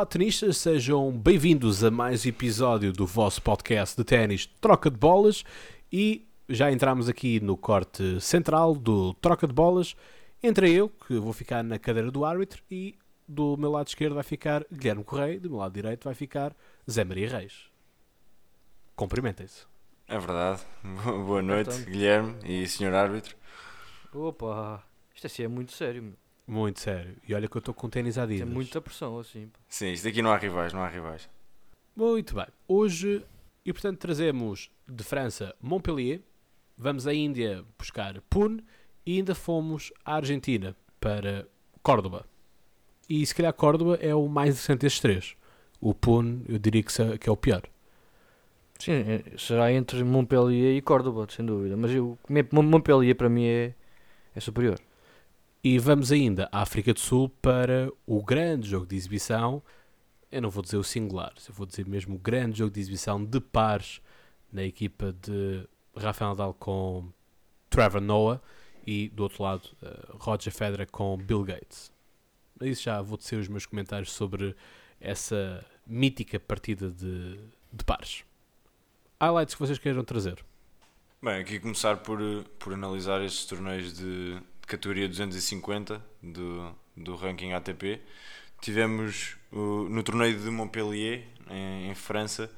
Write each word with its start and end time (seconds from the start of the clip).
Olá 0.00 0.06
tenistas, 0.06 0.56
sejam 0.56 1.12
bem-vindos 1.12 1.84
a 1.84 1.90
mais 1.90 2.24
um 2.24 2.30
episódio 2.30 2.90
do 2.90 3.06
vosso 3.06 3.42
podcast 3.42 3.94
de 3.94 4.02
ténis 4.02 4.46
Troca 4.58 4.90
de 4.90 4.96
Bolas 4.96 5.44
e 5.92 6.26
já 6.48 6.72
entramos 6.72 7.06
aqui 7.06 7.38
no 7.38 7.54
corte 7.54 8.18
central 8.18 8.74
do 8.74 9.12
Troca 9.12 9.46
de 9.46 9.52
Bolas. 9.52 9.94
Entre 10.42 10.72
eu, 10.72 10.88
que 10.88 11.18
vou 11.18 11.34
ficar 11.34 11.62
na 11.62 11.78
cadeira 11.78 12.10
do 12.10 12.24
árbitro, 12.24 12.62
e 12.70 12.98
do 13.28 13.58
meu 13.58 13.70
lado 13.70 13.88
esquerdo 13.88 14.14
vai 14.14 14.22
ficar 14.22 14.64
Guilherme 14.72 15.04
Correia, 15.04 15.38
do 15.38 15.50
meu 15.50 15.58
lado 15.58 15.74
direito 15.74 16.04
vai 16.04 16.14
ficar 16.14 16.56
Zé 16.90 17.04
Maria 17.04 17.28
Reis. 17.28 17.70
Cumprimentem-se. 18.96 19.66
É 20.08 20.18
verdade. 20.18 20.62
Boa 21.26 21.42
noite, 21.42 21.72
Então. 21.72 21.92
Guilherme 21.92 22.36
e 22.42 22.66
senhor 22.66 22.94
árbitro. 22.94 23.36
Opa, 24.14 24.82
isto 25.14 25.26
assim 25.26 25.42
é 25.42 25.48
muito 25.48 25.72
sério, 25.72 26.02
meu. 26.02 26.19
Muito 26.50 26.80
sério. 26.80 27.14
E 27.28 27.32
olha 27.32 27.46
que 27.48 27.56
eu 27.56 27.60
estou 27.60 27.72
com 27.72 27.88
ténis 27.88 28.18
à 28.18 28.26
Tem 28.26 28.44
muita 28.44 28.80
pressão 28.80 29.18
assim. 29.20 29.48
Sim, 29.68 29.92
isto 29.92 30.08
aqui 30.08 30.20
não 30.20 30.32
há 30.32 30.36
rivais, 30.36 30.72
não 30.72 30.80
há 30.82 30.88
rivais. 30.88 31.28
Muito 31.94 32.34
bem. 32.34 32.46
Hoje, 32.66 33.24
e 33.64 33.72
portanto, 33.72 33.98
trazemos 33.98 34.68
de 34.88 35.04
França 35.04 35.54
Montpellier, 35.62 36.20
vamos 36.76 37.06
à 37.06 37.14
Índia 37.14 37.64
buscar 37.78 38.20
Pune 38.22 38.64
e 39.06 39.18
ainda 39.18 39.32
fomos 39.34 39.92
à 40.04 40.16
Argentina 40.16 40.76
para 41.00 41.46
Córdoba. 41.84 42.26
E 43.08 43.24
se 43.24 43.32
calhar 43.34 43.52
Córdoba 43.52 43.96
é 44.00 44.12
o 44.12 44.26
mais 44.28 44.50
interessante 44.54 44.80
destes 44.80 45.00
três. 45.00 45.36
O 45.80 45.94
Pune, 45.94 46.44
eu 46.48 46.58
diria 46.58 46.82
que 46.82 47.28
é 47.28 47.32
o 47.32 47.36
pior. 47.36 47.62
Sim, 48.76 48.92
é- 48.92 49.24
será 49.38 49.72
entre 49.72 50.02
Montpellier 50.02 50.76
e 50.76 50.80
Córdoba, 50.82 51.26
sem 51.30 51.46
dúvida. 51.46 51.76
Mas 51.76 51.92
eu, 51.92 52.18
Mon- 52.50 52.62
Montpellier 52.62 53.14
para 53.14 53.28
mim 53.28 53.44
é, 53.46 53.74
é 54.34 54.40
superior. 54.40 54.80
E 55.62 55.78
vamos 55.78 56.10
ainda 56.10 56.48
à 56.50 56.62
África 56.62 56.94
do 56.94 57.00
Sul 57.00 57.28
para 57.28 57.92
o 58.06 58.22
grande 58.22 58.66
jogo 58.66 58.86
de 58.86 58.96
exibição. 58.96 59.62
Eu 60.32 60.40
não 60.40 60.48
vou 60.48 60.62
dizer 60.62 60.78
o 60.78 60.84
singular, 60.84 61.34
eu 61.46 61.52
vou 61.52 61.66
dizer 61.66 61.86
mesmo 61.86 62.14
o 62.14 62.18
grande 62.18 62.58
jogo 62.58 62.70
de 62.70 62.80
exibição 62.80 63.22
de 63.22 63.40
pares 63.40 64.00
na 64.50 64.64
equipa 64.64 65.12
de 65.12 65.68
Rafael 65.94 66.30
Nadal 66.30 66.54
com 66.54 67.12
Trevor 67.68 68.00
Noah 68.00 68.40
e 68.86 69.10
do 69.10 69.22
outro 69.24 69.42
lado 69.42 69.68
eh, 69.82 70.06
Roger 70.14 70.52
Federer 70.52 70.90
com 70.90 71.16
Bill 71.18 71.44
Gates. 71.44 71.92
Isso 72.62 72.84
já 72.84 73.02
vou 73.02 73.18
dizer 73.18 73.36
os 73.36 73.48
meus 73.48 73.66
comentários 73.66 74.12
sobre 74.12 74.56
essa 74.98 75.64
mítica 75.86 76.40
partida 76.40 76.90
de, 76.90 77.38
de 77.70 77.84
pares. 77.84 78.24
Highlights 79.20 79.54
que 79.54 79.60
vocês 79.60 79.78
queiram 79.78 80.04
trazer. 80.04 80.42
Bem, 81.22 81.40
aqui 81.40 81.60
começar 81.60 81.98
por, 81.98 82.18
eh, 82.18 82.44
por 82.58 82.72
analisar 82.72 83.20
estes 83.22 83.44
torneios 83.44 83.92
de 83.92 84.40
categoria 84.70 85.08
250 85.08 86.04
do, 86.22 86.74
do 86.96 87.16
ranking 87.16 87.52
ATP. 87.52 88.00
Tivemos 88.60 89.36
o- 89.52 89.88
no 89.88 90.02
torneio 90.02 90.38
de 90.38 90.50
Montpellier, 90.50 91.26
em, 91.50 91.90
em 91.90 91.94
França, 91.94 92.50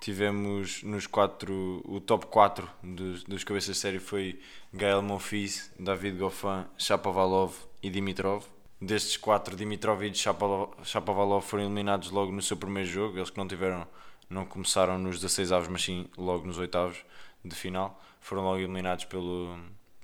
tivemos 0.00 0.82
nos 0.82 1.06
quatro, 1.06 1.82
o 1.84 2.00
top 2.00 2.26
4 2.26 2.68
dos, 2.82 3.22
dos 3.24 3.44
cabeças 3.44 3.76
de 3.76 3.80
série 3.80 3.98
foi 3.98 4.40
Gael 4.72 5.02
Monfils, 5.02 5.70
David 5.78 6.16
Goffin, 6.18 6.64
Shapovalov 6.78 7.54
e 7.82 7.90
Dimitrov. 7.90 8.44
Destes 8.80 9.18
quatro, 9.18 9.54
Dimitrov 9.54 10.02
e 10.02 10.12
Shapovalov 10.14 11.42
foram 11.44 11.64
eliminados 11.64 12.10
logo 12.10 12.32
no 12.32 12.40
seu 12.40 12.56
primeiro 12.56 12.88
jogo. 12.88 13.18
Eles 13.18 13.28
que 13.28 13.36
não 13.36 13.46
tiveram, 13.46 13.86
não 14.30 14.46
começaram 14.46 14.98
nos 14.98 15.16
16 15.20 15.52
avos, 15.52 15.68
mas 15.68 15.82
sim 15.82 16.06
logo 16.16 16.46
nos 16.46 16.56
oitavos 16.56 16.96
de 17.44 17.54
final. 17.54 18.02
Foram 18.22 18.42
logo 18.42 18.56
eliminados 18.58 19.04
pelo, 19.04 19.58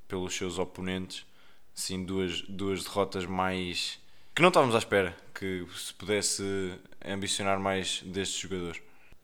pelos 0.06 0.34
seus 0.36 0.58
oponentes. 0.58 1.24
Sim, 1.76 2.04
duas, 2.04 2.40
duas 2.42 2.82
derrotas 2.84 3.26
mais 3.26 4.00
que 4.34 4.40
não 4.42 4.48
estávamos 4.48 4.74
à 4.74 4.78
espera 4.78 5.14
que 5.34 5.66
se 5.76 5.92
pudesse 5.94 6.42
ambicionar 7.04 7.60
mais 7.60 8.02
destes 8.02 8.38
jogadores. 8.40 8.80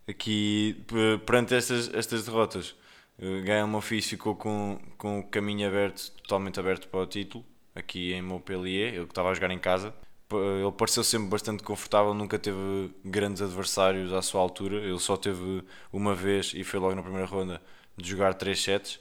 Aqui, 0.07 0.77
perante 1.25 1.55
estas, 1.55 1.93
estas 1.95 2.25
derrotas, 2.27 2.77
eh, 3.19 3.41
Gael 3.41 3.67
Monfils 3.67 4.07
ficou 4.07 4.37
com, 4.37 4.79
com 4.99 5.21
o 5.21 5.25
caminho 5.27 5.67
aberto, 5.67 6.11
totalmente 6.23 6.61
aberto 6.61 6.89
para 6.89 7.01
o 7.01 7.07
título, 7.07 7.43
aqui 7.75 8.13
em 8.13 8.21
Montpellier, 8.23 8.95
ele 8.95 9.07
que 9.07 9.13
estava 9.13 9.31
a 9.31 9.35
jogar 9.35 9.51
em 9.51 9.59
casa. 9.59 9.95
P- 10.29 10.37
Ele 10.37 10.73
pareceu 10.73 11.03
sempre 11.05 11.29
bastante 11.31 11.63
confortável, 11.63 12.13
nunca 12.15 12.39
teve 12.39 12.91
grandes 13.05 13.41
adversários 13.43 14.13
à 14.13 14.21
sua 14.23 14.41
altura. 14.43 14.77
Ele 14.77 14.99
só 14.99 15.17
teve 15.17 15.65
uma 15.93 16.15
vez 16.15 16.53
e 16.55 16.65
foi 16.65 16.79
logo 16.81 16.95
na 16.95 17.03
primeira 17.03 17.27
ronda 17.27 17.63
de 17.97 18.09
jogar 18.11 18.35
3 18.35 18.61
sets 18.63 19.01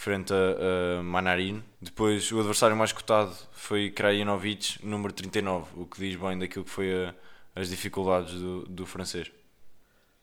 frente 0.00 0.32
a, 0.32 1.00
a 1.00 1.02
Manarin. 1.02 1.60
Depois 1.82 2.30
o 2.30 2.38
adversário 2.38 2.76
mais 2.76 2.92
cotado 2.92 3.34
foi 3.50 3.90
Krajinovic, 3.90 4.78
número 4.86 5.12
39, 5.12 5.66
o 5.76 5.86
que 5.86 5.98
diz 5.98 6.14
bem 6.14 6.38
daquilo 6.38 6.64
que 6.64 6.70
foi 6.70 7.06
a- 7.06 7.14
as 7.56 7.68
dificuldades 7.68 8.34
do, 8.34 8.62
do 8.66 8.86
francês. 8.86 9.28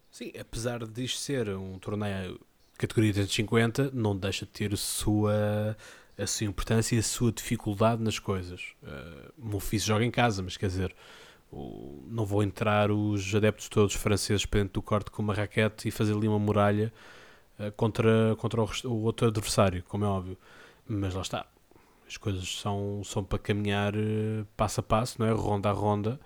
Sim, 0.09 0.31
apesar 0.39 0.85
disto 0.87 1.19
ser 1.19 1.49
um 1.49 1.77
torneio 1.77 2.35
de 2.35 2.77
categoria 2.77 3.11
250, 3.11 3.91
não 3.93 4.15
deixa 4.15 4.45
de 4.45 4.51
ter 4.53 4.77
sua, 4.77 5.75
a 6.17 6.25
sua 6.25 6.47
importância 6.47 6.95
e 6.95 6.99
a 6.99 7.03
sua 7.03 7.33
dificuldade 7.33 8.01
nas 8.01 8.17
coisas. 8.17 8.61
Uh, 8.81 9.77
joga 9.77 10.05
em 10.05 10.11
casa, 10.11 10.41
mas 10.41 10.55
quer 10.55 10.67
dizer, 10.67 10.95
o- 11.51 12.01
não 12.07 12.25
vou 12.25 12.41
entrar 12.41 12.91
os 12.91 13.35
adeptos 13.35 13.67
todos 13.67 13.93
franceses 13.93 14.45
para 14.45 14.61
dentro 14.61 14.75
do 14.75 14.81
corte 14.81 15.11
com 15.11 15.21
uma 15.21 15.33
raquete 15.33 15.89
e 15.89 15.91
fazer 15.91 16.13
ali 16.15 16.29
uma 16.29 16.39
muralha 16.39 16.93
contra, 17.75 18.35
contra 18.37 18.61
o, 18.61 18.69
o 18.85 19.03
outro 19.03 19.27
adversário, 19.27 19.83
como 19.87 20.05
é 20.05 20.07
óbvio. 20.07 20.37
Mas 20.87 21.13
lá 21.13 21.21
está. 21.21 21.45
As 22.07 22.17
coisas 22.17 22.59
são, 22.59 23.01
são 23.03 23.23
para 23.23 23.39
caminhar 23.39 23.95
uh, 23.95 24.45
passo 24.55 24.79
a 24.79 24.83
passo, 24.83 25.19
não 25.19 25.27
é? 25.27 25.31
ronda 25.31 25.69
a 25.69 25.73
ronda. 25.73 26.19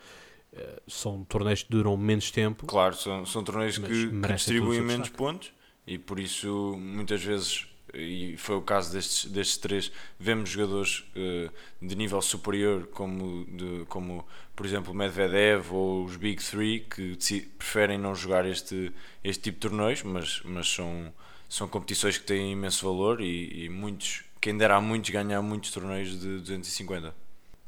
Uh, 0.51 0.81
são 0.91 1.23
torneios 1.23 1.63
que 1.63 1.72
duram 1.72 1.95
menos 1.95 2.31
tempo. 2.31 2.66
Claro, 2.66 2.95
são, 2.95 3.25
são 3.25 3.44
torneios 3.44 3.78
que, 3.78 3.88
que 3.88 4.34
distribuem 4.34 4.81
menos 4.81 5.09
destaque. 5.09 5.18
pontos 5.18 5.53
e 5.88 5.97
por 5.97 6.19
isso 6.19 6.75
muitas 6.78 7.23
vezes, 7.23 7.68
e 7.94 8.35
foi 8.38 8.55
o 8.55 8.61
caso 8.61 8.91
destes, 8.91 9.25
destes 9.25 9.57
três, 9.57 9.91
vemos 10.19 10.50
jogadores 10.50 11.03
eh, 11.16 11.50
de 11.81 11.95
nível 11.95 12.22
superior 12.22 12.88
como, 12.88 13.45
de, 13.45 13.85
como 13.88 14.25
por 14.55 14.66
exemplo 14.66 14.94
Medvedev 14.94 15.73
ou 15.73 16.05
os 16.05 16.16
Big 16.16 16.44
Three 16.44 16.81
que 16.81 17.17
preferem 17.57 17.97
não 17.97 18.13
jogar 18.13 18.45
este, 18.45 18.91
este 19.23 19.44
tipo 19.44 19.59
de 19.59 19.69
torneios, 19.69 20.03
mas, 20.03 20.41
mas 20.44 20.67
são, 20.67 21.13
são 21.47 21.67
competições 21.67 22.17
que 22.17 22.25
têm 22.25 22.51
imenso 22.51 22.85
valor 22.85 23.22
e, 23.22 23.66
e 23.66 23.69
muitos, 23.69 24.23
quem 24.41 24.57
dera 24.57 24.75
a 24.75 24.81
muitos 24.81 25.09
ganhar 25.09 25.41
muitos 25.41 25.71
torneios 25.71 26.19
de 26.19 26.39
250. 26.39 27.16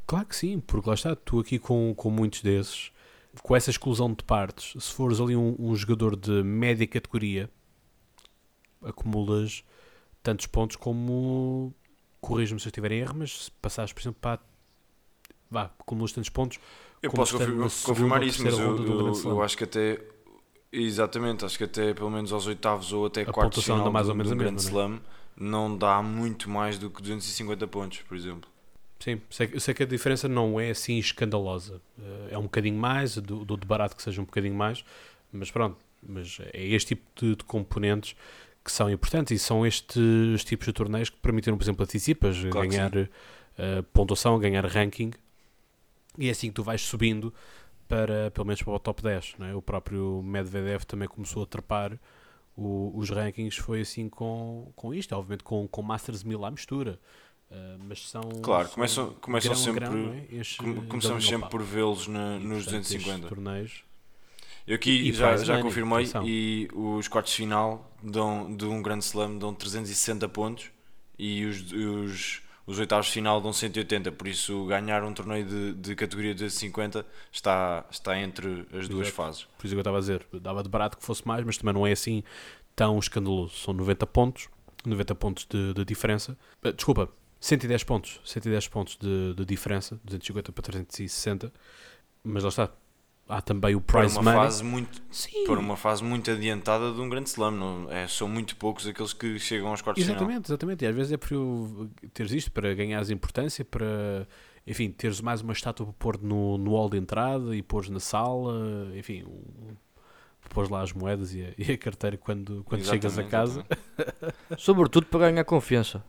Claro 0.05 0.25
que 0.25 0.35
sim, 0.35 0.59
porque 0.59 0.89
lá 0.89 0.95
está, 0.95 1.15
tu 1.15 1.39
aqui 1.39 1.57
com, 1.57 1.93
com 1.95 2.09
muitos 2.09 2.41
desses, 2.41 2.91
com 3.41 3.55
essa 3.55 3.69
exclusão 3.69 4.13
de 4.13 4.23
partes, 4.23 4.81
se 4.83 4.91
fores 4.91 5.19
ali 5.19 5.35
um, 5.35 5.55
um 5.57 5.75
jogador 5.75 6.15
de 6.15 6.43
média 6.43 6.85
categoria, 6.85 7.49
acumulas 8.83 9.63
tantos 10.23 10.45
pontos 10.47 10.75
como, 10.75 11.73
corrijo-me 12.19 12.59
se 12.59 12.67
eu 12.67 12.69
estiver 12.69 12.91
em 12.91 12.99
erro, 12.99 13.15
mas 13.17 13.45
se 13.45 13.51
passares, 13.51 13.93
por 13.93 14.01
exemplo, 14.01 14.19
para, 14.21 14.39
vá, 15.49 15.71
acumulas 15.79 16.11
tantos 16.11 16.29
pontos, 16.29 16.59
Eu 17.01 17.11
posso 17.11 17.33
confirmar, 17.37 17.69
confirmar 17.83 18.23
isso, 18.23 18.43
mas 18.43 18.53
eu, 18.53 18.77
eu- 18.77 19.21
eu 19.25 19.41
acho 19.41 19.57
que 19.57 19.63
até. 19.63 19.99
Exatamente, 20.71 21.43
acho 21.43 21.57
que 21.57 21.65
até 21.65 21.93
pelo 21.93 22.09
menos 22.09 22.31
aos 22.31 22.47
oitavos 22.47 22.93
ou 22.93 23.05
até 23.07 23.23
A 23.23 23.25
quartos 23.33 23.61
final 23.63 23.91
mais 23.91 24.05
do, 24.05 24.11
ou 24.11 24.15
menos 24.15 24.31
do 24.31 24.37
Grand 24.37 24.53
mesma, 24.53 24.69
Slam 24.69 25.01
não 25.35 25.75
dá 25.77 26.01
muito 26.01 26.49
mais 26.49 26.77
do 26.77 26.89
que 26.89 27.01
250 27.01 27.67
pontos, 27.67 27.99
por 28.03 28.15
exemplo. 28.15 28.49
Sim, 28.99 29.19
sei, 29.29 29.49
eu 29.51 29.59
sei 29.59 29.73
que 29.73 29.83
a 29.83 29.85
diferença 29.85 30.29
não 30.29 30.59
é 30.59 30.69
assim 30.69 30.97
escandalosa. 30.97 31.81
Eh, 31.99 32.29
É 32.31 32.37
um 32.37 32.43
bocadinho 32.43 32.77
mais, 32.77 33.17
do, 33.17 33.43
do 33.43 33.57
de 33.57 33.65
barato 33.67 33.95
que 33.97 34.01
seja 34.03 34.21
um 34.21 34.25
bocadinho 34.25 34.55
mais, 34.55 34.85
mas 35.33 35.51
pronto. 35.51 35.77
Mas 36.01 36.37
é 36.53 36.65
este 36.67 36.95
tipo 36.95 37.03
de, 37.19 37.35
de 37.35 37.43
componentes 37.43 38.15
que 38.63 38.71
são 38.71 38.89
importantes 38.89 39.31
e 39.31 39.43
são 39.43 39.65
estes 39.65 40.43
tipos 40.43 40.65
de 40.67 40.73
torneios 40.73 41.09
que 41.09 41.17
permitiram, 41.17 41.57
por 41.57 41.63
exemplo, 41.63 41.83
antecipas, 41.83 42.37
Claro 42.51 42.69
ganhar 42.69 42.91
eh, 43.57 43.81
pontuação, 43.93 44.37
ganhar 44.39 44.65
ranking 44.65 45.11
e 46.17 46.27
é 46.27 46.31
assim 46.31 46.49
que 46.49 46.53
tu 46.55 46.63
vais 46.63 46.81
subindo 46.81 47.33
para, 47.87 48.31
pelo 48.31 48.45
menos 48.47 48.61
para 48.61 48.73
o 48.73 48.79
top 48.79 49.01
10. 49.01 49.35
Não 49.39 49.45
é? 49.47 49.55
O 49.55 49.61
próprio 49.61 50.21
Medvedev 50.23 50.83
também 50.83 51.07
começou 51.07 51.43
a 51.43 51.45
trepar 51.45 51.97
o- 52.55 52.91
os 52.95 53.09
rankings, 53.09 53.57
foi 53.61 53.81
assim 53.81 54.07
com, 54.09 54.71
com 54.75 54.93
isto, 54.93 55.13
obviamente 55.15 55.43
com, 55.43 55.67
com 55.67 55.81
Masters 55.81 56.23
1000 56.23 56.45
à 56.45 56.51
mistura. 56.51 56.99
Eh, 57.49 57.77
mas 57.85 58.07
são. 58.09 58.21
Claro, 58.41 58.65
são 58.67 58.75
começam- 58.75 59.13
começam 59.21 59.51
grão 59.51 59.61
a 59.61 59.65
sempre- 59.65 59.79
grão, 59.85 60.13
é? 60.13 60.21
De 60.43 60.87
Começamos 60.87 61.27
sempre 61.27 61.49
por 61.49 61.61
vê-los 61.63 62.07
nos 62.07 62.63
portanto, 62.63 62.81
estes 62.81 63.03
250. 63.03 63.27
torneios. 63.27 63.83
Eu 64.67 64.75
aqui 64.75 64.91
E 65.09 65.13
já, 65.13 65.35
já 65.37 65.61
confirmei 65.61 65.99
atenção. 65.99 66.23
e 66.27 66.67
os 66.73 67.07
quartos 67.07 67.31
de 67.33 67.37
final 67.37 67.91
dão, 68.01 68.55
de 68.55 68.65
um 68.65 68.81
grande 68.81 69.03
slam 69.03 69.37
dão 69.37 69.53
360 69.53 70.27
pontos 70.29 70.69
e 71.17 71.45
os, 71.45 71.71
os, 71.71 72.41
os 72.65 72.79
oitavos 72.79 73.07
de 73.07 73.11
final 73.13 73.41
dão 73.41 73.51
180, 73.51 74.11
por 74.11 74.27
isso 74.27 74.65
ganhar 74.67 75.03
um 75.03 75.13
torneio 75.13 75.45
de, 75.45 75.73
de 75.73 75.95
categoria 75.95 76.33
250 76.33 77.05
está, 77.31 77.85
está 77.91 78.17
entre 78.19 78.65
as 78.73 78.87
duas 78.87 79.07
Exato. 79.07 79.15
fases. 79.15 79.43
Por 79.57 79.65
isso 79.65 79.73
é 79.73 79.75
que 79.75 79.75
eu 79.75 79.79
estava 79.81 79.97
a 79.97 79.99
dizer, 79.99 80.25
dava 80.33 80.63
de 80.63 80.69
barato 80.69 80.97
que 80.97 81.03
fosse 81.03 81.27
mais, 81.27 81.43
mas 81.43 81.57
também 81.57 81.73
não 81.73 81.85
é 81.85 81.91
assim 81.91 82.23
tão 82.75 82.97
escandaloso. 82.99 83.55
São 83.55 83.73
90 83.73 84.05
pontos, 84.07 84.47
90 84.85 85.15
pontos 85.15 85.45
de, 85.49 85.73
de 85.73 85.83
diferença. 85.85 86.37
Eh, 86.63 86.71
Desculpa, 86.71 87.09
110 87.39 87.83
pontos, 87.83 88.21
110 88.23 88.67
pontos 88.67 88.97
de, 88.99 89.33
de 89.35 89.43
diferença, 89.45 89.99
250 90.05 90.51
para 90.51 90.61
360. 90.63 91.51
Mas 92.23 92.43
lá 92.43 92.49
está, 92.49 92.69
há 93.31 93.41
também 93.41 93.75
o 93.75 93.81
para 93.81 94.01
prize 94.01 94.15
uma 94.17 94.23
money. 94.31 94.39
fase 94.45 94.63
muito 94.63 95.01
Sim, 95.11 95.43
para 95.45 95.59
uma 95.59 95.77
fase 95.77 96.03
muito 96.03 96.29
adiantada 96.31 96.91
de 96.91 96.99
um 96.99 97.09
grande 97.09 97.29
slam. 97.29 97.51
Não, 97.51 97.91
é, 97.91 98.07
são 98.07 98.27
muito 98.27 98.55
poucos 98.55 98.85
aqueles 98.87 99.13
que 99.13 99.39
chegam 99.39 99.69
aos 99.69 99.81
quartos 99.81 100.03
de 100.03 100.09
final. 100.09 100.21
exatamente, 100.23 100.47
exatamente. 100.49 100.83
E 100.85 100.87
às 100.87 100.95
vezes 100.95 101.11
é 101.13 101.17
para 101.17 101.29
teres 102.13 102.31
isto, 102.31 102.51
para 102.51 102.73
ganhares 102.73 103.09
importância, 103.09 103.63
para, 103.65 104.27
enfim, 104.67 104.91
teres 104.91 105.21
mais 105.21 105.41
uma 105.41 105.53
estátua 105.53 105.85
para 105.87 105.95
pôr 105.97 106.21
no, 106.21 106.57
no 106.57 106.71
hall 106.71 106.89
de 106.89 106.97
entrada 106.97 107.55
e 107.55 107.61
pôres 107.61 107.89
na 107.89 107.99
sala, 107.99 108.53
enfim, 108.95 109.25
pôs 110.49 110.67
lá 110.69 110.81
as 110.81 110.91
moedas 110.91 111.33
e 111.33 111.43
a, 111.43 111.53
e 111.57 111.71
a 111.71 111.77
carteira 111.77 112.17
quando, 112.17 112.63
quando 112.65 112.83
chegas 112.85 113.17
a 113.17 113.23
Exatamente, 113.23 113.31
casa. 113.31 113.65
exatamente. 113.97 114.35
Sobretudo 114.57 115.05
para 115.07 115.29
ganhar 115.31 115.43
confiança. 115.45 116.03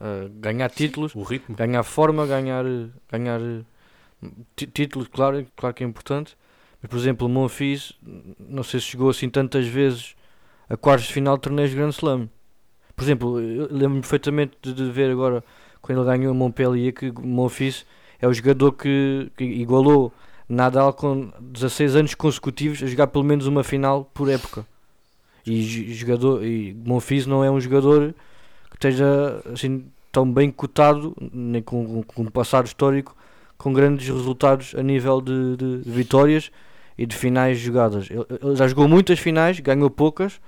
Uh, 0.00 0.28
ganhar 0.40 0.70
títulos, 0.70 1.14
O 1.14 1.22
ritmo. 1.22 1.56
ganhar 1.56 1.82
forma, 1.82 2.24
ganhar, 2.26 2.64
ganhar 3.10 3.40
tí- 4.54 4.66
títulos, 4.66 5.08
claro, 5.08 5.44
claro 5.56 5.74
que 5.74 5.82
é 5.82 5.86
importante. 5.86 6.36
Mas, 6.82 6.90
por 6.90 6.96
exemplo, 6.98 7.26
o 7.26 7.30
Monfils, 7.30 7.94
não 8.38 8.62
sei 8.62 8.80
se 8.80 8.86
chegou 8.86 9.10
assim 9.10 9.28
tantas 9.28 9.66
vezes 9.66 10.14
a 10.68 10.76
quartos 10.76 11.08
de 11.08 11.12
final 11.14 11.36
de 11.36 11.42
torneios 11.42 11.70
de 11.70 11.76
Grand 11.76 11.90
Slam. 11.90 12.28
Por 12.96 13.04
exemplo, 13.04 13.34
lembro-me 13.36 14.00
perfeitamente 14.00 14.52
de, 14.62 14.74
ver 14.90 15.10
agora, 15.10 15.44
quando 15.80 16.00
ele 16.00 16.08
ganhou 16.18 16.32
o 16.32 16.34
Montpellier, 16.36 16.92
que 16.92 17.10
o 17.10 17.48
é 18.20 18.26
o 18.28 18.32
jogador 18.32 18.72
que, 18.72 19.30
que 19.36 19.44
igualou 19.44 20.12
Nadal 20.48 20.92
com 20.94 21.30
16 21.40 21.94
anos 21.96 22.14
consecutivos 22.14 22.82
a 22.82 22.86
jogar 22.86 23.08
pelo 23.08 23.24
menos 23.24 23.46
uma 23.46 23.62
final 23.64 24.04
por 24.14 24.28
época. 24.30 24.66
E, 25.46 25.62
jo- 25.62 25.94
jogador, 25.94 26.44
e 26.44 26.74
Monfils 26.84 27.26
não 27.26 27.44
é 27.44 27.50
um 27.50 27.60
jogador 27.60 28.14
que 28.70 28.76
esteja 28.76 29.42
assim, 29.52 29.86
tão 30.12 30.30
bem 30.30 30.50
cotado, 30.50 31.14
nem 31.32 31.62
com, 31.62 32.02
com 32.02 32.22
um 32.22 32.26
passado 32.30 32.66
histórico, 32.66 33.16
com 33.56 33.72
grandes 33.72 34.08
resultados 34.08 34.74
a 34.76 34.82
nível 34.82 35.20
de, 35.20 35.56
de 35.56 35.90
vitórias 35.90 36.50
e 36.98 37.06
de 37.06 37.16
finais 37.16 37.58
jogadas. 37.58 38.10
Ele, 38.10 38.26
ele 38.42 38.56
já 38.56 38.66
jogou 38.66 38.88
muitas 38.88 39.20
finais, 39.20 39.60
ganhou 39.60 39.88
poucas, 39.88 40.40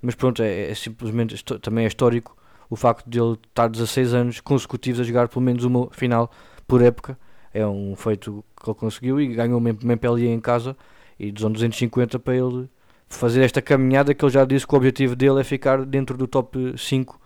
mas 0.00 0.14
pronto, 0.14 0.42
é, 0.42 0.70
é 0.70 0.74
simplesmente 0.74 1.42
também 1.60 1.84
é 1.84 1.88
histórico 1.88 2.36
o 2.70 2.76
facto 2.76 3.08
de 3.08 3.20
ele 3.20 3.32
estar 3.48 3.68
16 3.68 4.14
anos 4.14 4.40
consecutivos 4.40 5.00
a 5.00 5.04
jogar 5.04 5.28
pelo 5.28 5.44
menos 5.44 5.64
uma 5.64 5.90
final 5.90 6.30
por 6.66 6.82
época. 6.82 7.18
É 7.52 7.66
um 7.66 7.96
feito 7.96 8.44
que 8.62 8.70
ele 8.70 8.78
conseguiu 8.78 9.20
e 9.20 9.28
ganhou 9.28 9.58
o 9.58 9.60
Montpellier 9.60 10.30
em 10.30 10.40
casa 10.40 10.76
e 11.18 11.32
dos 11.32 11.42
250 11.42 12.18
para 12.18 12.36
ele 12.36 12.68
fazer 13.08 13.42
esta 13.42 13.62
caminhada 13.62 14.14
que 14.14 14.24
ele 14.24 14.32
já 14.32 14.44
disse 14.44 14.66
que 14.66 14.74
o 14.74 14.76
objetivo 14.76 15.16
dele 15.16 15.40
é 15.40 15.44
ficar 15.44 15.84
dentro 15.84 16.16
do 16.16 16.26
top 16.26 16.74
5 16.76 17.20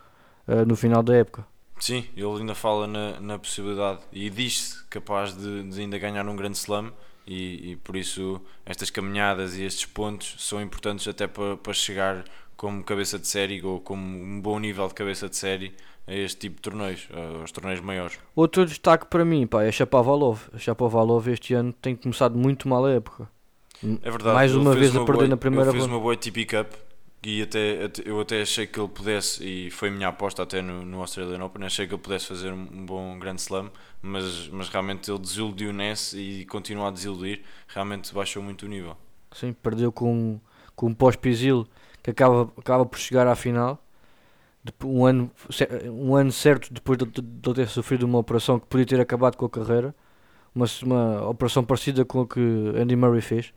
eh, 0.47 0.65
no 0.65 0.77
final 0.77 1.03
da 1.03 1.17
época. 1.17 1.47
Sim, 1.81 2.05
ele 2.15 2.27
ainda 2.27 2.55
fala 2.55 2.87
na, 2.87 3.19
na 3.19 3.39
possibilidade 3.39 4.01
e 4.13 4.29
diz-se 4.29 4.85
capaz 4.85 5.35
de, 5.35 5.63
de 5.65 5.81
ainda 5.81 5.99
ganhar 5.99 6.29
um 6.29 6.37
grande 6.37 6.59
slam 6.59 6.93
e, 7.33 7.71
e 7.73 7.77
por 7.77 7.97
isso 7.97 8.41
estas 8.67 8.91
caminhadas 8.91 9.57
e 9.57 9.63
estes 9.63 9.87
pontos 9.87 10.35
são 10.39 10.61
importantes 10.61 11.07
até 11.07 11.27
para, 11.29 11.57
para 11.57 11.73
chegar 11.73 12.25
como 12.57 12.83
cabeça 12.83 13.19
de 13.19 13.27
série 13.29 13.63
ou 13.65 13.81
como 13.81 14.03
um 14.03 14.41
bom 14.41 14.59
nível 14.59 14.87
de 14.89 14.95
cabeça 14.95 15.29
de 15.29 15.37
série 15.37 15.73
a 16.07 16.13
este 16.15 16.41
tipo 16.41 16.57
de 16.57 16.63
torneios, 16.63 17.09
a- 17.15 17.41
aos 17.41 17.53
torneios 17.53 17.81
maiores. 17.81 18.19
Outro 18.35 18.67
destaque 18.67 19.07
para 19.07 19.25
mim 19.25 19.47
pá, 19.47 19.63
é 19.63 19.71
Shapovalov. 19.71 20.41
Shapovalov 20.59 21.29
este 21.29 21.55
ano 21.55 21.73
tem 21.73 21.95
começado 21.95 22.37
muito 22.37 22.69
mal 22.69 22.85
a 22.85 22.91
época. 22.93 23.29
É 23.83 24.11
verdade. 24.11 24.35
Mais 24.35 24.55
uma 24.55 24.75
vez 24.75 24.95
a 24.95 24.99
perder 25.05 25.13
boa- 25.13 25.29
na 25.29 25.37
primeira 25.37 25.71
Ele 25.71 25.73
fez 25.79 25.87
uma 25.87 25.99
boa 26.01 26.17
TP 26.17 26.45
Cup 26.45 26.67
e 27.23 27.43
até, 27.43 27.91
eu 28.05 28.19
até 28.21 28.41
achei 28.41 28.67
que 28.67 28.81
ele 28.81 28.89
pudesse, 28.89 29.45
e 29.45 29.71
foi 29.71 29.91
minha 29.91 30.09
aposta 30.09 30.43
até 30.43 30.63
no, 30.63 30.85
no 30.87 31.01
Australian 31.01 31.45
Open, 31.45 31.65
achei 31.67 31.87
que 31.87 31.93
ele 31.93 32.01
pudesse 32.01 32.27
fazer 32.27 32.51
um, 32.51 32.87
bom 32.87 33.19
grande 33.19 33.43
slam, 33.43 33.71
mas, 34.01 34.49
mas 34.49 34.69
realmente 34.71 35.11
ele 35.11 35.19
desiludiu 35.19 35.71
nesse 35.71 36.19
e 36.19 36.47
continua 36.47 36.89
a 36.89 36.91
desiludir, 36.91 37.43
realmente 37.69 38.15
baixou 38.15 38.43
muito 38.43 38.65
o 38.65 38.69
nível. 38.69 38.97
Sim, 39.33 39.53
perdeu 39.53 39.93
com, 39.93 40.41
com 40.75 40.87
um 40.87 40.95
pós-pisil 40.95 41.67
que 42.03 42.11
acaba, 42.11 42.51
acaba 42.57 42.87
por 42.87 42.99
chegar 42.99 43.27
à 43.27 43.37
final. 43.37 43.79
Um 44.85 45.05
ano, 45.05 45.31
um 45.87 46.15
ano 46.15 46.33
certo 46.33 46.73
depois 46.73 46.99
de, 46.99 47.05
de, 47.07 47.23
de 47.23 47.55
ter 47.55 47.69
sofrido 47.69 48.05
uma 48.05 48.19
operação 48.19 48.59
que 48.59 48.67
podia 48.67 48.87
ter 48.87 49.01
acabado 49.01 49.37
com 49.37 49.45
a 49.45 49.51
carreira. 49.51 49.95
Uma, 50.55 50.67
uma 50.83 51.29
operação 51.29 51.65
parecida 51.65 52.05
com 52.05 52.23
a 52.23 52.27
que 52.27 52.41
Andy 52.77 52.97
Murray 52.97 53.21
fez. 53.21 53.53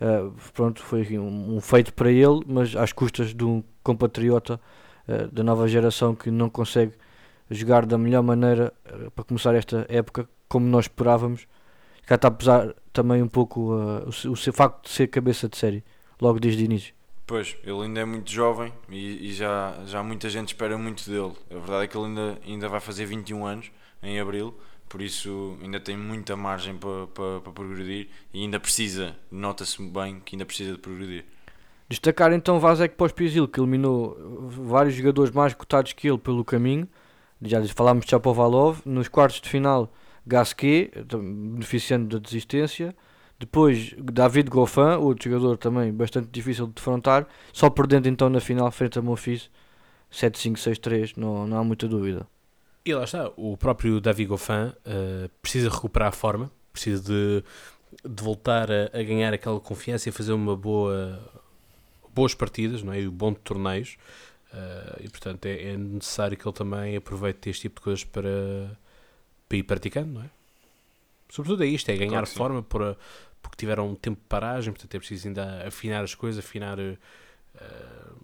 Ah, 0.00 0.30
pronto, 0.52 0.82
foi 0.82 1.18
um, 1.18 1.56
um 1.56 1.60
feito 1.60 1.92
para 1.94 2.10
ele, 2.10 2.40
mas 2.46 2.74
às 2.74 2.92
custas 2.92 3.34
de 3.34 3.44
um 3.44 3.62
compatriota 3.82 4.60
ah, 5.08 5.28
da 5.30 5.42
nova 5.42 5.68
geração 5.68 6.14
que 6.14 6.30
não 6.30 6.50
consegue 6.50 6.92
jogar 7.50 7.86
da 7.86 7.96
melhor 7.98 8.22
maneira 8.22 8.72
ah, 8.84 9.10
para 9.14 9.24
começar 9.24 9.54
esta 9.54 9.86
época, 9.88 10.28
como 10.48 10.66
nós 10.66 10.86
esperávamos. 10.86 11.46
Cá 12.06 12.16
está 12.16 12.28
a 12.28 12.32
pesar 12.32 12.74
também 12.92 13.22
um 13.22 13.28
pouco 13.28 13.72
o, 13.72 14.08
o 14.08 14.52
facto 14.52 14.84
de 14.84 14.90
ser 14.90 15.06
cabeça 15.06 15.48
de 15.48 15.56
série, 15.56 15.84
logo 16.20 16.40
desde 16.40 16.62
o 16.62 16.64
início. 16.64 16.94
Pois, 17.24 17.56
ele 17.62 17.82
ainda 17.82 18.00
é 18.00 18.04
muito 18.04 18.30
jovem 18.30 18.72
e, 18.88 19.28
e 19.28 19.32
já, 19.32 19.78
já 19.86 20.02
muita 20.02 20.28
gente 20.28 20.48
espera 20.48 20.76
muito 20.76 21.08
dele. 21.08 21.32
A 21.50 21.54
verdade 21.54 21.84
é 21.84 21.86
que 21.86 21.96
ele 21.96 22.06
ainda, 22.06 22.38
ainda 22.44 22.68
vai 22.68 22.80
fazer 22.80 23.06
21 23.06 23.46
anos 23.46 23.70
em 24.02 24.18
abril, 24.18 24.54
por 24.92 25.00
isso 25.00 25.56
ainda 25.62 25.80
tem 25.80 25.96
muita 25.96 26.36
margem 26.36 26.76
para, 26.76 27.06
para, 27.06 27.40
para 27.40 27.52
progredir 27.52 28.08
e 28.30 28.42
ainda 28.42 28.60
precisa, 28.60 29.16
nota-se 29.30 29.82
bem 29.82 30.20
que 30.20 30.36
ainda 30.36 30.44
precisa 30.44 30.72
de 30.72 30.78
progredir. 30.78 31.24
Destacar 31.88 32.30
então 32.34 32.60
Vasek 32.60 32.94
Pospisil, 32.94 33.48
que 33.48 33.58
eliminou 33.58 34.14
vários 34.50 34.94
jogadores 34.94 35.32
mais 35.32 35.54
cotados 35.54 35.94
que 35.94 36.06
ele 36.06 36.18
pelo 36.18 36.44
caminho. 36.44 36.86
Já 37.40 37.66
falámos 37.68 38.04
de 38.04 38.10
Chapovalov. 38.10 38.82
Nos 38.84 39.08
quartos 39.08 39.40
de 39.40 39.48
final, 39.48 39.90
Gasquet, 40.26 40.90
beneficiando 41.06 42.08
da 42.08 42.18
desistência. 42.18 42.94
Depois, 43.38 43.94
David 43.98 44.50
Goffin, 44.50 44.98
outro 45.00 45.30
jogador 45.30 45.56
também 45.56 45.90
bastante 45.90 46.28
difícil 46.30 46.66
de 46.66 46.74
defrontar. 46.74 47.26
Só 47.50 47.70
perdendo 47.70 48.08
então 48.08 48.28
na 48.28 48.40
final 48.40 48.70
frente 48.70 48.98
a 48.98 49.02
Monfils. 49.02 49.50
7-5-6-3, 50.12 51.14
não, 51.16 51.46
não 51.46 51.58
há 51.58 51.64
muita 51.64 51.88
dúvida. 51.88 52.26
E 52.84 52.94
lá 52.94 53.04
está, 53.04 53.30
o 53.36 53.56
próprio 53.56 54.00
David 54.00 54.28
Goffin 54.28 54.72
eh, 54.84 55.30
precisa 55.40 55.68
recuperar 55.68 56.08
a 56.08 56.12
forma, 56.12 56.50
precisa 56.72 57.02
de, 57.02 57.44
de 58.08 58.22
voltar 58.22 58.70
a, 58.70 58.86
a 58.92 59.02
ganhar 59.02 59.32
aquela 59.32 59.60
confiança 59.60 60.08
e 60.08 60.12
fazer 60.12 60.32
uma 60.32 60.56
boa 60.56 61.20
boas 62.14 62.34
partidas, 62.34 62.82
não 62.82 62.92
é? 62.92 63.00
E 63.00 63.08
bom 63.08 63.32
de 63.32 63.38
torneios. 63.40 63.96
eh, 64.52 65.02
e 65.04 65.08
portanto 65.08 65.46
é, 65.46 65.72
é 65.72 65.76
necessário 65.76 66.36
que 66.36 66.46
ele 66.46 66.54
também 66.54 66.96
aproveite 66.96 67.48
este 67.50 67.62
tipo 67.62 67.80
de 67.80 67.84
coisas 67.84 68.04
para, 68.04 68.76
para 69.48 69.58
ir 69.58 69.62
praticando, 69.62 70.12
não 70.14 70.22
é? 70.22 70.30
Sobretudo 71.30 71.64
é 71.64 71.66
isto, 71.66 71.88
é 71.88 71.96
ganhar 71.96 72.10
Claro 72.10 72.26
forma 72.26 72.62
por, 72.62 72.96
porque 73.40 73.56
tiveram 73.56 73.88
um 73.88 73.94
tempo 73.94 74.20
de 74.20 74.26
paragem, 74.26 74.72
portanto 74.72 74.94
é 74.94 74.98
preciso 74.98 75.28
ainda 75.28 75.66
afinar 75.66 76.04
as 76.04 76.14
coisas, 76.14 76.44
afinar 76.44 76.78
eh, 76.78 76.96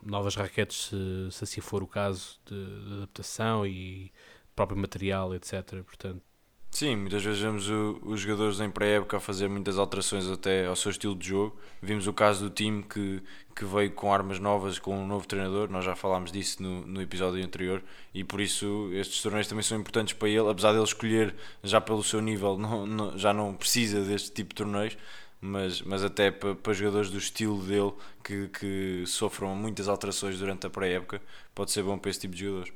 novas 0.05 0.35
raquetes 0.35 0.89
se, 0.89 1.29
se 1.31 1.45
assim 1.45 1.61
for 1.61 1.83
o 1.83 1.87
caso 1.87 2.39
de, 2.47 2.85
de 2.87 2.95
adaptação 2.95 3.67
e 3.67 4.13
próprio 4.59 4.79
material, 4.87 5.35
etc. 5.35 5.83
Portanto, 5.85 6.23
Sim, 6.71 6.97
muitas 6.97 7.25
vezes 7.25 7.41
vemos 7.41 7.69
o- 7.71 7.99
os 8.03 8.21
jogadores 8.21 8.61
em 8.61 8.71
pré-época 8.71 9.17
a 9.17 9.21
fazer 9.21 9.49
muitas 9.49 9.79
alterações 9.79 10.29
até 10.29 10.67
ao 10.67 10.77
seu 10.77 10.91
estilo 10.91 11.15
de 11.17 11.29
jogo. 11.29 11.59
Vimos 11.81 12.07
o 12.07 12.13
caso 12.13 12.45
do 12.45 12.51
time 12.55 12.83
que, 12.83 13.23
que 13.57 13.65
veio 13.65 13.91
com 13.93 14.13
armas 14.13 14.39
novas, 14.39 14.79
com 14.79 14.97
um 14.97 15.07
novo 15.07 15.27
treinador, 15.27 15.71
nós 15.71 15.85
já 15.85 15.97
falámos 15.97 16.31
disso 16.31 16.63
no, 16.63 16.87
no 16.87 17.01
episódio 17.03 17.43
anterior, 17.45 17.83
e 18.15 18.23
por 18.23 18.41
isso 18.41 18.91
estes 18.93 19.23
torneios 19.23 19.49
também 19.49 19.63
são 19.65 19.79
importantes 19.81 20.13
para 20.15 20.29
ele, 20.29 20.49
apesar 20.49 20.73
de 20.73 20.77
ele 20.79 20.85
escolher 20.85 21.35
já 21.65 21.81
pelo 21.81 22.05
seu 22.05 22.21
nível, 22.21 22.59
não, 22.59 22.87
não- 22.87 23.19
já 23.19 23.33
não 23.33 23.55
precisa 23.55 24.05
deste 24.05 24.31
tipo 24.33 24.51
de 24.51 24.57
torneios, 24.57 24.97
mas, 25.41 25.81
mas 25.83 26.05
até 26.05 26.31
para, 26.31 26.55
para 26.55 26.73
jogadores 26.75 27.11
do 27.11 27.19
estilo 27.19 27.63
dele 27.63 27.93
que, 28.23 28.49
que 28.49 29.05
sofram 29.07 29.55
muitas 29.57 29.89
alterações 29.89 30.39
durante 30.39 30.67
a 30.67 30.71
pré-época, 30.71 31.21
pode 31.55 31.71
ser 31.73 31.83
bom 31.83 31.99
para 31.99 32.11
esse 32.11 32.21
tipo 32.21 32.35
de 32.35 32.45
jogadores. 32.45 32.73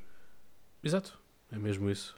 exato, 0.83 1.22
é 1.53 1.57
mesmo 1.57 1.89
isso. 1.91 2.15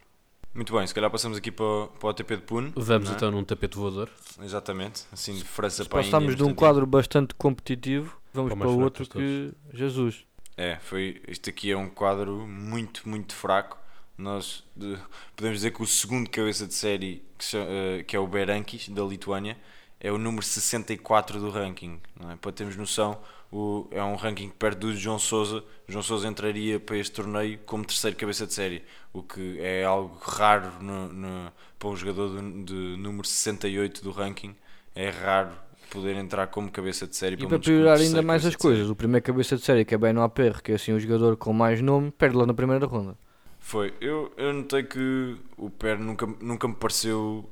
Muito 0.54 0.72
bem, 0.72 0.86
se 0.86 0.94
calhar 0.94 1.10
passamos 1.10 1.36
aqui 1.36 1.50
para, 1.50 1.64
o- 1.64 1.88
para 1.88 2.06
o 2.06 2.10
ATP 2.10 2.36
de 2.36 2.42
Puno. 2.42 2.72
Vamos 2.76 3.10
é? 3.10 3.12
então 3.14 3.30
num 3.30 3.42
tapete 3.42 3.76
voador. 3.76 4.08
Exatamente, 4.40 5.02
assim 5.12 5.34
de 5.34 5.42
França 5.44 5.84
para 5.84 5.98
a 5.98 6.02
Índia. 6.02 6.12
Passamos 6.12 6.36
de 6.36 6.42
um 6.42 6.46
portanto, 6.46 6.58
quadro 6.58 6.86
bastante 6.86 7.34
competitivo, 7.34 8.16
vamos 8.32 8.50
Para 8.50 8.54
o 8.54 8.58
para, 8.58 8.68
fraco 8.68 8.84
outro 8.84 9.04
de 9.04 9.10
que 9.10 9.52
Jesus. 9.76 10.24
É, 10.56 10.78
foi, 10.80 11.20
este 11.26 11.50
aqui 11.50 11.72
é 11.72 11.76
um 11.76 11.88
quadro 11.88 12.46
muito, 12.46 13.08
muito 13.08 13.34
fraco. 13.34 13.76
Nós 14.16 14.62
de- 14.76 14.96
podemos 15.34 15.58
dizer 15.58 15.72
que 15.72 15.82
o 15.82 15.86
segundo 15.86 16.30
cabeça 16.30 16.68
de 16.68 16.74
série, 16.74 17.24
que, 17.36 17.56
eh, 17.56 18.04
que 18.06 18.14
é 18.14 18.18
o 18.20 18.26
Berankis, 18.28 18.88
da 18.88 19.02
Lituânia, 19.02 19.58
é 19.98 20.12
o 20.12 20.18
número 20.18 20.44
64 20.46 21.40
do 21.40 21.50
ranking. 21.50 22.00
Não 22.20 22.30
é? 22.30 22.36
Para 22.36 22.52
termos 22.52 22.76
noção, 22.76 23.18
o, 23.50 23.88
é 23.90 24.00
um 24.04 24.14
ranking 24.14 24.50
perto 24.50 24.78
do 24.78 24.94
João 24.96 25.18
Sousa. 25.18 25.64
João 25.88 26.02
Sousa 26.04 26.28
entraria 26.28 26.78
para 26.78 26.96
este 26.96 27.12
torneio 27.16 27.58
como 27.66 27.84
terceiro 27.84 28.16
cabeça 28.16 28.46
de 28.46 28.54
série, 28.54 28.84
o 29.14 29.22
que 29.22 29.58
é 29.60 29.84
algo 29.84 30.14
raro 30.22 30.70
no, 30.82 31.08
no- 31.12 31.52
para 31.78 31.88
um 31.88 31.96
jogador 31.96 32.38
de, 32.42 32.64
de 32.64 32.74
número 32.98 33.26
68 33.26 34.02
do 34.04 34.10
ranking. 34.10 34.54
É 34.94 35.08
raro 35.10 35.52
poder 35.90 36.16
entrar 36.16 36.48
como 36.48 36.70
cabeça 36.70 37.06
de 37.06 37.16
série. 37.16 37.36
E 37.36 37.46
para 37.46 37.58
piorar 37.58 37.98
ainda 37.98 38.22
mais 38.22 38.44
as 38.44 38.56
coisas, 38.56 38.88
o 38.90 38.96
primeiro 38.96 39.24
cabeça 39.24 39.56
de 39.56 39.62
série, 39.62 39.84
que 39.84 39.94
é 39.94 39.98
Beno 39.98 40.22
APR, 40.22 40.62
que 40.62 40.72
é 40.72 40.74
assim 40.74 40.92
o 40.92 41.00
jogador 41.00 41.36
com 41.36 41.52
mais 41.52 41.80
nome, 41.80 42.10
perde 42.10 42.36
lá 42.36 42.46
na 42.46 42.54
primeira 42.54 42.86
ronda. 42.86 43.16
Foi. 43.60 43.94
Eu, 44.00 44.32
eu 44.36 44.52
notei 44.52 44.82
que 44.82 45.36
o 45.56 45.70
Per 45.70 45.98
nunca, 45.98 46.26
nunca 46.40 46.68
me 46.68 46.74
pareceu 46.74 47.48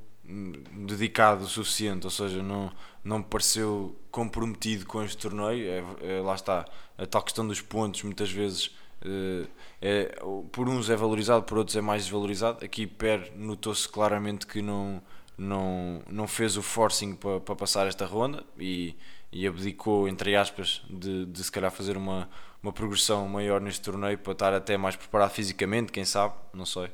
dedicado 0.86 1.44
o 1.44 1.48
suficiente, 1.48 2.06
ou 2.06 2.10
seja, 2.10 2.42
não, 2.42 2.72
não 3.04 3.18
me 3.18 3.24
pareceu 3.24 3.96
comprometido 4.10 4.86
com 4.86 5.02
este 5.02 5.16
torneio. 5.16 5.66
É, 6.02 6.18
é, 6.18 6.20
lá 6.20 6.34
está, 6.34 6.64
a 6.98 7.06
tal 7.06 7.22
questão 7.22 7.46
dos 7.46 7.60
pontos, 7.60 8.02
muitas 8.02 8.30
vezes 8.30 8.74
eh, 9.02 9.46
é, 9.82 10.14
por 10.52 10.68
uns 10.68 10.88
é 10.88 10.94
valorizado, 10.94 11.42
por 11.42 11.58
outros 11.58 11.76
é 11.76 11.80
mais 11.80 12.04
desvalorizado. 12.04 12.64
Aqui 12.64 12.86
Per 12.86 13.32
notou-se 13.36 13.88
claramente 13.88 14.46
que 14.46 14.62
não, 14.62 15.02
não, 15.36 16.00
não 16.08 16.28
fez 16.28 16.56
o 16.56 16.62
forcing 16.62 17.16
para, 17.16 17.40
para 17.40 17.56
passar 17.56 17.88
esta 17.88 18.06
ronda 18.06 18.44
e, 18.56 18.94
e 19.32 19.44
abdicou, 19.44 20.06
entre 20.06 20.36
aspas, 20.36 20.82
de, 20.88 21.26
de 21.26 21.42
se 21.42 21.50
calhar 21.50 21.72
fazer 21.72 21.96
uma, 21.96 22.30
uma 22.62 22.72
progressão 22.72 23.26
maior 23.26 23.60
neste 23.60 23.82
torneio 23.82 24.16
para 24.18 24.32
estar 24.32 24.54
até 24.54 24.76
mais 24.76 24.94
preparado 24.94 25.32
fisicamente, 25.32 25.90
quem 25.90 26.04
sabe, 26.04 26.34
não 26.54 26.64
sei. 26.64 26.88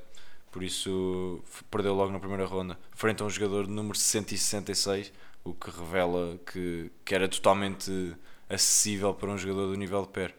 Por 0.51 0.63
isso 0.63 1.45
perdeu 1.71 1.93
logo 1.93 2.11
na 2.11 2.19
primeira 2.19 2.47
ronda, 2.47 2.79
frente 2.93 3.23
a 3.23 3.27
um 3.27 3.31
jogador 3.31 3.67
de 3.67 3.73
número 3.73 3.99
166, 3.99 5.13
o 5.45 5.53
que 5.53 5.71
revela 5.71 6.39
que, 6.51 6.91
que 7.05 7.15
era 7.15 7.29
totalmente 7.29 8.17
acessível 8.49 9.13
para 9.13 9.31
um 9.31 9.37
jogador 9.37 9.67
do 9.67 9.75
nível 9.75 10.01
de 10.01 10.09
Per. 10.09 10.35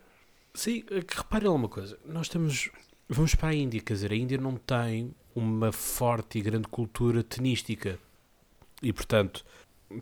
Sim, 0.54 0.84
é 0.92 1.02
que 1.02 1.18
reparem 1.18 1.48
lá 1.48 1.56
uma 1.56 1.70
coisa. 1.70 1.98
Nós 2.06 2.30
temos. 2.30 2.70
Vamos 3.08 3.34
para 3.34 3.50
a 3.50 3.56
Índia, 3.56 3.82
quer 3.82 3.94
dizer, 3.94 4.12
a 4.12 4.16
Índia 4.16 4.38
não 4.38 4.56
tem 4.56 5.14
uma 5.36 5.72
forte 5.72 6.38
e 6.38 6.42
grande 6.42 6.68
cultura 6.68 7.24
tenística. 7.24 7.98
E, 8.82 8.94
portanto, 8.94 9.44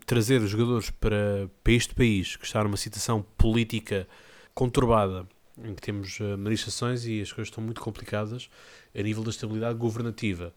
trazer 0.04 0.40
os 0.42 0.50
jogadores 0.50 0.90
para, 0.90 1.50
para 1.62 1.72
este 1.72 1.94
país, 1.94 2.36
que 2.36 2.44
está 2.44 2.62
numa 2.62 2.76
situação 2.76 3.24
política 3.36 4.06
conturbada, 4.54 5.26
em 5.64 5.74
que 5.74 5.80
temos 5.80 6.20
uh, 6.20 6.36
manifestações 6.36 7.04
e 7.06 7.20
as 7.20 7.32
coisas 7.32 7.48
estão 7.48 7.62
muito 7.62 7.80
complicadas 7.80 8.48
a 8.94 9.02
nível 9.02 9.24
da 9.24 9.30
estabilidade 9.30 9.78
governativa. 9.78 10.54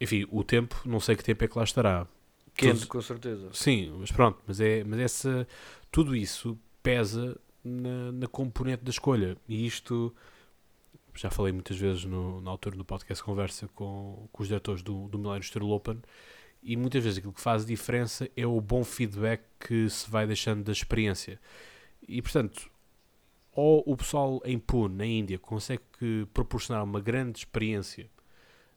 Enfim, 0.00 0.26
o 0.30 0.42
tempo, 0.42 0.80
não 0.84 1.00
sei 1.00 1.16
que 1.16 1.22
tempo 1.22 1.44
é 1.44 1.48
que 1.48 1.56
lá 1.56 1.64
estará. 1.64 2.06
Quente, 2.54 2.80
tudo, 2.80 2.88
com 2.88 3.00
certeza. 3.00 3.48
Sim, 3.52 3.94
mas 3.98 4.10
pronto, 4.10 4.38
mas, 4.46 4.60
é, 4.60 4.84
mas 4.84 5.00
essa, 5.00 5.46
tudo 5.90 6.14
isso 6.14 6.58
pesa 6.82 7.38
na, 7.64 8.12
na 8.12 8.26
componente 8.26 8.84
da 8.84 8.90
escolha. 8.90 9.36
E 9.48 9.66
isto 9.66 10.14
já 11.14 11.30
falei 11.30 11.52
muitas 11.52 11.76
vezes 11.76 12.04
no, 12.04 12.40
na 12.40 12.50
altura 12.50 12.76
do 12.76 12.84
podcast 12.84 13.22
Conversa 13.22 13.68
com, 13.74 14.28
com 14.32 14.42
os 14.42 14.48
diretores 14.48 14.82
do, 14.82 15.08
do 15.08 15.18
Millennium 15.18 15.42
Steel 15.42 15.70
Open. 15.70 16.00
E 16.62 16.76
muitas 16.76 17.02
vezes 17.02 17.18
aquilo 17.18 17.32
que 17.32 17.40
faz 17.40 17.66
diferença 17.66 18.30
é 18.36 18.46
o 18.46 18.60
bom 18.60 18.84
feedback 18.84 19.42
que 19.58 19.88
se 19.90 20.08
vai 20.08 20.26
deixando 20.26 20.62
da 20.62 20.72
experiência. 20.72 21.40
E 22.06 22.22
portanto, 22.22 22.70
ou 23.52 23.82
o 23.86 23.96
pessoal 23.96 24.40
em 24.44 24.58
Pune, 24.58 24.96
na 24.96 25.04
Índia, 25.06 25.38
consegue 25.38 25.82
proporcionar 26.32 26.82
uma 26.84 27.00
grande 27.00 27.40
experiência 27.40 28.08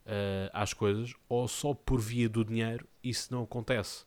uh, 0.05 0.49
às 0.51 0.73
coisas, 0.73 1.13
ou 1.29 1.47
só 1.47 1.73
por 1.73 1.99
via 1.99 2.27
do 2.27 2.43
dinheiro 2.43 2.87
isso 3.03 3.33
não 3.33 3.43
acontece. 3.43 4.05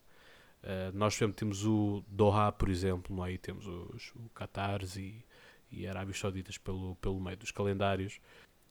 Uh, 0.63 0.97
nós 0.97 1.15
sempre 1.15 1.37
temos 1.37 1.65
o 1.65 2.03
Doha, 2.09 2.51
por 2.53 2.69
exemplo, 2.69 3.23
aí 3.23 3.39
temos 3.39 3.67
os, 3.67 4.13
o 4.17 4.29
Qatars 4.35 4.97
e, 4.97 5.25
e 5.71 5.87
Arábias 5.87 6.19
Sauditas 6.19 6.59
pelo, 6.59 6.97
pelo 6.97 7.21
meio 7.21 7.37
dos 7.37 7.51
calendários. 7.51 8.21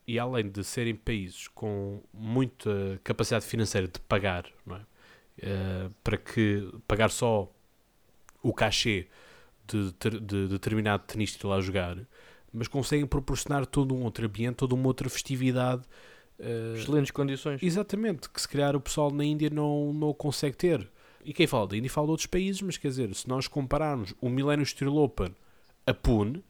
E 0.06 0.20
além 0.20 0.50
de 0.50 0.64
serem 0.64 0.96
países 0.96 1.48
com 1.50 2.02
muita 2.14 3.00
capacidade 3.04 3.46
financeira 3.46 3.88
de 3.88 4.00
pagar, 4.02 4.46
é? 4.70 4.74
uh, 4.74 5.94
para 6.04 6.18
que 6.18 6.70
pagar 6.88 7.10
só 7.10 7.52
o 8.42 8.54
cachê 8.54 9.08
de, 9.68 9.94
de, 10.00 10.20
de 10.20 10.48
determinado 10.48 11.04
tenista 11.06 11.48
lá 11.48 11.60
jogar, 11.60 11.98
mas 12.54 12.68
conseguem 12.68 13.06
proporcionar 13.06 13.66
todo 13.66 13.94
um 13.94 14.04
outro 14.04 14.26
ambiente, 14.26 14.56
toda 14.56 14.76
uma 14.76 14.88
outra 14.88 15.10
festividade. 15.10 15.84
Uh, 16.40 16.78
Excelentes 16.78 17.12
condições. 17.12 17.62
Exatamente, 17.62 18.30
que 18.30 18.40
se 18.42 18.48
calhar 18.48 18.76
o 18.76 18.82
pessoal 18.82 19.12
na 19.12 19.26
Índia 19.26 19.50
não, 19.50 19.94
não 19.94 20.14
consegue 20.14 20.56
ter. 20.56 20.90
E 21.28 21.34
quem 21.34 21.46
fala 21.46 21.68
da 21.68 21.76
Índia 21.76 21.92
fala 21.92 22.08
de 22.08 22.12
outros 22.12 22.26
países, 22.26 22.62
mas 22.62 22.78
quer 22.78 22.88
dizer, 22.88 23.14
se 23.14 23.28
nós 23.28 23.50
compararmos 23.50 24.16
o 24.22 24.30
Millennium 24.30 24.64
Steel 24.64 24.96
Open 24.96 25.36
a 25.86 25.94
Pune, 25.94 26.42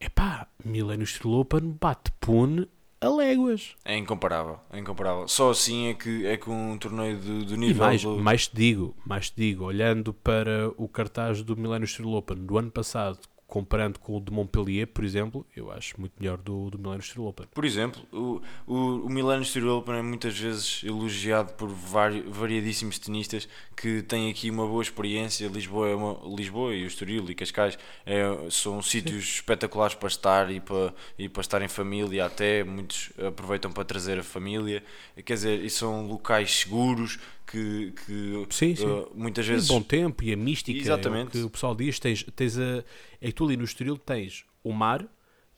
epá, 0.00 0.48
Millennium 0.64 1.04
Steel 1.04 1.34
Open 1.34 1.76
bate 1.78 2.10
Pune 2.18 2.66
a 2.98 3.08
léguas. 3.10 3.76
É 3.84 3.94
incomparável, 3.94 4.58
é 4.72 4.78
incomparável. 4.78 5.28
Só 5.28 5.50
assim 5.50 5.88
é 5.88 5.94
que, 5.94 6.24
é 6.24 6.38
que 6.38 6.48
um 6.48 6.78
torneio 6.78 7.18
do, 7.18 7.44
do 7.44 7.56
nível... 7.58 7.76
E 7.76 7.86
mais, 7.86 8.02
do... 8.02 8.16
mais 8.16 8.48
te 8.48 8.56
digo, 8.56 8.96
mais 9.04 9.28
te 9.28 9.36
digo, 9.36 9.64
olhando 9.64 10.14
para 10.14 10.72
o 10.78 10.88
cartaz 10.88 11.42
do 11.42 11.54
Millennium 11.54 11.86
Steel 11.86 12.12
Open 12.12 12.46
do 12.46 12.56
ano 12.56 12.70
passado, 12.70 13.18
comparando 13.46 13.98
com 14.00 14.16
o 14.16 14.20
de 14.20 14.32
Montpellier, 14.32 14.86
por 14.86 15.04
exemplo, 15.04 15.46
eu 15.56 15.70
acho 15.70 15.98
muito 16.00 16.12
melhor 16.18 16.36
do, 16.38 16.68
do 16.68 16.78
Millennium 16.78 17.02
Steel 17.02 17.26
Open. 17.26 17.46
Por 17.54 17.64
exemplo, 17.64 18.02
o, 18.12 18.40
o, 18.66 19.06
o 19.06 19.08
Millennium 19.08 19.44
Steel 19.44 19.68
Open 19.68 19.94
é 19.94 20.02
muitas 20.02 20.36
vezes 20.36 20.82
elogiado 20.84 21.52
por 21.52 21.68
vari, 21.68 22.22
variadíssimos 22.22 22.98
tenistas 22.98 23.48
que 23.76 24.02
têm 24.02 24.30
aqui 24.30 24.50
uma 24.50 24.66
boa 24.66 24.82
experiência. 24.82 25.46
Lisboa, 25.46 25.88
é 25.88 25.94
uma, 25.94 26.18
Lisboa 26.36 26.74
e 26.74 26.82
o 26.82 26.86
Estoril 26.86 27.30
e 27.30 27.34
Cascais 27.34 27.78
é, 28.04 28.24
são 28.50 28.82
sítios 28.82 29.24
Sim. 29.24 29.34
espetaculares 29.36 29.94
para 29.94 30.08
estar 30.08 30.50
e 30.50 30.60
para, 30.60 30.92
e 31.16 31.28
para 31.28 31.40
estar 31.40 31.62
em 31.62 31.68
família 31.68 32.26
até, 32.26 32.64
muitos 32.64 33.10
aproveitam 33.24 33.70
para 33.70 33.84
trazer 33.84 34.18
a 34.18 34.24
família, 34.24 34.82
quer 35.24 35.34
dizer, 35.34 35.64
e 35.64 35.70
são 35.70 36.06
locais 36.06 36.52
seguros, 36.52 37.18
que, 37.46 37.92
que 38.04 38.46
sim, 38.50 38.74
sim. 38.74 38.86
Uh, 38.86 39.10
muitas 39.14 39.46
vezes. 39.46 39.70
O 39.70 39.74
bom 39.74 39.82
tempo 39.82 40.24
e 40.24 40.32
a 40.32 40.36
mística. 40.36 40.78
Exatamente. 40.78 41.26
É 41.26 41.28
o 41.28 41.30
que 41.30 41.42
o 41.42 41.50
pessoal 41.50 41.74
diz: 41.74 41.98
tens, 41.98 42.24
tens 42.34 42.58
a. 42.58 42.84
É 43.20 43.26
que 43.28 43.32
tu 43.32 43.44
ali 43.44 43.56
no 43.56 43.64
Estoril 43.64 43.96
tens 43.96 44.44
o 44.62 44.72
mar, 44.72 45.06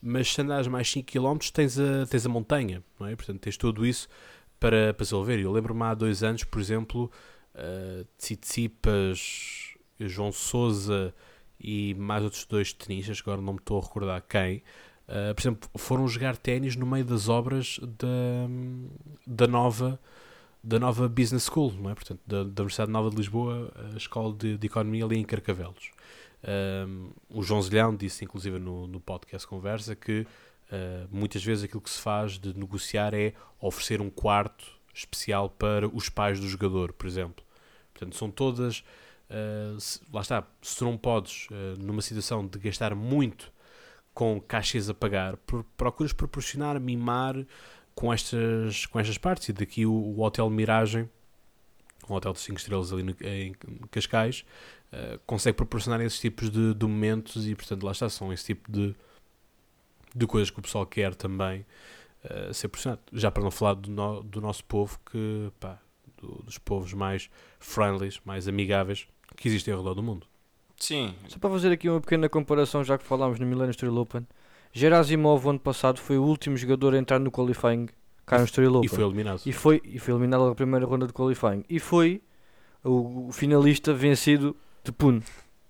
mas 0.00 0.32
se 0.32 0.40
andares 0.40 0.66
mais 0.66 0.90
5 0.90 1.10
km 1.10 1.38
tens 1.52 1.78
a, 1.78 2.06
tens 2.06 2.26
a 2.26 2.28
montanha, 2.28 2.82
não 3.00 3.06
é? 3.06 3.16
Portanto, 3.16 3.40
tens 3.40 3.56
tudo 3.56 3.86
isso 3.86 4.08
para, 4.60 4.92
para 4.94 5.04
se 5.04 5.12
resolver. 5.12 5.40
Eu 5.40 5.50
lembro-me 5.50 5.82
há 5.84 5.94
dois 5.94 6.22
anos, 6.22 6.44
por 6.44 6.60
exemplo, 6.60 7.10
uh, 7.54 8.06
Tsitsipas, 8.18 9.74
João 9.98 10.30
Souza 10.30 11.14
e 11.58 11.94
mais 11.94 12.22
outros 12.22 12.44
dois 12.44 12.72
tenistas, 12.72 13.20
agora 13.20 13.40
não 13.40 13.54
me 13.54 13.58
estou 13.58 13.78
a 13.78 13.82
recordar 13.82 14.22
quem. 14.28 14.62
Uh, 15.08 15.34
por 15.34 15.40
exemplo, 15.40 15.70
foram 15.76 16.06
jogar 16.06 16.36
ténis 16.36 16.76
no 16.76 16.86
meio 16.86 17.04
das 17.04 17.28
obras 17.28 17.80
da, 17.82 18.46
da 19.26 19.46
nova 19.46 19.98
da 20.62 20.78
nova 20.78 21.08
Business 21.08 21.44
School, 21.46 21.72
não 21.72 21.90
é? 21.90 21.94
Portanto, 21.94 22.20
da, 22.26 22.44
da 22.44 22.62
Universidade 22.62 22.90
Nova 22.90 23.10
de 23.10 23.16
Lisboa, 23.16 23.72
a 23.92 23.96
Escola 23.96 24.34
de, 24.34 24.58
de 24.58 24.66
Economia 24.66 25.04
ali 25.04 25.18
em 25.18 25.24
Carcavelos. 25.24 25.90
Um, 26.86 27.10
o 27.28 27.42
João 27.42 27.60
Zilhão 27.62 27.94
disse, 27.94 28.24
inclusive, 28.24 28.58
no, 28.58 28.86
no 28.86 29.00
podcast 29.00 29.46
Conversa, 29.46 29.94
que 29.96 30.20
uh, 30.20 31.08
muitas 31.10 31.44
vezes 31.44 31.64
aquilo 31.64 31.80
que 31.80 31.90
se 31.90 32.00
faz 32.00 32.38
de 32.38 32.56
negociar 32.56 33.14
é 33.14 33.34
oferecer 33.60 34.00
um 34.00 34.10
quarto 34.10 34.64
especial 34.94 35.48
para 35.48 35.88
os 35.88 36.08
pais 36.08 36.40
do 36.40 36.48
jogador, 36.48 36.92
por 36.92 37.06
exemplo. 37.06 37.44
Portanto, 37.92 38.16
são 38.16 38.30
todas. 38.30 38.84
Uh, 39.30 39.78
se, 39.78 40.00
lá 40.12 40.20
está, 40.20 40.46
se 40.62 40.82
não 40.82 40.96
podes, 40.96 41.46
uh, 41.50 41.78
numa 41.78 42.02
situação 42.02 42.46
de 42.46 42.58
gastar 42.58 42.94
muito 42.94 43.52
com 44.14 44.40
caixas 44.40 44.88
a 44.90 44.94
pagar, 44.94 45.36
procuras 45.76 46.12
proporcionar, 46.12 46.80
mimar 46.80 47.36
com 47.98 48.12
estas, 48.12 48.86
com 48.86 49.00
estas 49.00 49.18
partes. 49.18 49.48
E 49.48 49.52
daqui 49.52 49.84
o, 49.84 49.92
o 49.92 50.20
Hotel 50.20 50.48
Miragem, 50.48 51.10
um 52.08 52.14
hotel 52.14 52.32
de 52.32 52.38
5 52.38 52.58
estrelas 52.60 52.92
ali 52.92 53.02
no, 53.02 53.16
em 53.20 53.52
Cascais, 53.90 54.44
uh, 54.92 55.18
consegue 55.26 55.56
proporcionar 55.56 56.00
esses 56.00 56.20
tipos 56.20 56.48
de, 56.48 56.74
de, 56.74 56.86
momentos 56.86 57.48
e, 57.48 57.56
portanto, 57.56 57.82
lá 57.82 57.90
está, 57.90 58.08
são 58.08 58.32
esse 58.32 58.44
tipo 58.44 58.70
de, 58.70 58.94
de 60.14 60.26
coisas 60.28 60.48
que 60.48 60.60
o 60.60 60.62
pessoal 60.62 60.86
quer 60.86 61.12
também 61.16 61.66
uh, 62.24 62.54
ser 62.54 62.68
proporcionado. 62.68 63.02
Já 63.12 63.32
para 63.32 63.42
não 63.42 63.50
falar 63.50 63.74
do, 63.74 63.90
no, 63.90 64.22
do 64.22 64.40
nosso 64.40 64.64
povo, 64.64 64.96
que, 65.10 65.50
pá, 65.58 65.80
do, 66.18 66.40
dos 66.44 66.56
povos 66.56 66.92
mais 66.92 67.28
friendly, 67.58 68.16
mais 68.24 68.46
amigáveis 68.46 69.08
que 69.36 69.48
existem 69.48 69.74
ao 69.74 69.80
redor 69.80 69.94
do 69.94 70.04
mundo. 70.04 70.24
Sim. 70.76 71.16
Só 71.26 71.40
para 71.40 71.50
fazer 71.50 71.72
aqui 71.72 71.88
uma 71.88 72.00
pequena 72.00 72.28
comparação, 72.28 72.84
já 72.84 72.96
que 72.96 73.02
falámos 73.02 73.40
no 73.40 73.46
Millennium 73.46 73.70
Street 73.70 73.92
Open, 73.92 74.24
Gerasimov, 74.72 75.48
ano 75.48 75.58
passado, 75.58 76.00
foi 76.00 76.18
o 76.18 76.22
último 76.22 76.56
jogador 76.56 76.94
a 76.94 76.98
entrar 76.98 77.18
no 77.18 77.30
qualifying 77.30 77.88
cá 78.26 78.38
no 78.38 78.44
Estoril 78.44 78.76
Open. 78.76 78.86
E 78.86 78.88
foi 78.88 79.04
eliminado. 79.04 79.40
E 79.44 79.52
foi, 79.52 79.82
e 79.84 79.98
foi 79.98 80.14
eliminado 80.14 80.46
na 80.46 80.54
primeira 80.54 80.86
ronda 80.86 81.06
de 81.06 81.12
qualifying. 81.12 81.64
E 81.68 81.78
foi 81.78 82.22
o, 82.84 83.28
o 83.28 83.32
finalista 83.32 83.92
vencido 83.92 84.54
de 84.84 84.92
Pune. 84.92 85.22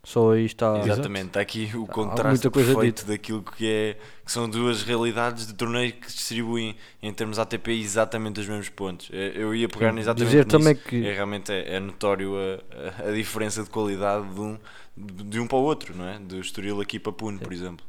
Só 0.04 0.32
aí 0.32 0.46
está. 0.46 0.78
Exatamente, 0.78 1.26
está 1.26 1.40
aqui 1.40 1.70
o 1.74 1.86
contraste 1.86 2.48
perfeito 2.48 3.04
daquilo 3.04 3.42
que, 3.42 3.68
é, 3.68 3.96
que 4.24 4.32
são 4.32 4.48
duas 4.48 4.82
realidades 4.82 5.46
de 5.46 5.52
torneio 5.52 5.92
que 5.92 6.10
se 6.10 6.18
distribuem 6.18 6.76
em 7.02 7.12
termos 7.12 7.38
ATP 7.38 7.72
exatamente 7.72 8.40
os 8.40 8.48
mesmos 8.48 8.68
pontos. 8.70 9.10
É, 9.12 9.32
eu 9.34 9.54
ia 9.54 9.68
pegar 9.68 9.92
Sim, 9.92 9.98
exatamente 9.98 10.26
dizer 10.26 10.46
nisso. 10.46 10.58
também 10.58 10.74
que 10.74 11.06
é, 11.06 11.12
realmente 11.12 11.52
é, 11.52 11.74
é 11.74 11.80
notório 11.80 12.36
a, 12.36 13.08
a, 13.08 13.12
diferença 13.12 13.62
de 13.62 13.68
qualidade 13.68 14.26
de 14.32 14.40
um, 14.40 14.58
de 14.96 15.40
um 15.40 15.46
para 15.46 15.58
o 15.58 15.62
outro, 15.62 15.94
não 15.94 16.08
é? 16.08 16.18
Do 16.18 16.40
Estoril 16.40 16.80
aqui 16.80 16.98
para 16.98 17.12
Pune, 17.12 17.36
Sim. 17.36 17.44
por 17.44 17.52
exemplo. 17.52 17.84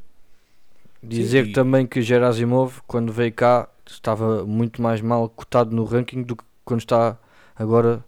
Dizer 1.02 1.46
Sim, 1.46 1.52
e... 1.52 1.54
também 1.54 1.88
que 1.88 2.02
Gerasimov, 2.02 2.82
quando 2.86 3.12
veio 3.12 3.34
cá, 3.34 3.70
estava 3.86 4.46
muito 4.46 4.82
mais 4.82 5.02
mal 5.02 5.30
cotado 5.30 5.76
no 5.76 5.86
ranking 5.86 6.24
do 6.24 6.36
que 6.36 6.44
quando 6.66 6.82
está 6.82 7.18
agora 7.56 8.04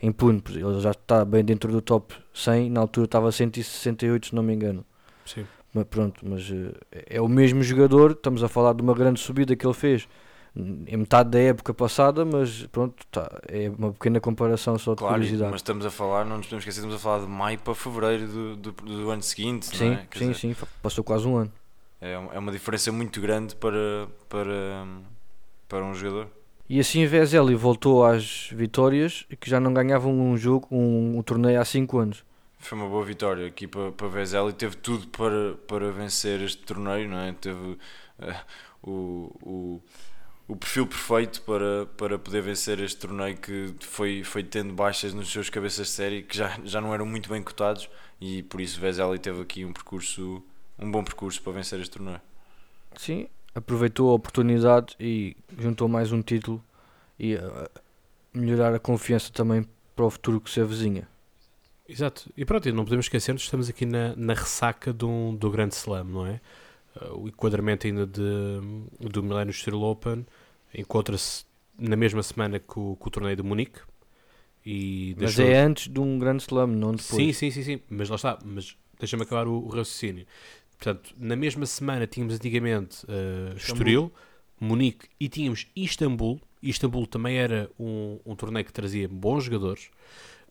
em 0.00 0.10
Pune. 0.10 0.42
Ele 0.48 0.80
já 0.80 0.90
está 0.90 1.24
bem 1.24 1.44
dentro 1.44 1.70
do 1.70 1.80
top 1.80 2.14
100, 2.34 2.70
na 2.70 2.80
altura 2.80 3.04
estava 3.04 3.30
168, 3.30 4.26
se 4.28 4.34
não 4.34 4.42
me 4.42 4.52
engano. 4.52 4.84
Sim. 5.24 5.46
Mas 5.72 5.84
pronto, 5.84 6.20
mas 6.28 6.50
uh, 6.50 6.74
é 6.92 7.20
o 7.20 7.28
mesmo 7.28 7.62
jogador, 7.62 8.10
estamos 8.10 8.42
a 8.42 8.48
falar 8.48 8.74
de 8.74 8.82
uma 8.82 8.92
grande 8.92 9.20
subida 9.20 9.56
que 9.56 9.66
ele 9.66 9.72
fez 9.74 10.06
em 10.54 10.98
metade 10.98 11.30
da 11.30 11.38
época 11.38 11.72
passada, 11.72 12.26
mas 12.26 12.66
pronto, 12.66 13.06
tá, 13.10 13.40
é 13.48 13.70
uma 13.70 13.90
pequena 13.90 14.20
comparação 14.20 14.78
só 14.78 14.92
de 14.92 14.98
Claro, 14.98 15.14
curiosidade. 15.14 15.50
mas 15.50 15.60
estamos 15.60 15.86
a 15.86 15.90
falar, 15.90 16.26
não 16.26 16.36
nos 16.36 16.46
podemos 16.46 16.62
esquecer, 16.62 16.80
estamos 16.80 16.96
a 16.96 16.98
falar 16.98 17.20
de 17.20 17.26
maio 17.26 17.58
para 17.58 17.74
fevereiro 17.74 18.26
do, 18.26 18.56
do, 18.56 18.72
do 18.72 19.10
ano 19.10 19.22
seguinte, 19.22 19.74
Sim, 19.74 19.92
é? 19.92 20.06
Sim, 20.12 20.32
dizer, 20.32 20.34
sim, 20.34 20.56
passou 20.82 21.02
quase 21.02 21.26
um 21.26 21.36
ano. 21.36 21.52
É, 22.02 22.14
é 22.14 22.38
uma 22.38 22.50
diferença 22.50 22.90
muito 22.90 23.20
grande 23.20 23.54
para, 23.54 24.08
para, 24.28 24.84
para 25.68 25.84
um 25.84 25.94
jogador. 25.94 26.28
E 26.68 26.80
assim 26.80 27.06
Vezeli 27.06 27.54
voltou 27.54 28.04
às 28.04 28.48
vitórias 28.50 29.24
que 29.38 29.48
já 29.48 29.60
não 29.60 29.72
ganhavam 29.72 30.12
um 30.12 30.36
jogo, 30.36 30.66
um, 30.68 31.18
um 31.18 31.22
torneio 31.22 31.60
há 31.60 31.64
5 31.64 31.98
anos. 31.98 32.24
Foi 32.58 32.76
uma 32.76 32.88
boa 32.88 33.04
vitória 33.04 33.46
aqui 33.46 33.68
para, 33.68 33.92
para 33.92 34.08
Vezeli 34.08 34.52
teve 34.52 34.76
tudo 34.76 35.06
para, 35.08 35.54
para 35.68 35.92
vencer 35.92 36.40
este 36.40 36.62
torneio, 36.62 37.08
não 37.08 37.18
é? 37.18 37.32
Teve 37.32 37.78
eh, 38.18 38.40
o, 38.82 39.30
o, 39.42 39.82
o 40.48 40.56
perfil 40.56 40.86
perfeito 40.86 41.42
para, 41.42 41.86
para 41.96 42.18
poder 42.18 42.42
vencer 42.42 42.80
este 42.80 42.98
torneio 42.98 43.36
que 43.36 43.74
foi, 43.80 44.24
foi 44.24 44.42
tendo 44.42 44.72
baixas 44.72 45.14
nos 45.14 45.30
seus 45.30 45.48
cabeças 45.50 45.88
de 45.88 45.92
série 45.92 46.22
que 46.22 46.36
já, 46.36 46.58
já 46.64 46.80
não 46.80 46.92
eram 46.92 47.06
muito 47.06 47.28
bem 47.28 47.42
cotados 47.42 47.88
e 48.20 48.42
por 48.42 48.60
isso 48.60 48.80
Vezeli 48.80 49.18
teve 49.18 49.40
aqui 49.42 49.64
um 49.64 49.72
percurso, 49.72 50.42
um 50.82 50.90
bom 50.90 51.04
percurso 51.04 51.40
para 51.42 51.52
vencer 51.52 51.80
este 51.80 51.98
torneio. 51.98 52.20
Sim, 52.96 53.28
aproveitou 53.54 54.10
a 54.10 54.14
oportunidade 54.14 54.94
e 54.98 55.36
juntou 55.58 55.88
mais 55.88 56.12
um 56.12 56.22
título 56.22 56.62
e 57.18 57.36
a 57.36 57.70
melhorar 58.34 58.74
a 58.74 58.78
confiança 58.78 59.32
também 59.32 59.66
para 59.94 60.04
o 60.04 60.10
futuro 60.10 60.40
que 60.40 60.50
se 60.50 60.60
avizinha. 60.60 61.08
Exato. 61.88 62.30
E 62.36 62.44
pronto, 62.44 62.72
não 62.72 62.84
podemos 62.84 63.06
esquecer 63.06 63.34
que 63.34 63.42
estamos 63.42 63.68
aqui 63.68 63.84
na, 63.84 64.14
na 64.16 64.34
ressaca 64.34 64.92
de 64.92 65.04
um, 65.04 65.34
do 65.34 65.50
grande 65.50 65.74
slam, 65.74 66.04
não 66.04 66.26
é? 66.26 66.40
Uh, 66.96 67.22
o 67.24 67.28
enquadramento 67.28 67.86
ainda 67.86 68.06
de, 68.06 68.20
do 69.00 69.22
Millennium 69.22 69.52
Steel 69.52 69.82
Open 69.82 70.26
encontra-se 70.74 71.44
na 71.78 71.96
mesma 71.96 72.22
semana 72.22 72.58
que 72.58 72.78
o, 72.78 72.96
que 72.96 73.08
o 73.08 73.10
torneio 73.10 73.36
de 73.36 73.42
Munique. 73.42 73.80
E 74.64 75.16
Mas 75.18 75.38
é 75.38 75.60
antes 75.60 75.88
de 75.88 75.98
um 75.98 76.18
grande 76.18 76.42
slam, 76.42 76.68
não 76.68 76.92
depois. 76.92 77.04
Sim, 77.04 77.32
sim, 77.32 77.50
sim, 77.50 77.62
sim, 77.62 77.80
mas 77.90 78.08
lá 78.08 78.16
está, 78.16 78.38
mas 78.44 78.76
deixa-me 78.98 79.24
acabar 79.24 79.48
o, 79.48 79.54
o 79.54 79.68
raciocínio. 79.68 80.26
Portanto, 80.82 81.14
na 81.16 81.36
mesma 81.36 81.64
semana 81.64 82.08
tínhamos 82.08 82.34
antigamente 82.34 83.06
uh, 83.06 83.56
Estoril, 83.56 84.12
Munique 84.58 85.06
e 85.20 85.28
tínhamos 85.28 85.68
Istambul. 85.76 86.40
Istambul 86.60 87.06
também 87.06 87.36
era 87.36 87.70
um, 87.78 88.18
um 88.26 88.34
torneio 88.34 88.66
que 88.66 88.72
trazia 88.72 89.08
bons 89.08 89.44
jogadores 89.44 89.90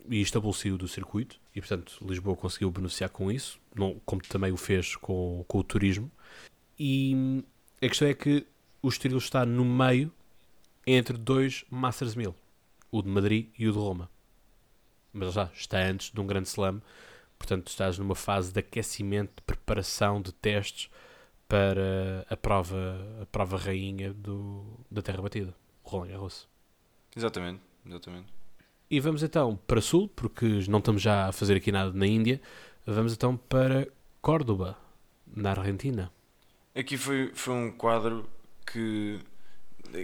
e 0.09 0.21
Istambul 0.21 0.53
saiu 0.53 0.77
do 0.77 0.87
circuito 0.87 1.37
e, 1.53 1.59
portanto, 1.59 1.97
Lisboa 2.01 2.37
conseguiu 2.37 2.71
beneficiar 2.71 3.09
com 3.09 3.29
isso, 3.29 3.59
não, 3.75 3.99
como 4.05 4.21
também 4.21 4.53
o 4.53 4.57
fez 4.57 4.95
com, 4.95 5.43
com 5.45 5.57
o 5.57 5.63
turismo. 5.65 6.09
E 6.79 7.43
a 7.81 7.89
questão 7.89 8.07
é 8.07 8.13
que 8.13 8.47
o 8.81 8.87
Estoril 8.87 9.17
está 9.17 9.45
no 9.45 9.65
meio 9.65 10.13
entre 10.87 11.17
dois 11.17 11.65
Masters 11.69 12.15
1000, 12.15 12.33
o 12.89 13.01
de 13.01 13.09
Madrid 13.09 13.49
e 13.59 13.67
o 13.67 13.73
de 13.73 13.77
Roma. 13.77 14.09
Mas 15.11 15.27
está, 15.27 15.51
está 15.53 15.79
antes 15.79 16.09
de 16.09 16.21
um 16.21 16.25
grande 16.25 16.47
slam, 16.47 16.81
portanto 17.41 17.67
estás 17.69 17.97
numa 17.97 18.13
fase 18.13 18.53
de 18.53 18.59
aquecimento, 18.59 19.31
de 19.37 19.41
preparação, 19.41 20.21
de 20.21 20.31
testes 20.31 20.89
para 21.47 22.25
a 22.29 22.37
prova, 22.37 22.77
a 23.21 23.25
prova 23.25 23.57
rainha 23.57 24.13
do, 24.13 24.63
da 24.89 25.01
terra 25.01 25.21
batida, 25.23 25.53
o 25.83 25.89
Roland 25.89 26.11
Garros. 26.11 26.47
Exatamente, 27.15 27.59
exatamente. 27.85 28.27
E 28.89 28.99
vamos 28.99 29.23
então 29.23 29.59
para 29.67 29.81
Sul, 29.81 30.07
porque 30.15 30.45
não 30.69 30.79
estamos 30.79 31.01
já 31.01 31.27
a 31.29 31.31
fazer 31.31 31.57
aqui 31.57 31.71
nada 31.71 31.91
na 31.93 32.05
Índia, 32.05 32.39
vamos 32.85 33.11
então 33.13 33.35
para 33.35 33.87
Córdoba, 34.21 34.77
na 35.25 35.51
Argentina. 35.51 36.11
Aqui 36.75 36.95
foi, 36.95 37.31
foi 37.33 37.53
um 37.53 37.71
quadro 37.71 38.29
que, 38.71 39.19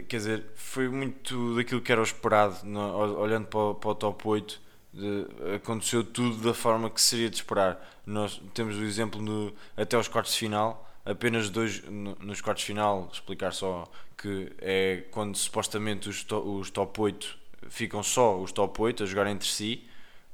quer 0.10 0.18
dizer, 0.18 0.46
foi 0.56 0.90
muito 0.90 1.56
daquilo 1.56 1.82
que 1.82 1.92
era 1.92 2.02
o 2.02 2.04
esperado, 2.04 2.66
no- 2.66 3.20
olhando 3.20 3.48
para, 3.48 3.60
o- 3.60 3.76
para 3.76 3.90
o 3.90 3.96
top 3.96 4.28
8, 4.28 4.54
de- 4.54 4.67
aconteceu 5.56 6.04
tudo 6.04 6.38
da 6.44 6.54
forma 6.54 6.90
que 6.90 7.02
seria 7.02 7.30
de 7.30 7.36
esperar. 7.38 7.80
Nós 8.06 8.42
temos 8.54 8.78
o 8.78 8.84
exemplo 8.84 9.22
no, 9.22 9.54
até 9.76 9.96
aos 9.96 10.08
quartos 10.08 10.34
de 10.34 10.40
final, 10.40 10.90
apenas 11.06 11.50
dois 11.50 11.84
no- 11.84 12.16
nos 12.20 12.42
quartos 12.42 12.62
de 12.64 12.68
final, 12.68 13.10
explicar 13.12 13.52
só 13.54 13.90
que 14.18 14.52
é 14.60 15.04
quando 15.12 15.36
supostamente 15.38 16.10
os, 16.10 16.24
to- 16.24 16.40
os 16.60 16.70
top 16.70 17.00
8 17.02 17.38
ficam 17.70 18.02
só 18.02 18.40
os 18.40 18.52
top 18.52 18.82
8 18.82 19.04
a 19.04 19.06
jogar 19.06 19.28
entre 19.28 19.48
si. 19.48 19.84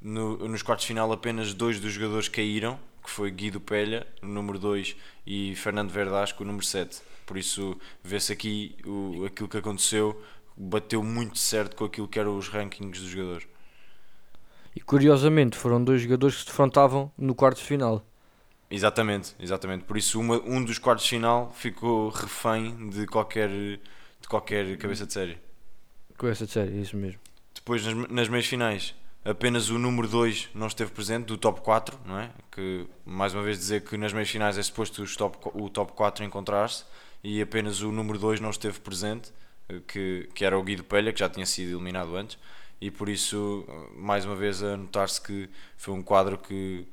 No- 0.02 0.38
nos 0.48 0.62
quartos 0.62 0.84
de 0.84 0.88
final 0.90 1.12
apenas 1.12 1.54
dois 1.54 1.80
dos 1.80 1.94
jogadores 1.94 2.28
caíram, 2.28 2.78
que 3.04 3.10
foi 3.10 3.32
Guido 3.32 3.60
Pelha, 3.60 4.06
o 4.22 4.28
número 4.28 4.60
2, 4.60 4.96
e 5.26 5.56
Fernando 5.56 5.90
Verdasco, 5.92 6.44
o 6.44 6.46
número 6.46 6.66
7. 6.66 7.02
Por 7.26 7.38
isso 7.38 7.78
vê-se 8.04 8.32
aqui 8.34 8.76
o, 8.86 9.26
aquilo 9.26 9.48
que 9.50 9.58
aconteceu, 9.58 10.22
bateu 10.56 11.02
muito 11.04 11.38
certo 11.40 11.76
com 11.76 11.86
aquilo 11.86 12.08
que 12.08 12.20
eram 12.20 12.38
os 12.38 12.48
rankings 12.50 13.00
dos 13.02 13.10
jogadores. 13.10 13.48
E 14.76 14.82
curiosamente 14.82 15.58
foram 15.58 15.84
dois 15.84 16.02
jogadores 16.02 16.36
que 16.36 16.42
se 16.42 16.48
defrontavam 16.48 17.12
no 17.18 17.36
quarto 17.36 17.58
de 17.58 17.64
final. 17.66 18.06
Exatamente, 18.70 19.36
exatamente. 19.40 19.84
Por 19.84 19.98
isso 19.98 20.20
uma- 20.20 20.42
um 20.44 20.64
dos 20.64 20.80
quartos 20.80 21.04
de 21.06 21.12
final 21.12 21.52
ficou 21.54 22.10
refém 22.10 22.90
de 22.90 23.06
qualquer, 23.06 23.50
de 23.50 24.28
qualquer 24.28 24.78
cabeça 24.78 25.06
de 25.06 25.14
série. 25.14 25.38
Com 26.18 26.28
essa 26.28 26.48
série, 26.48 26.78
é 26.78 26.82
isso 26.82 26.98
mesmo. 26.98 27.20
Depois 27.54 27.86
nas, 27.86 28.10
nas 28.10 28.28
meias 28.30 28.48
finais, 28.48 28.96
apenas 29.24 29.70
o 29.70 29.78
número 29.78 30.08
2 30.08 30.50
não 30.56 30.66
esteve 30.68 30.92
presente, 30.92 31.26
do 31.28 31.38
top 31.38 31.62
4, 31.62 32.00
não 32.06 32.18
é? 32.18 32.32
Que 32.52 32.88
mais 33.06 33.34
uma 33.34 33.44
vez 33.44 33.60
dizer 33.60 33.82
que 33.84 33.96
nas 33.96 34.12
meias 34.12 34.30
finais 34.30 34.58
é 34.58 34.64
suposto 34.64 35.04
os 35.04 35.16
top, 35.16 35.38
o 35.54 35.70
top 35.70 35.94
4 35.94 36.24
encontrar-se 36.26 36.84
e 37.24 37.42
apenas 37.42 37.82
o 37.82 37.92
número 37.92 38.18
2 38.18 38.40
não 38.40 38.50
esteve 38.50 38.80
presente, 38.80 39.32
eh, 39.70 39.82
que, 39.88 40.30
que 40.34 40.44
era 40.44 40.58
o 40.58 40.64
Guido 40.64 40.84
Pelha, 40.84 41.14
que 41.14 41.20
já 41.20 41.30
tinha 41.30 41.46
sido 41.46 41.76
eliminado 41.78 42.16
antes, 42.18 42.38
e 42.88 42.92
por 42.92 43.08
isso, 43.10 43.66
mais 43.96 44.26
uma 44.26 44.36
vez, 44.36 44.62
a 44.64 44.76
notar-se 44.78 45.22
que 45.22 45.50
foi 45.78 45.94
um 45.94 46.02
quadro 46.02 46.38
que 46.38 46.88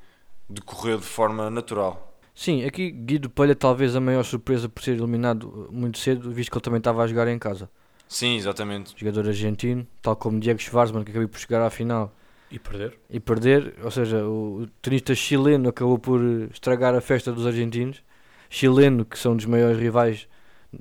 decorreu 0.49 0.99
de 0.99 1.05
forma 1.07 1.51
natural. 1.51 2.07
Sim, 2.35 2.65
aqui 2.65 2.91
Guido 2.91 3.29
Palha 3.29 3.55
talvez 3.55 3.95
a 3.97 4.01
maior 4.01 4.25
surpresa 4.25 4.69
por 4.69 4.83
ser 4.83 4.93
eliminado 4.93 5.69
muito 5.71 5.99
cedo, 5.99 6.31
visto 6.31 6.51
que 6.51 6.57
ele 6.59 6.63
também 6.65 6.79
estava 6.79 7.03
a 7.03 7.07
jogar 7.07 7.29
em 7.29 7.39
casa. 7.39 7.69
Sim, 8.09 8.37
exatamente. 8.37 8.95
Jogador 8.97 9.27
argentino, 9.29 9.87
tal 10.03 10.17
como 10.17 10.41
Diego 10.41 10.61
Schwartzman, 10.61 11.05
que 11.05 11.11
acabou 11.11 11.29
por 11.29 11.39
chegar 11.39 11.63
à 11.65 11.71
final 11.71 12.13
E 12.51 12.59
perder? 12.59 12.99
e 13.09 13.21
perder, 13.21 13.75
ou 13.83 13.91
seja, 13.91 14.25
o, 14.27 14.67
tenista 14.83 15.15
chileno 15.15 15.69
acabou 15.69 15.99
por 15.99 16.21
estragar 16.53 16.95
a 16.95 17.01
festa 17.01 17.33
dos 17.33 17.47
argentinos. 17.47 18.03
Chileno, 18.49 19.05
que 19.05 19.19
são 19.19 19.37
dos 19.37 19.47
maiores 19.47 19.79
rivais 19.79 20.29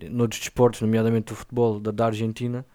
noutros 0.09 0.39
desportos, 0.39 0.81
nomeadamente 0.81 1.33
o 1.33 1.35
futebol 1.35 1.79
da, 1.79 1.91
da 1.91 2.05
Argentina, 2.07 2.65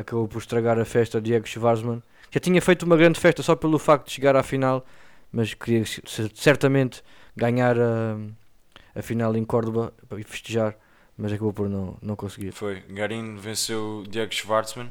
acabou 0.00 0.26
por 0.26 0.38
estragar 0.38 0.78
a 0.78 0.84
festa 0.84 1.20
Diego 1.20 1.46
Schwartzman. 1.46 2.02
Já 2.30 2.40
tinha 2.40 2.60
feito 2.62 2.84
uma 2.84 2.96
grande 2.96 3.18
festa 3.18 3.42
só 3.42 3.54
pelo 3.56 3.78
facto 3.78 4.06
de 4.06 4.12
chegar 4.12 4.36
à 4.36 4.42
final, 4.42 4.84
mas 5.32 5.54
queria 5.54 5.84
certamente 6.34 7.02
ganhar 7.36 7.76
a, 7.78 8.16
a 8.94 9.02
final 9.02 9.36
em 9.36 9.44
Córdoba 9.44 9.92
e 10.16 10.22
festejar, 10.22 10.76
mas 11.16 11.32
acabou 11.32 11.52
por 11.52 11.68
não, 11.68 11.96
não 12.00 12.16
conseguir. 12.16 12.52
Foi. 12.52 12.80
Garin 12.88 13.36
venceu 13.36 14.04
Diego 14.08 14.32
Schwartzman. 14.32 14.88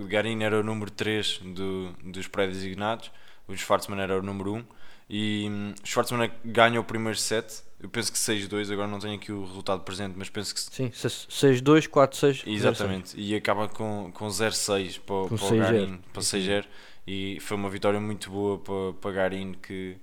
O 0.00 0.06
Garin 0.06 0.42
era 0.42 0.58
o 0.58 0.62
número 0.62 0.90
3 0.90 1.40
do, 1.54 1.92
dos 2.04 2.26
pré-designados. 2.28 3.10
O 3.46 3.56
Schwartzman 3.56 4.00
era 4.00 4.18
o 4.18 4.22
número 4.22 4.54
1. 4.54 4.64
E 5.08 5.46
hum, 5.48 5.74
Schwartzman 5.84 6.30
ganha 6.44 6.80
o 6.80 6.84
primeiro 6.84 7.18
set. 7.18 7.62
Eu 7.80 7.88
penso 7.88 8.12
que 8.12 8.18
6-2. 8.18 8.72
Agora 8.72 8.88
não 8.88 8.98
tenho 8.98 9.14
aqui 9.14 9.30
o 9.32 9.44
resultado 9.44 9.82
presente, 9.82 10.14
mas 10.16 10.28
penso 10.28 10.54
que. 10.54 10.60
Sim, 10.60 10.90
6-2, 10.90 11.88
4-6. 11.88 12.42
Exatamente. 12.46 13.18
E 13.18 13.34
acaba 13.34 13.68
com, 13.68 14.10
com 14.12 14.26
0-6 14.26 15.00
para, 15.00 15.28
Com 15.28 15.36
para 15.36 15.46
o 15.46 15.50
6-0. 15.50 15.58
Garin. 15.58 16.00
Para 16.12 16.22
6-0. 16.22 16.64
E 17.06 17.38
foi 17.40 17.56
uma 17.56 17.70
vitória 17.70 17.98
muito 17.98 18.30
boa 18.30 18.58
para, 18.58 18.92
para 19.00 19.12
Garin 19.12 19.54
que, 19.54 19.96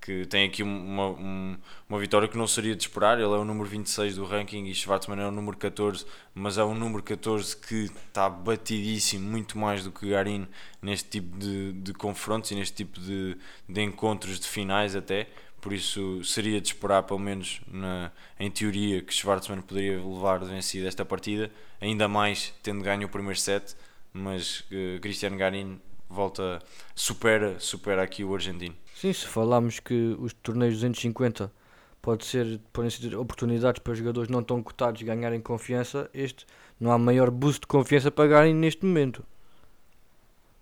que 0.00 0.24
tem 0.26 0.46
aqui 0.46 0.62
uma, 0.62 1.08
um- 1.10 1.56
uma 1.88 1.98
vitória 1.98 2.28
que 2.28 2.36
não 2.38 2.46
seria 2.46 2.74
de 2.76 2.82
esperar. 2.82 3.14
Ele 3.18 3.24
é 3.32 3.36
o 3.38 3.44
número 3.44 3.68
26 3.68 4.16
do 4.16 4.24
ranking 4.24 4.66
e 4.66 4.74
Schwartzman 4.74 5.20
é 5.20 5.26
o 5.26 5.30
número 5.30 5.56
14, 5.56 6.04
mas 6.34 6.58
é 6.58 6.64
um 6.64 6.74
número 6.74 7.02
14 7.02 7.56
que 7.56 7.84
está 8.08 8.28
batidíssimo, 8.28 9.28
muito 9.28 9.58
mais 9.58 9.84
do 9.84 9.90
que 9.90 10.08
Garin 10.10 10.46
neste 10.80 11.08
tipo 11.10 11.36
de, 11.38 11.72
de 11.72 11.92
confrontos 11.94 12.50
e 12.50 12.54
neste 12.54 12.76
tipo 12.76 13.00
de, 13.00 13.36
de 13.68 13.82
encontros 13.82 14.38
de 14.40 14.46
finais 14.46 14.94
até. 14.96 15.26
Por 15.60 15.72
isso 15.72 16.22
seria 16.22 16.60
de 16.60 16.68
esperar, 16.68 17.02
pelo 17.02 17.18
menos 17.18 17.60
na, 17.66 18.12
em 18.38 18.50
teoria, 18.50 19.02
que 19.02 19.12
Schwartzman 19.12 19.60
poderia 19.62 19.96
levar 19.98 20.38
vencida 20.44 20.86
esta 20.86 21.04
partida, 21.04 21.50
ainda 21.80 22.06
mais 22.06 22.54
tendo 22.62 22.82
ganho 22.84 23.06
o 23.06 23.10
primeiro 23.10 23.38
set, 23.40 23.74
mas 24.12 24.62
eh, 24.70 24.98
Cristiano 25.00 25.36
Garin 25.36 25.80
volta, 26.08 26.62
supera, 26.94 27.58
supera 27.58 28.02
aqui 28.02 28.22
o 28.22 28.32
argentino. 28.34 28.76
Sim, 28.96 29.12
se 29.12 29.26
falarmos 29.26 29.78
que 29.78 30.16
os 30.18 30.32
torneios 30.32 30.76
250 30.76 31.52
pode 32.00 32.24
ser, 32.24 32.58
podem 32.72 32.90
ser 32.90 33.14
oportunidades 33.14 33.78
para 33.78 33.92
jogadores 33.92 34.30
não 34.30 34.42
tão 34.42 34.62
cotados 34.62 35.02
ganharem 35.02 35.38
confiança, 35.38 36.08
este 36.14 36.46
não 36.80 36.90
há 36.90 36.96
maior 36.96 37.30
boost 37.30 37.60
de 37.60 37.66
confiança 37.66 38.10
para 38.10 38.26
ganharem 38.26 38.54
neste 38.54 38.86
momento. 38.86 39.22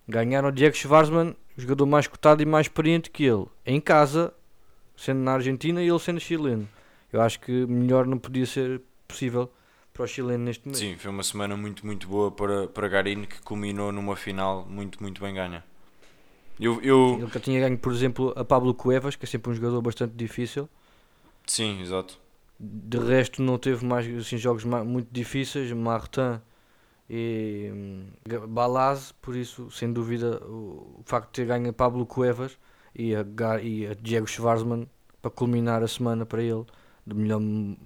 Ganharam 0.09 0.49
o 0.49 0.53
Diego 0.53 0.75
Schwartzman, 0.75 1.37
jogador 1.57 1.87
mais 1.87 2.09
cotado 2.09 2.42
e 2.42 2.44
mais 2.44 2.66
experiente 2.66 3.09
que 3.09 3.23
ele, 3.23 3.47
em 3.64 3.81
casa, 3.81 4.35
sendo 4.97 5.20
na 5.20 5.35
Argentina 5.35 5.81
e 5.81 5.88
ele 5.88 6.01
sendo 6.01 6.18
chileno. 6.18 6.68
Eu 7.12 7.20
acho 7.20 7.38
que 7.38 7.64
melhor 7.66 8.05
não 8.05 8.18
podia 8.18 8.47
ser 8.47 8.83
possível 9.07 9.49
para 9.92 10.03
o 10.03 10.07
chileno 10.09 10.42
neste 10.42 10.66
momento. 10.66 10.81
Sim, 10.81 10.97
foi 10.99 11.12
uma 11.12 11.23
semana 11.23 11.57
muito, 11.57 11.87
muito 11.87 12.09
boa 12.09 12.33
para, 12.33 12.66
para 12.66 12.88
Garin, 12.88 13.27
que 13.27 13.40
culminou 13.42 13.92
numa 13.92 14.16
final 14.16 14.66
muito, 14.68 15.01
muito 15.01 15.23
bem 15.23 15.33
ganha. 15.33 15.62
Eu, 16.59 16.81
eu... 16.83 17.19
Ele 17.21 17.31
já 17.33 17.40
tinha 17.40 17.61
ganho, 17.61 17.79
por 17.79 17.93
exemplo, 17.93 18.33
a 18.37 18.45
Pablo 18.45 18.75
Cuevas, 18.75 19.17
que 19.17 19.25
é 19.25 19.29
sempre 19.29 19.51
um 19.51 19.55
jogador 19.55 19.81
bastante 19.83 20.14
difícil. 20.14 20.69
Sim, 21.47 21.81
exato. 21.81 22.19
De 22.59 22.99
resto, 22.99 23.43
não 23.43 23.59
teve 23.59 23.85
mais 23.85 24.07
assim, 24.17 24.37
jogos 24.37 24.64
muito 24.64 25.09
difíceis. 25.11 25.71
Martin 25.73 26.40
e 27.09 27.71
hum, 27.73 28.07
Balaz, 28.49 29.12
por 29.21 29.37
isso, 29.37 29.71
sem 29.71 29.93
dúvida, 29.93 30.40
o, 30.47 31.03
facto 31.05 31.27
de 31.27 31.33
ter 31.33 31.47
ganho 31.47 31.69
a 31.69 31.73
Pablo 31.73 32.07
Cuevas 32.07 32.57
e 32.95 33.14
a, 33.14 33.25
e 33.62 33.87
a 33.87 33.95
Diego 33.95 34.27
Schwarzman 34.27 34.88
para 35.21 35.31
culminar 35.31 35.83
a 35.83 35.88
semana 35.88 36.25
para 36.25 36.43
ele 36.43 36.64
da 37.07 37.14
melhor 37.14 37.40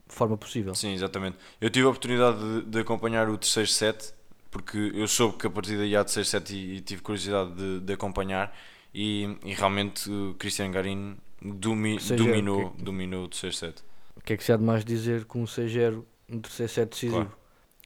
forma 0.07 0.37
possível. 0.37 0.75
Sim, 0.75 0.93
exatamente. 0.93 1.37
Eu 1.61 1.71
tive 1.71 1.87
a 1.87 1.89
oportunidade 1.91 2.39
de, 2.39 2.63
de 2.71 2.79
acompanhar 2.79 3.29
o 3.29 3.37
terceiro 3.37 3.69
set, 3.69 4.13
porque 4.51 4.93
eu 4.95 5.07
soube 5.09 5.37
que 5.39 5.47
a 5.47 5.51
partida 5.51 5.85
ia 5.85 6.03
de 6.03 6.11
6-7 6.11 6.51
e, 6.53 6.77
e 6.77 6.81
tive 6.81 7.03
curiosidade 7.03 7.53
de, 7.55 7.81
de 7.81 7.93
acompanhar. 7.93 8.57
E, 8.95 9.37
e 9.45 9.53
realmente 9.55 10.11
o 10.11 10.35
Cristiano 10.39 10.73
Garin 10.73 11.17
domi, 11.43 12.01
Seja, 12.01 12.17
dominou, 12.17 12.71
que- 12.71 12.83
dominou 12.83 13.25
o 13.25 13.29
terceiro 13.29 13.55
set. 13.55 13.83
O 14.17 14.21
que 14.21 14.33
é 14.33 14.37
que 14.37 14.43
se 14.43 14.53
há 14.53 14.57
de 14.57 14.65
mais 14.65 14.85
dizer 14.85 15.25
com 15.27 15.43
um 15.43 15.45
6-0 15.45 16.05
no 16.29 16.41
terceiro 16.41 16.73
set 16.73 16.89
decisivo? 16.91 17.15
Claro. 17.17 17.33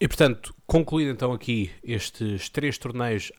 E 0.00 0.08
portanto, 0.08 0.54
concluído 0.66 1.10
então 1.10 1.32
aqui 1.32 1.70
estes 1.82 2.48
três 2.48 2.78
torneios, 2.78 3.30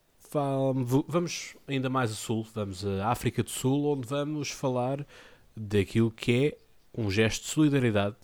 vamos 1.07 1.55
ainda 1.67 1.89
mais 1.89 2.11
a 2.11 2.15
sul, 2.15 2.45
vamos 2.53 2.85
à 2.85 3.09
África 3.09 3.43
do 3.43 3.49
Sul, 3.49 3.85
onde 3.85 4.07
vamos 4.07 4.49
falar 4.49 5.05
daquilo 5.55 6.11
que 6.11 6.45
é 6.45 6.57
um 7.01 7.09
gesto 7.09 7.43
de 7.43 7.49
solidariedade 7.49 8.15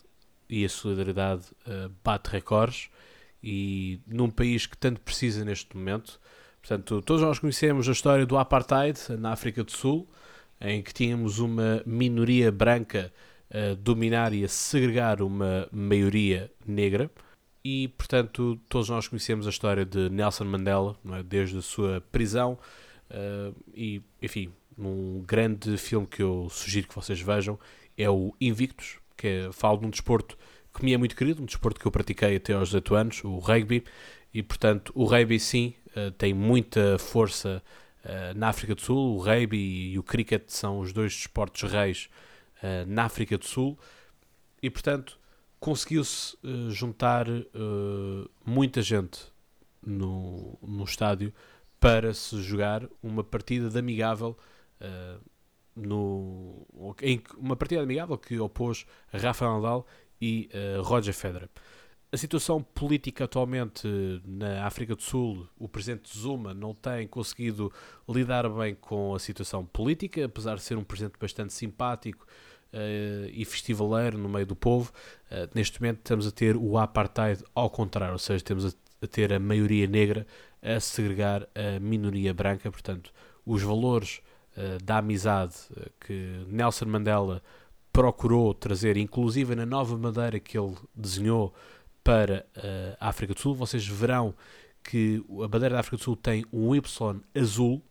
e 0.49 0.63
a 0.65 0.69
solidariedade 0.69 1.43
eh, 1.67 1.89
bate 2.03 2.29
recordes 2.29 2.89
e 3.43 3.99
num 4.07 4.29
país 4.29 4.65
que 4.65 4.77
tanto 4.77 5.01
precisa 5.01 5.43
neste 5.45 5.75
momento. 5.75 6.19
Portanto, 6.61 7.01
todos 7.01 7.21
nós 7.21 7.39
conhecemos 7.39 7.87
a 7.87 7.91
história 7.91 8.25
do 8.25 8.37
apartheid 8.37 8.99
na 9.17 9.31
África 9.31 9.63
do 9.63 9.71
Sul, 9.71 10.07
em 10.59 10.81
que 10.83 10.93
tínhamos 10.93 11.39
uma 11.39 11.81
minoria 11.85 12.51
branca 12.51 13.13
a 13.51 13.75
dominar 13.75 14.33
e 14.33 14.43
a 14.43 14.47
segregar 14.47 15.21
uma 15.21 15.67
maioria 15.71 16.51
negra. 16.65 17.09
E, 17.63 17.87
portanto, 17.89 18.59
todos 18.69 18.89
nós 18.89 19.07
conhecemos 19.07 19.45
a 19.47 19.49
história 19.49 19.85
de 19.85 20.09
Nelson 20.09 20.45
Mandela, 20.45 20.95
é? 21.13 21.23
desde 21.23 21.57
a 21.57 21.61
sua 21.61 22.01
prisão. 22.11 22.57
eh, 23.09 23.51
e, 23.73 24.01
enfim, 24.21 24.51
um 24.77 25.23
grande 25.25 25.77
filme 25.77 26.07
que 26.07 26.21
eu 26.21 26.47
sugiro 26.49 26.87
que 26.87 26.95
vocês 26.95 27.19
vejam 27.19 27.59
é 27.97 28.09
o 28.09 28.33
Invictus, 28.39 28.97
que 29.17 29.27
é, 29.27 29.51
fala 29.51 29.77
de 29.77 29.85
um 29.85 29.89
desporto 29.89 30.37
que 30.73 30.83
me 30.83 30.93
é 30.93 30.97
muito 30.97 31.15
querido, 31.15 31.41
um 31.41 31.45
desporto 31.45 31.79
que 31.79 31.85
eu 31.85 31.91
pratiquei 31.91 32.35
até 32.35 32.53
aos 32.53 32.69
18 32.69 32.95
anos, 32.95 33.23
o 33.23 33.37
rugby. 33.39 33.83
E, 34.33 34.43
portanto, 34.43 34.91
o 34.95 35.05
rugby, 35.05 35.39
sim, 35.39 35.73
eh, 35.95 36.11
tem 36.11 36.33
muita 36.33 36.97
força 36.99 37.63
eh, 38.03 38.33
na 38.35 38.49
África 38.49 38.75
do 38.75 38.81
Sul. 38.81 39.15
O 39.15 39.19
rugby 39.19 39.91
e 39.91 39.99
o 39.99 40.03
cricket 40.03 40.43
são 40.47 40.79
os 40.79 40.93
dois 40.93 41.13
desportos 41.13 41.63
reis 41.63 42.09
eh, 42.61 42.85
na 42.85 43.05
África 43.05 43.37
do 43.37 43.45
Sul. 43.45 43.77
E, 44.61 44.69
portanto, 44.69 45.17
conseguiu-se 45.59 46.37
juntar 46.69 47.25
muita 48.45 48.81
gente 48.81 49.19
no, 49.85 50.57
no 50.61 50.83
estádio 50.83 51.33
para 51.79 52.13
se 52.13 52.41
jogar 52.41 52.87
uma 53.01 53.23
partida 53.23 53.69
de 53.69 53.77
amigável 53.77 54.37
no, 55.75 56.65
em 57.01 57.21
uma 57.37 57.55
partida 57.55 57.81
amigável 57.81 58.17
que 58.17 58.39
opôs 58.39 58.85
Rafael 59.11 59.55
Nadal 59.55 59.87
e 60.21 60.49
eh, 60.51 60.77
Roger 60.81 61.13
Federer. 61.13 61.49
A 62.11 62.17
situação 62.17 62.63
política 62.63 63.25
atualmente 63.25 63.87
na 64.25 64.65
África 64.65 64.95
do 64.95 65.01
Sul, 65.01 65.47
o 65.59 65.69
presidente 65.69 66.17
Zuma 66.17 66.55
não 66.55 66.73
tem 66.73 67.07
conseguido 67.07 67.71
lidar 68.07 68.49
bem 68.49 68.73
com 68.73 69.13
a 69.13 69.19
situação 69.19 69.63
política, 69.63 70.25
apesar 70.25 70.55
de 70.55 70.63
ser 70.63 70.75
um 70.75 70.83
presidente 70.83 71.19
bastante 71.19 71.53
simpático 71.53 72.25
eh, 72.71 73.31
e 73.33 73.43
festivaleiro 73.45 74.15
no 74.17 74.29
meio 74.29 74.45
do 74.45 74.55
povo. 74.55 74.91
Uh, 75.31 75.49
neste 75.55 75.81
momento 75.81 75.99
estamos 75.99 76.27
a 76.27 76.31
ter 76.31 76.55
o 76.55 76.77
apartheid 76.77 77.43
ao 77.55 77.67
contrário, 77.67 78.13
ou 78.13 78.19
seja, 78.19 78.43
temos 78.43 78.65
a, 78.65 78.69
a 79.01 79.07
ter 79.07 79.33
a 79.33 79.39
maioria 79.39 79.87
negra 79.87 80.27
a 80.61 80.79
segregar 80.79 81.47
a 81.55 81.79
minoria 81.79 82.31
branca, 82.31 82.71
portanto, 82.71 83.11
os 83.43 83.63
valores 83.63 84.21
uh, 84.55 84.83
da 84.83 84.97
amizade 84.97 85.55
uh, 85.71 85.89
que 85.99 86.45
Nelson 86.47 86.85
Mandela 86.85 87.41
procurou 87.99 88.53
trazer, 88.53 88.95
inclusive 88.95 89.53
na 89.55 89.65
nova 89.65 89.93
bandeira 89.97 90.39
que 90.39 90.57
ele 90.57 90.73
desenhou 90.95 91.53
para 92.01 92.45
uh, 92.55 92.95
a 92.97 93.09
África 93.09 93.33
do 93.33 93.39
Sul, 93.41 93.53
vocês 93.53 93.85
verão 93.85 94.33
que 94.81 95.21
a 95.43 95.47
bandeira 95.49 95.75
da 95.75 95.81
África 95.81 95.97
do 95.97 96.03
Sul 96.03 96.15
tem 96.15 96.45
um 96.49 96.73
Y 96.73 97.21
azul 97.35 97.83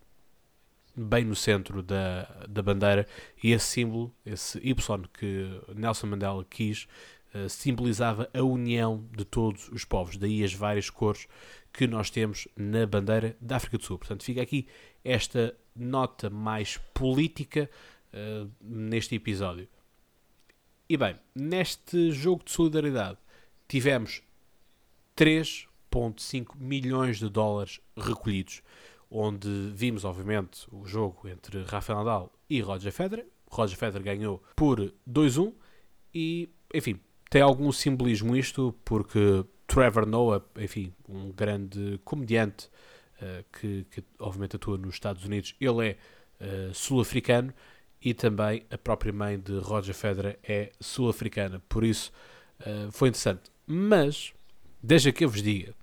bem 0.96 1.26
no 1.26 1.36
centro 1.36 1.82
da, 1.82 2.22
da 2.48 2.62
bandeira 2.62 3.06
e 3.44 3.52
esse 3.52 3.66
símbolo, 3.66 4.10
esse 4.24 4.58
Y 4.66 5.06
que 5.12 5.60
Nelson 5.76 6.06
Mandela 6.06 6.42
quis, 6.42 6.88
uh, 7.34 7.46
simbolizava 7.46 8.30
a 8.32 8.42
união 8.42 9.06
de 9.14 9.26
todos 9.26 9.68
os 9.68 9.84
povos, 9.84 10.16
daí 10.16 10.42
as 10.42 10.54
várias 10.54 10.88
cores 10.88 11.28
que 11.70 11.86
nós 11.86 12.08
temos 12.08 12.48
na 12.56 12.86
bandeira 12.86 13.36
da 13.42 13.56
África 13.56 13.76
do 13.76 13.84
Sul. 13.84 13.98
Portanto, 13.98 14.24
fica 14.24 14.40
aqui 14.40 14.68
esta 15.04 15.54
nota 15.76 16.30
mais 16.30 16.78
política 16.94 17.68
uh, 18.14 18.50
neste 18.58 19.14
episódio. 19.14 19.68
E 20.88 20.96
bem, 20.96 21.16
neste 21.34 22.10
jogo 22.12 22.42
de 22.44 22.50
solidariedade 22.50 23.18
tivemos 23.66 24.22
3,5 25.16 26.56
milhões 26.56 27.18
de 27.18 27.28
dólares 27.28 27.80
recolhidos 27.96 28.62
onde 29.10 29.70
vimos, 29.74 30.04
obviamente, 30.04 30.66
o 30.70 30.86
jogo 30.86 31.28
entre 31.28 31.62
Rafael 31.64 31.98
Nadal 31.98 32.32
e 32.48 32.60
Roger 32.60 32.92
Federer. 32.92 33.26
Roger 33.50 33.78
Federer 33.78 34.02
ganhou 34.02 34.42
por 34.54 34.92
2-1 35.08 35.52
e, 36.14 36.48
enfim, 36.74 37.00
tem 37.30 37.40
algum 37.40 37.72
simbolismo 37.72 38.36
isto, 38.36 38.74
porque 38.84 39.44
Trevor 39.66 40.06
Noah, 40.06 40.44
enfim, 40.56 40.92
um 41.08 41.30
grande 41.32 41.98
comediante 42.04 42.68
uh, 43.20 43.44
que, 43.58 43.86
que, 43.90 44.04
obviamente 44.18 44.56
atua 44.56 44.76
nos 44.76 44.94
Estados 44.94 45.24
Unidos, 45.24 45.54
ele 45.60 45.88
é 45.88 45.96
uh, 46.40 46.74
sul-africano 46.74 47.52
e 48.02 48.14
também 48.14 48.64
a 48.70 48.78
própria 48.78 49.12
mãe 49.12 49.38
de 49.38 49.58
Roger 49.58 49.94
Federer 49.94 50.38
é 50.42 50.70
sul-africana, 50.80 51.62
por 51.68 51.84
isso 51.84 52.12
uh, 52.60 52.90
foi 52.92 53.08
interessante. 53.08 53.50
Mas, 53.66 54.32
deixa 54.82 55.12
que 55.12 55.24
eu 55.24 55.28
vos 55.28 55.42
diga, 55.42 55.74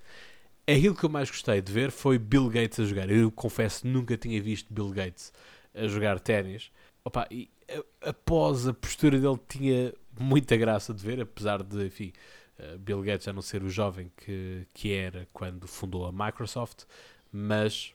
aquilo 0.68 0.96
que 0.96 1.04
eu 1.04 1.10
mais 1.10 1.30
gostei 1.30 1.62
de 1.62 1.72
ver 1.72 1.92
foi 1.92 2.18
Bill 2.18 2.50
Gates 2.50 2.80
a 2.80 2.86
jogar. 2.86 3.10
Eu 3.10 3.32
confesso 3.32 3.88
nunca 3.88 4.18
tinha 4.18 4.42
visto 4.42 4.74
Bill 4.74 4.90
Gates 4.90 5.32
a 5.74 5.88
jogar 5.88 6.20
ténis. 6.20 6.72
Opa, 7.04 7.28
e 7.30 7.50
após 8.02 8.68
a 8.68 8.74
postura 8.74 9.20
dele 9.20 9.40
tinha 9.48 9.94
muita 10.20 10.56
graça 10.58 10.94
de 10.94 11.04
ver, 11.04 11.22
apesar 11.22 11.62
de, 11.62 11.86
enfim, 11.86 12.12
Bill 12.80 13.02
Gates 13.02 13.26
já 13.26 13.34
não 13.34 13.42
ser 13.42 13.64
o 13.64 13.70
jovem 13.70 14.12
que, 14.18 14.66
que 14.74 14.94
era 14.94 15.28
quando 15.34 15.68
fundou 15.68 16.06
a 16.06 16.12
Microsoft, 16.12 16.84
mas, 17.32 17.94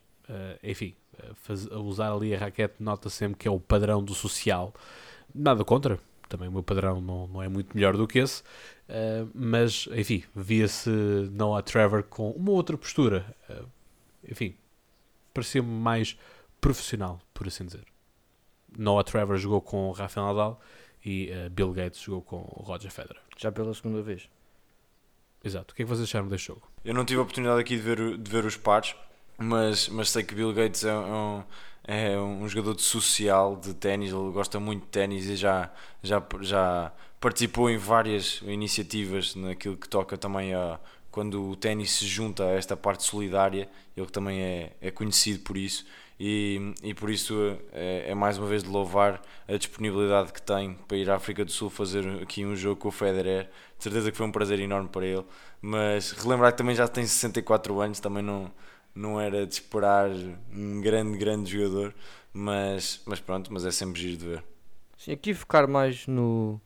enfim, 0.62 0.95
faz, 1.35 1.71
a 1.71 1.79
usar 1.79 2.12
ali 2.12 2.35
a 2.35 2.38
raquete 2.38 2.75
nota 2.81 3.11
sempre 3.11 3.38
que 3.38 3.49
é 3.49 3.51
o 3.51 3.61
padrão 3.61 4.03
do 4.03 4.14
social. 4.14 4.75
Nada 5.35 5.64
contra, 5.64 5.99
também 6.31 6.49
o 6.49 6.53
meu 6.53 6.62
padrão 6.62 7.01
não, 7.01 7.27
não 7.27 7.43
é 7.43 7.49
muito 7.49 7.75
melhor 7.75 7.97
do 7.97 8.07
que 8.07 8.21
esse, 8.21 8.43
uh, 8.43 9.29
mas 9.35 9.88
enfim, 9.93 10.23
via-se 10.35 10.88
Noah 11.33 11.62
Trevor 11.62 12.05
com 12.05 12.31
uma 12.31 12.53
outra 12.53 12.79
postura, 12.79 13.37
uh, 13.51 13.69
enfim, 14.27 14.55
parecia-me 15.35 15.69
mais 15.69 16.16
profissional, 16.61 17.21
por 17.35 17.49
assim 17.49 17.66
dizer. 17.66 17.85
Noah 18.79 19.05
Trevor 19.05 19.37
jogou 19.37 19.61
com 19.61 19.90
Rafael 19.90 20.29
Nadal 20.29 20.61
e 21.05 21.31
uh, 21.31 21.51
Bill 21.51 21.73
Gates 21.73 22.01
jogou 22.01 22.23
com 22.23 22.38
Roger 22.62 22.90
Federer. 22.90 23.21
Já 23.37 23.51
pela 23.51 23.75
segunda 23.75 24.01
vez. 24.01 24.29
Exato. 25.43 25.73
O 25.73 25.77
que 25.77 25.83
é 25.83 25.85
que 25.85 25.88
vocês 25.88 26.09
acharam 26.09 26.29
deste 26.29 26.49
jogo? 26.49 26.71
Eu 26.85 26.95
não 26.95 27.05
tive 27.05 27.19
a 27.19 27.23
oportunidade 27.23 27.61
aqui 27.61 27.75
de 27.75 27.83
ver, 27.83 28.19
de 28.19 28.31
ver 28.31 28.45
os 28.45 28.57
pares, 28.57 28.95
mas, 29.40 29.88
mas 29.88 30.11
sei 30.11 30.22
que 30.22 30.35
Bill 30.35 30.53
Gates 30.53 30.85
é 30.85 30.94
um, 30.94 31.42
é 31.85 32.18
um 32.18 32.48
jogador 32.48 32.74
de 32.74 32.83
social 32.83 33.57
de 33.57 33.74
ténis, 33.74 34.12
ele 34.12 34.31
gosta 34.31 34.61
muito 34.61 34.83
de 34.83 34.88
ténis 34.88 35.26
e 35.26 35.37
já, 35.37 35.70
já, 36.03 36.22
já 36.40 36.92
participou 37.18 37.70
em 37.70 37.76
várias 37.76 38.40
iniciativas 38.42 39.35
naquilo 39.35 39.76
que 39.76 39.88
toca 39.88 40.16
também 40.16 40.55
a 40.55 40.79
quando 41.11 41.50
o 41.50 41.57
ténis 41.57 41.90
se 41.90 42.07
junta 42.07 42.44
a 42.44 42.50
esta 42.50 42.76
parte 42.76 43.03
solidária, 43.03 43.68
ele 43.96 44.07
também 44.07 44.40
é, 44.40 44.72
é 44.81 44.90
conhecido 44.92 45.40
por 45.40 45.57
isso 45.57 45.85
e, 46.18 46.74
e 46.83 46.92
por 46.92 47.11
isso 47.11 47.59
é, 47.72 48.11
é 48.11 48.14
mais 48.14 48.37
uma 48.37 48.46
vez 48.46 48.62
de 48.62 48.68
louvar 48.68 49.22
a 49.48 49.57
disponibilidade 49.57 50.33
que 50.33 50.42
tem 50.42 50.74
para 50.87 50.96
ir 50.96 51.11
à 51.11 51.16
África 51.16 51.44
do 51.44 51.50
Sul 51.50 51.70
fazer 51.70 52.07
aqui 52.22 52.44
um 52.44 52.55
jogo 52.55 52.79
com 52.79 52.88
o 52.88 52.92
Federer. 52.92 53.48
De 53.79 53.85
certeza 53.85 54.11
que 54.11 54.16
foi 54.18 54.26
um 54.26 54.31
prazer 54.31 54.61
enorme 54.61 54.90
para 54.90 55.07
ele, 55.07 55.24
mas 55.62 56.12
relembrar 56.12 56.53
que 56.53 56.59
também 56.59 56.76
já 56.76 56.87
tem 56.87 57.07
64 57.07 57.81
anos, 57.81 57.98
também 57.98 58.22
não 58.22 58.53
não 58.94 59.20
era 59.20 59.46
de 59.46 59.55
esperar 59.55 60.11
um 60.53 60.81
grande, 60.81 61.18
grande 61.18 61.50
jogador, 61.50 61.94
mas, 62.33 63.00
mas 63.07 63.20
pronto, 63.20 63.53
mas 63.53 63.64
é 63.64 63.70
sempre 63.70 64.00
giro 64.00 64.16
de 64.16 64.24
ver. 64.26 64.44
Sim, 64.96 65.12
aqui 65.12 65.33
focar 65.33 65.68
mais 65.68 66.07
no, 66.07 66.61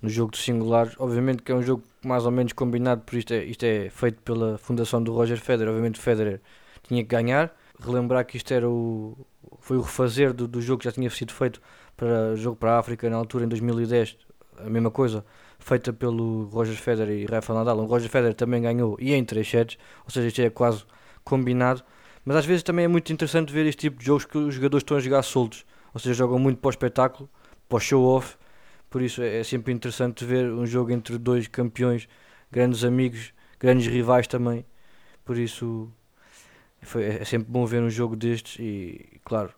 no 0.00 0.08
jogo 0.08 0.32
de 0.32 0.38
singulares. 0.38 0.94
Obviamente 0.98 1.42
que 1.42 1.50
é 1.50 1.54
um 1.54 1.62
jogo 1.62 1.82
mais 2.04 2.24
ou 2.24 2.30
menos 2.30 2.52
combinado, 2.52 3.02
por 3.02 3.16
isto 3.16 3.32
é, 3.32 3.44
isto 3.44 3.64
é 3.64 3.90
feito 3.90 4.22
pela 4.22 4.58
fundação 4.58 5.02
do 5.02 5.12
Roger 5.12 5.40
Federer. 5.40 5.70
Obviamente 5.70 5.98
o 5.98 6.02
Federer 6.02 6.40
tinha 6.86 7.02
que 7.02 7.08
ganhar. 7.08 7.54
Relembrar 7.80 8.24
que 8.24 8.36
isto 8.36 8.54
era 8.54 8.68
o, 8.68 9.26
foi 9.58 9.76
o 9.76 9.80
refazer 9.80 10.32
do, 10.32 10.46
do 10.46 10.62
jogo 10.62 10.78
que 10.80 10.84
já 10.84 10.92
tinha 10.92 11.10
sido 11.10 11.32
feito 11.32 11.60
para 11.96 12.36
jogo 12.36 12.56
para 12.56 12.72
a 12.76 12.78
África 12.78 13.08
na 13.10 13.16
altura 13.16 13.44
em 13.44 13.48
2010, 13.48 14.16
a 14.58 14.70
mesma 14.70 14.90
coisa, 14.90 15.24
feita 15.58 15.92
pelo 15.92 16.44
Roger 16.46 16.76
Federer 16.76 17.18
e 17.18 17.26
Rafael 17.26 17.58
Nadal. 17.58 17.78
O 17.78 17.86
Roger 17.86 18.08
Federer 18.08 18.34
também 18.34 18.62
ganhou 18.62 18.96
e 19.00 19.12
em 19.14 19.24
3 19.24 19.48
sets, 19.48 19.78
ou 20.04 20.10
seja, 20.10 20.28
isto 20.28 20.40
é 20.42 20.50
quase 20.50 20.84
combinado. 21.24 21.82
Mas 22.24 22.36
às 22.36 22.46
vezes 22.46 22.62
também 22.62 22.84
é 22.84 22.88
muito 22.88 23.12
interessante 23.12 23.52
ver 23.52 23.66
este 23.66 23.80
tipo 23.80 23.98
de 23.98 24.06
jogos 24.06 24.24
que 24.24 24.38
os 24.38 24.54
jogadores 24.54 24.82
estão 24.82 24.96
a 24.96 25.00
jogar 25.00 25.22
soltos, 25.22 25.64
ou 25.92 26.00
seja, 26.00 26.14
jogam 26.14 26.38
muito 26.38 26.58
para 26.58 26.68
o 26.68 26.70
espetáculo, 26.70 27.28
para 27.68 27.76
o 27.76 27.80
show-off. 27.80 28.36
Por 28.88 29.02
isso 29.02 29.22
é, 29.22 29.40
é 29.40 29.44
sempre 29.44 29.72
interessante 29.72 30.24
ver 30.24 30.50
um 30.50 30.64
jogo 30.64 30.92
entre 30.92 31.18
dois 31.18 31.48
campeões, 31.48 32.08
grandes 32.50 32.84
amigos, 32.84 33.32
grandes 33.58 33.86
rivais 33.86 34.26
também. 34.26 34.64
Por 35.24 35.36
isso 35.36 35.90
foi, 36.82 37.04
é 37.04 37.24
sempre 37.24 37.50
bom 37.50 37.66
ver 37.66 37.82
um 37.82 37.90
jogo 37.90 38.14
destes 38.14 38.56
e, 38.58 39.20
claro, 39.24 39.52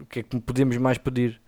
o 0.00 0.06
que 0.06 0.20
é 0.20 0.22
que 0.22 0.40
podemos 0.40 0.76
mais 0.76 0.98
pedir 0.98 1.40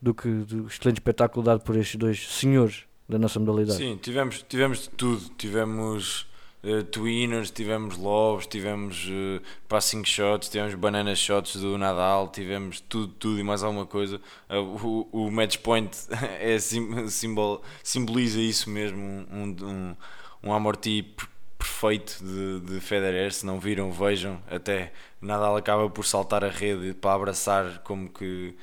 do 0.00 0.14
que 0.14 0.28
do 0.28 0.66
excelente 0.66 0.98
espetáculo 0.98 1.44
dado 1.44 1.62
por 1.62 1.76
estes 1.76 1.96
dois 1.96 2.28
senhores 2.34 2.84
da 3.08 3.18
nossa 3.18 3.38
modalidade? 3.38 3.78
Sim, 3.78 3.96
tivemos, 3.96 4.44
tivemos 4.48 4.82
de 4.82 4.90
tudo. 4.90 5.28
Tivemos 5.36 6.26
uh, 6.66 7.50
tivemos 7.52 7.96
lobos, 7.96 8.46
tivemos 8.46 9.06
uh, 9.06 9.40
passing 9.68 10.04
shots, 10.04 10.48
tivemos 10.48 10.74
banana 10.74 11.14
shots 11.14 11.56
do 11.56 11.78
Nadal, 11.78 12.28
tivemos 12.28 12.80
tudo, 12.80 13.12
tudo 13.14 13.38
e 13.38 13.42
mais 13.42 13.62
alguma 13.62 13.86
coisa. 13.86 14.20
Uh, 14.50 15.06
o, 15.12 15.26
o 15.26 15.30
match 15.30 15.58
point 15.58 15.96
é 16.40 16.58
sim, 16.58 17.08
simbol, 17.08 17.62
simboliza 17.82 18.40
isso 18.40 18.68
mesmo, 18.68 18.98
um, 19.00 19.56
um, 19.62 19.96
um 20.42 20.52
amorti 20.52 21.14
perfeito 21.58 22.18
de, 22.22 22.60
de 22.60 22.80
Federer, 22.80 23.32
se 23.32 23.44
não 23.46 23.58
viram, 23.58 23.90
vejam, 23.90 24.40
até 24.48 24.92
Nadal 25.20 25.56
acaba 25.56 25.88
por 25.88 26.04
saltar 26.04 26.44
a 26.44 26.50
rede 26.50 26.94
para 26.94 27.14
abraçar 27.14 27.78
como 27.78 28.08
que 28.08 28.54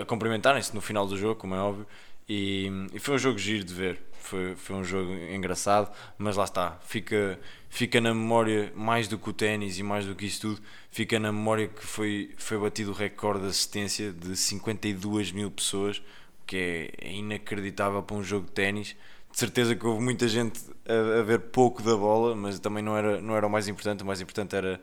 a 0.00 0.04
cumprimentarem-se 0.04 0.74
no 0.74 0.80
final 0.80 1.06
do 1.06 1.16
jogo, 1.16 1.36
como 1.36 1.54
é 1.54 1.58
óbvio, 1.58 1.86
e, 2.28 2.70
e, 2.92 2.98
foi 2.98 3.14
um 3.14 3.18
jogo 3.18 3.38
giro 3.38 3.64
de 3.64 3.74
ver, 3.74 4.00
foi, 4.24 4.56
foi 4.56 4.76
um 4.76 4.84
jogo 4.84 5.12
engraçado, 5.12 5.90
mas 6.18 6.36
lá 6.36 6.44
está, 6.44 6.78
fica, 6.86 7.38
fica 7.68 8.00
na 8.00 8.14
memória 8.14 8.72
mais 8.74 9.08
do 9.08 9.18
que 9.18 9.30
o 9.30 9.32
ténis 9.32 9.78
e 9.78 9.82
mais 9.82 10.06
do 10.06 10.14
que 10.14 10.26
isso 10.26 10.40
tudo, 10.40 10.62
fica 10.90 11.18
na 11.18 11.32
memória 11.32 11.68
que 11.68 11.84
foi, 11.84 12.30
foi 12.36 12.58
batido 12.58 12.90
o 12.90 12.94
recorde 12.94 13.42
de 13.42 13.48
assistência 13.48 14.12
de 14.12 14.36
52 14.36 15.32
mil 15.32 15.50
pessoas, 15.50 16.02
que 16.46 16.56
é, 16.56 17.08
é 17.08 17.12
inacreditável 17.12 18.02
para 18.02 18.16
um 18.16 18.22
jogo 18.22 18.46
de 18.46 18.52
ténis 18.52 18.96
de 19.34 19.40
certeza 19.40 19.74
que 19.74 19.84
houve 19.84 20.00
muita 20.00 20.28
gente 20.28 20.60
a, 20.88 21.18
a, 21.18 21.22
ver 21.24 21.40
pouco 21.40 21.82
da 21.82 21.96
bola, 21.96 22.36
mas 22.36 22.60
também 22.60 22.84
não 22.84 22.96
era, 22.96 23.20
não 23.20 23.34
era 23.34 23.44
o 23.44 23.50
mais 23.50 23.66
importante. 23.66 24.04
O 24.04 24.06
mais 24.06 24.20
importante 24.20 24.54
era 24.54 24.80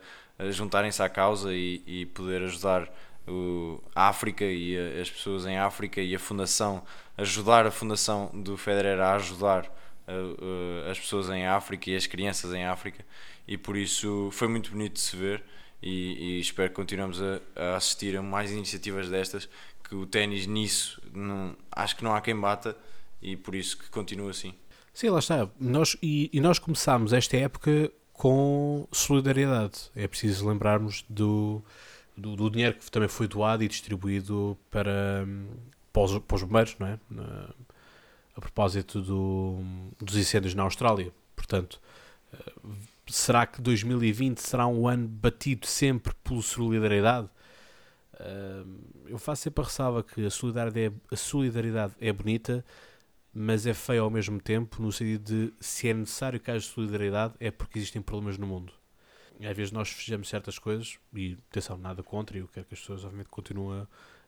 juntarem-se 0.50 1.02
à 1.02 1.08
causa 1.08 1.54
e, 1.54 1.82
e 1.86 2.06
poder 2.06 2.42
ajudar 2.42 2.86
o, 3.26 3.82
a 3.94 4.08
África 4.08 4.44
e 4.44 4.76
a, 4.76 5.00
as 5.00 5.10
pessoas 5.10 5.46
em 5.46 5.58
África 5.58 6.00
e 6.00 6.14
a 6.14 6.18
fundação, 6.18 6.82
ajudar 7.16 7.66
a 7.66 7.70
fundação 7.70 8.30
do 8.34 8.56
Federer 8.56 9.00
a 9.00 9.14
ajudar 9.14 9.70
a, 10.06 10.86
a, 10.86 10.90
as 10.90 10.98
pessoas 10.98 11.28
em 11.30 11.46
África 11.46 11.90
e 11.90 11.96
as 11.96 12.06
crianças 12.06 12.52
em 12.52 12.64
África. 12.64 13.04
E 13.46 13.56
por 13.56 13.76
isso 13.76 14.28
foi 14.32 14.48
muito 14.48 14.70
bonito 14.70 14.94
de 14.94 15.00
se 15.00 15.16
ver. 15.16 15.42
E, 15.82 16.36
e 16.36 16.40
espero 16.40 16.68
que 16.70 16.76
continuemos 16.76 17.20
a, 17.20 17.76
assistir 17.76 18.16
a 18.16 18.22
mais 18.22 18.50
iniciativas 18.50 19.08
destas. 19.08 19.48
Que 19.88 19.94
o 19.94 20.06
ténis 20.06 20.46
nisso 20.46 21.00
não, 21.12 21.56
acho 21.70 21.96
que 21.96 22.04
não 22.04 22.14
há 22.14 22.20
quem 22.20 22.38
bata 22.38 22.76
e 23.20 23.36
por 23.36 23.54
isso 23.54 23.76
que 23.76 23.90
continua 23.90 24.30
assim. 24.30 24.54
Sim, 24.94 25.10
lá 25.10 25.18
está. 25.18 25.48
Nós, 25.58 25.96
e, 26.02 26.30
e 26.32 26.40
nós 26.40 26.58
começámos 26.58 27.12
esta 27.12 27.36
época 27.36 27.90
com 28.12 28.86
solidariedade. 28.92 29.90
É 29.96 30.06
preciso 30.06 30.48
lembrarmos 30.48 31.04
do, 31.08 31.62
do, 32.16 32.36
do, 32.36 32.50
dinheiro 32.50 32.76
que 32.76 32.90
também 32.90 33.08
foi 33.08 33.26
doado 33.26 33.62
e 33.64 33.68
distribuído 33.68 34.56
para, 34.70 35.26
para, 35.92 36.02
os, 36.02 36.18
para 36.18 36.34
os 36.36 36.42
bombeiros, 36.42 36.76
não 36.78 36.86
é? 36.86 36.98
Na, 37.10 37.48
a 38.34 38.40
propósito 38.40 39.00
do, 39.02 39.58
dos 40.00 40.16
incêndios 40.16 40.54
na 40.54 40.62
Austrália. 40.62 41.12
Portanto, 41.36 41.80
eh, 42.32 42.52
será 43.06 43.46
que 43.46 43.60
2020 43.60 44.38
será 44.38 44.66
um 44.66 44.88
ano 44.88 45.06
batido 45.06 45.66
sempre 45.66 46.14
por 46.24 46.42
solidariedade? 46.42 47.28
Eh, 48.18 48.64
eu 49.08 49.18
faço 49.18 49.42
sempre 49.42 49.62
a 49.62 49.66
ressalva 49.66 50.02
que 50.02 50.24
a 50.24 50.30
solidariedade 50.30 50.96
é, 51.10 51.14
a 51.14 51.16
solidariedade 51.16 51.94
é 52.00 52.12
bonita, 52.12 52.64
mas 53.34 53.66
é 53.66 53.74
feio 53.74 54.04
ao 54.04 54.10
mesmo 54.10 54.40
tempo, 54.40 54.82
no 54.82 54.92
sentido 54.92 55.24
de 55.24 55.54
se 55.60 55.88
é 55.88 55.94
necessário 55.94 56.40
que 56.40 56.50
haja 56.50 56.66
solidariedade, 56.66 57.34
é 57.40 57.50
porque 57.50 57.78
existem 57.78 58.00
problemas 58.02 58.38
no 58.38 58.46
mundo. 58.46 58.72
Às 59.44 59.56
vezes 59.56 59.72
nós 59.72 59.88
fizemos 59.88 60.28
certas 60.28 60.58
coisas, 60.58 60.98
e 61.14 61.36
atenção, 61.50 61.76
nada 61.76 62.02
contra, 62.02 62.36
e 62.36 62.40
eu 62.40 62.48
quero 62.48 62.66
que 62.66 62.74
as 62.74 62.80
pessoas, 62.80 63.04
obviamente, 63.04 63.28
continuem 63.28 63.82
a 63.82 63.86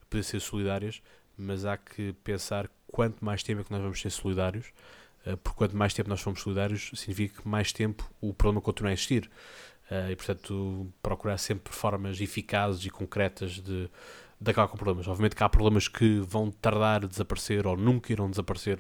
poder 0.09 0.23
ser 0.23 0.41
solidárias, 0.41 1.03
mas 1.37 1.65
há 1.65 1.77
que 1.77 2.13
pensar 2.25 2.71
quanto 2.87 3.25
mais 3.25 3.43
tempo 3.43 3.61
é 3.61 3.65
que 3.65 3.73
nós 3.73 3.83
vamos 3.83 4.01
ser 4.01 4.11
solidários, 4.11 4.67
uh, 5.27 5.37
porque 5.39 5.59
quanto 5.59 5.77
mais 5.77 5.95
tempo 5.95 6.09
nós 6.09 6.21
formos 6.21 6.41
solidários, 6.41 6.91
significa 6.95 7.43
que 7.43 7.49
mais 7.49 7.73
tempo 7.73 8.09
o 8.21 8.33
problema 8.33 8.61
continua 8.61 8.91
a 8.91 8.93
existir. 8.93 9.31
Uh, 9.91 10.11
e 10.11 10.17
portanto, 10.17 10.93
procurar 11.03 11.37
sempre 11.39 11.73
formas 11.73 12.21
eficazes 12.21 12.85
e 12.87 12.91
concretas 12.91 13.53
de 13.53 13.91
de 14.41 14.51
acabar 14.51 14.69
com 14.69 14.77
problemas. 14.77 15.09
Obviamente 15.09 15.35
que 15.35 15.43
há 15.43 15.49
problemas 15.49 15.89
que 15.89 16.21
vão 16.21 16.51
tardar 16.51 17.05
a 17.05 17.09
desaparecer 17.09 17.67
ou 17.67 17.77
nunca 17.77 18.13
irão 18.13 18.29
desaparecer, 18.29 18.79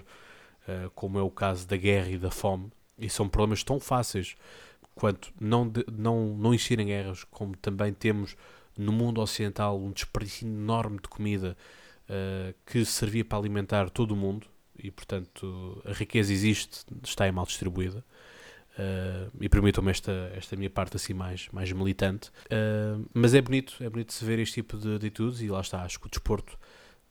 uh, 0.68 0.90
como 0.94 1.18
é 1.18 1.22
o 1.22 1.30
caso 1.30 1.66
da 1.66 1.76
guerra 1.76 2.10
e 2.10 2.18
da 2.18 2.30
fome, 2.30 2.70
e 2.98 3.08
são 3.08 3.28
problemas 3.28 3.62
tão 3.64 3.80
fáceis 3.80 4.36
quanto 4.94 5.32
não, 5.40 5.68
de, 5.68 5.84
não, 5.90 6.36
não 6.36 6.54
existir 6.54 6.78
em 6.78 6.86
guerras, 6.86 7.24
como 7.24 7.56
também 7.56 7.92
temos 7.92 8.36
no 8.78 8.92
mundo 8.92 9.20
ocidental 9.20 9.78
um 9.78 9.90
desperdício 9.90 10.46
enorme 10.46 10.96
de 10.96 11.08
comida 11.08 11.56
uh, 12.08 12.54
que 12.66 12.84
servia 12.84 13.24
para 13.24 13.38
alimentar 13.38 13.90
todo 13.90 14.12
o 14.12 14.16
mundo, 14.16 14.46
e 14.76 14.90
portanto 14.90 15.82
a 15.84 15.92
riqueza 15.92 16.32
existe, 16.32 16.84
está 17.02 17.30
mal 17.32 17.46
distribuída. 17.46 18.04
Uh, 18.76 19.30
e 19.40 19.48
permitam-me 19.48 19.92
esta, 19.92 20.32
esta 20.34 20.56
minha 20.56 20.68
parte 20.68 20.96
assim 20.96 21.14
mais, 21.14 21.48
mais 21.52 21.70
militante. 21.70 22.30
Uh, 22.46 23.08
mas 23.14 23.32
é 23.32 23.40
bonito, 23.40 23.76
é 23.80 23.88
bonito 23.88 24.12
se 24.12 24.24
ver 24.24 24.40
este 24.40 24.54
tipo 24.54 24.76
de 24.76 24.96
atitudes 24.96 25.40
e 25.40 25.48
lá 25.48 25.60
está, 25.60 25.82
acho 25.82 26.00
que 26.00 26.06
o 26.08 26.10
desporto 26.10 26.58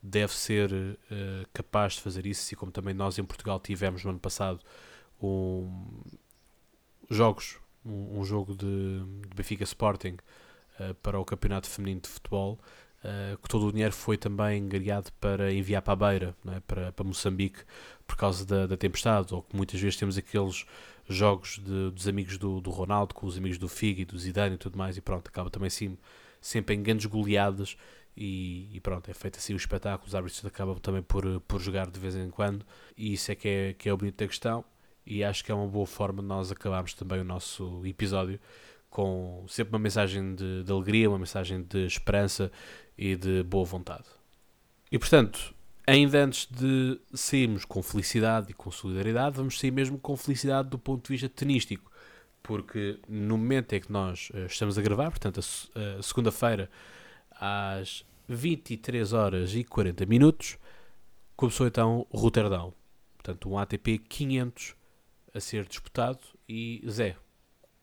deve 0.01 0.33
ser 0.33 0.73
uh, 0.73 1.47
capaz 1.53 1.93
de 1.93 2.01
fazer 2.01 2.25
isso, 2.25 2.53
e 2.53 2.57
como 2.57 2.69
também 2.69 2.93
nós 2.93 3.17
em 3.17 3.23
Portugal 3.23 3.61
tivemos 3.61 4.03
no 4.03 4.09
ano 4.09 4.19
passado 4.19 4.59
um, 5.21 6.03
jogos, 7.09 7.57
um, 7.85 8.19
um 8.19 8.23
jogo 8.25 8.55
de, 8.55 8.99
de, 8.99 9.35
Benfica 9.35 9.63
Sporting 9.63 10.17
para 11.01 11.19
o 11.19 11.25
Campeonato 11.25 11.69
Feminino 11.69 12.01
de 12.01 12.09
Futebol, 12.09 12.59
que 13.41 13.47
todo 13.47 13.67
o 13.67 13.71
dinheiro 13.71 13.93
foi 13.93 14.17
também 14.17 14.59
engariado 14.59 15.11
para 15.19 15.53
enviar 15.53 15.83
para 15.83 15.93
a 15.93 16.09
Beira, 16.09 16.35
é? 16.47 16.59
para, 16.61 16.91
para 16.91 17.05
Moçambique, 17.05 17.59
por 18.07 18.15
causa 18.15 18.43
da, 18.43 18.65
da 18.65 18.75
tempestade, 18.75 19.33
ou 19.33 19.43
que 19.43 19.55
muitas 19.55 19.79
vezes 19.79 19.97
temos 19.97 20.17
aqueles 20.17 20.65
jogos 21.07 21.59
de, 21.59 21.91
dos 21.91 22.07
amigos 22.07 22.37
do, 22.37 22.61
do, 22.61 22.69
Ronaldo, 22.69 23.13
com 23.13 23.25
os 23.25 23.37
amigos 23.37 23.57
do 23.57 23.67
Figo 23.67 24.01
e 24.01 24.05
do 24.05 24.17
Zidane 24.17 24.55
e 24.55 24.57
tudo 24.57 24.77
mais, 24.77 24.97
e 24.97 25.01
pronto, 25.01 25.27
acaba 25.27 25.49
também 25.49 25.67
assim, 25.67 25.97
sempre 26.39 26.75
em 26.75 26.83
grandes 26.83 27.05
goleadas, 27.05 27.77
e, 28.15 28.69
e, 28.71 28.79
pronto, 28.79 29.09
é 29.09 29.13
feito 29.13 29.37
assim 29.37 29.53
o 29.53 29.57
espetáculo, 29.57 30.07
os 30.07 30.15
árbitros 30.15 30.45
acabam 30.45 30.77
também 30.77 31.01
por, 31.01 31.41
por 31.41 31.59
jogar 31.59 31.89
de 31.89 31.99
vez 31.99 32.15
em 32.15 32.29
quando, 32.29 32.65
e 32.95 33.13
isso 33.13 33.31
é 33.31 33.35
que 33.35 33.47
é, 33.47 33.73
que 33.73 33.89
é 33.89 33.93
o 33.93 33.97
bonito 33.97 34.17
da 34.17 34.27
questão, 34.27 34.63
e 35.05 35.23
acho 35.23 35.43
que 35.43 35.51
é 35.51 35.55
uma 35.55 35.67
boa 35.67 35.85
forma 35.85 36.21
de 36.21 36.27
nós 36.27 36.51
acabarmos 36.51 36.93
também 36.93 37.19
o 37.19 37.23
nosso 37.23 37.85
episódio 37.85 38.39
com 38.93 39.43
sempre 39.47 39.73
uma 39.73 39.79
mensagem 39.79 40.35
de, 40.35 40.63
de 40.63 40.71
alegria, 40.71 41.09
uma 41.09 41.17
mensagem 41.17 41.63
de 41.63 41.83
esperança 41.87 42.51
e 42.95 43.15
de 43.15 43.41
boa 43.41 43.65
vontade. 43.65 44.05
E 44.91 44.99
portanto, 44.99 45.53
ainda 45.87 46.23
antes 46.23 46.45
de 46.45 46.99
sairmos 47.11 47.65
com 47.65 47.81
felicidade 47.81 48.51
e 48.51 48.53
com 48.53 48.69
solidariedade, 48.69 49.35
vamos 49.35 49.59
sair 49.59 49.71
mesmo 49.71 49.97
com 49.97 50.15
felicidade 50.15 50.69
do 50.69 50.77
ponto 50.77 51.07
de 51.07 51.09
vista 51.09 51.27
tenístico, 51.27 51.91
porque 52.43 52.99
no 53.09 53.35
momento 53.35 53.73
em 53.73 53.81
que 53.81 53.91
nós 53.91 54.29
uh, 54.29 54.45
estamos 54.45 54.77
a 54.77 54.81
gravar, 54.83 55.09
portanto, 55.09 55.39
a, 55.39 55.99
a 55.99 56.03
segunda-feira, 56.03 56.69
às 57.31 58.05
23 58.27 59.11
horas 59.11 59.55
e 59.55 59.63
40 59.63 60.05
minutos, 60.05 60.57
começou 61.35 61.65
então 61.65 62.05
Roterdão, 62.11 62.75
portanto, 63.17 63.49
um 63.49 63.57
ATP 63.57 63.97
500 63.97 64.75
a 65.33 65.39
ser 65.39 65.65
disputado. 65.65 66.19
E 66.47 66.83
Zé, 66.89 67.15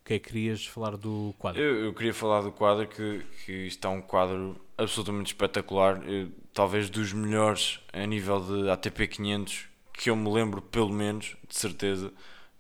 o 0.00 0.04
que 0.04 0.14
é 0.14 0.18
que 0.18 0.28
querias 0.28 0.66
falar 0.66 0.96
do 0.96 1.34
quadro? 1.38 1.60
Eu, 1.60 1.86
eu 1.86 1.94
queria 1.94 2.14
falar 2.14 2.42
do 2.42 2.52
quadro, 2.52 2.86
que, 2.86 3.22
que 3.44 3.52
está 3.66 3.88
um 3.88 4.00
quadro 4.00 4.60
absolutamente 4.76 5.32
espetacular. 5.32 6.02
Eu, 6.08 6.30
talvez 6.52 6.88
dos 6.88 7.12
melhores 7.12 7.80
a 7.92 8.06
nível 8.06 8.40
de 8.40 8.70
ATP 8.70 9.08
500 9.08 9.70
que 9.92 10.08
eu 10.08 10.16
me 10.16 10.30
lembro, 10.32 10.62
pelo 10.62 10.88
menos, 10.88 11.36
de 11.46 11.54
certeza, 11.54 12.10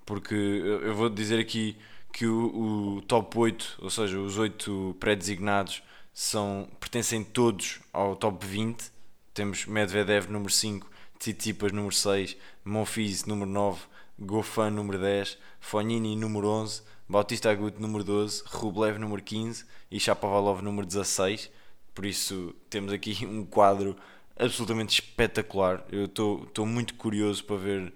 porque 0.04 0.34
eu 0.34 0.94
vou 0.94 1.08
dizer 1.08 1.40
aqui 1.40 1.74
que 2.12 2.26
o, 2.26 2.96
o 2.96 3.02
top 3.02 3.38
8, 3.38 3.78
ou 3.80 3.88
seja, 3.88 4.18
os 4.18 4.36
8 4.36 4.96
pré-designados, 5.00 5.82
são, 6.12 6.68
pertencem 6.78 7.24
todos 7.24 7.80
ao 7.92 8.14
top 8.14 8.44
20. 8.44 8.90
Temos 9.32 9.64
Medvedev 9.64 10.28
número 10.28 10.52
5, 10.52 10.90
Tsitsipas 11.18 11.72
número 11.72 11.94
6, 11.94 12.36
Monfils 12.64 13.24
número 13.24 13.50
9, 13.50 13.80
Gofan 14.20 14.70
número 14.70 14.98
10, 14.98 15.38
Fonini 15.58 16.14
número 16.14 16.46
11, 16.46 16.82
Bautista 17.08 17.50
Agut 17.50 17.80
número 17.80 18.04
12, 18.04 18.42
Rublev 18.46 18.98
número 18.98 19.22
15 19.22 19.64
e 19.90 19.98
Chapovalov 19.98 20.62
número 20.62 20.86
16. 20.86 21.50
Por 21.94 22.04
isso 22.04 22.54
temos 22.68 22.92
aqui 22.92 23.24
um 23.26 23.44
quadro 23.44 23.96
absolutamente 24.38 25.00
espetacular. 25.00 25.84
Eu 25.90 26.04
estou 26.04 26.66
muito 26.66 26.94
curioso 26.94 27.44
para 27.44 27.56
ver 27.56 27.92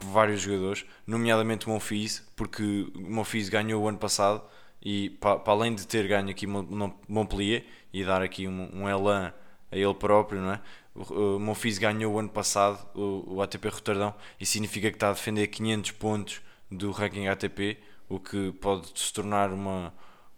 vários 0.00 0.40
jogadores, 0.40 0.84
nomeadamente 1.06 1.66
o 1.66 1.70
Monfils, 1.70 2.22
porque 2.36 2.86
o 2.94 3.10
Monfils 3.10 3.48
ganhou 3.48 3.82
o 3.82 3.88
ano 3.88 3.98
passado 3.98 4.42
e 4.82 5.10
para, 5.10 5.40
além 5.46 5.74
de 5.74 5.86
ter 5.86 6.06
ganho 6.06 6.30
aqui 6.30 6.46
Montpellier 6.46 7.64
e 7.92 8.04
dar 8.04 8.22
aqui 8.22 8.46
um, 8.46 8.68
um 8.72 8.88
elan 8.88 9.32
a 9.70 9.76
ele 9.76 9.94
próprio, 9.94 10.40
não 10.40 10.52
é? 10.52 10.60
O 10.98 11.38
Monfils 11.38 11.78
ganhou 11.78 12.14
o 12.14 12.18
ano 12.18 12.28
passado 12.28 12.84
o, 12.94 13.36
o 13.36 13.42
ATP 13.42 13.68
Roterdão 13.68 14.14
e 14.40 14.44
significa 14.44 14.90
que 14.90 14.96
está 14.96 15.10
a 15.10 15.12
defender 15.12 15.46
500 15.46 15.92
pontos 15.92 16.40
do 16.70 16.90
ranking 16.90 17.28
ATP, 17.28 17.78
o 18.08 18.18
que 18.18 18.52
pode 18.52 18.90
se 18.98 19.12
tornar 19.12 19.52
uma, 19.52 19.92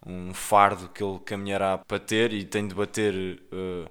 um 0.07 0.35
fardo 0.35 0.89
que 0.89 1.03
ele 1.03 1.19
caminhará 1.21 1.79
para 1.79 1.99
ter 1.99 2.33
e 2.33 2.45
tem 2.45 2.67
de 2.69 2.75
bater, 2.75 3.43
uh, 3.53 3.91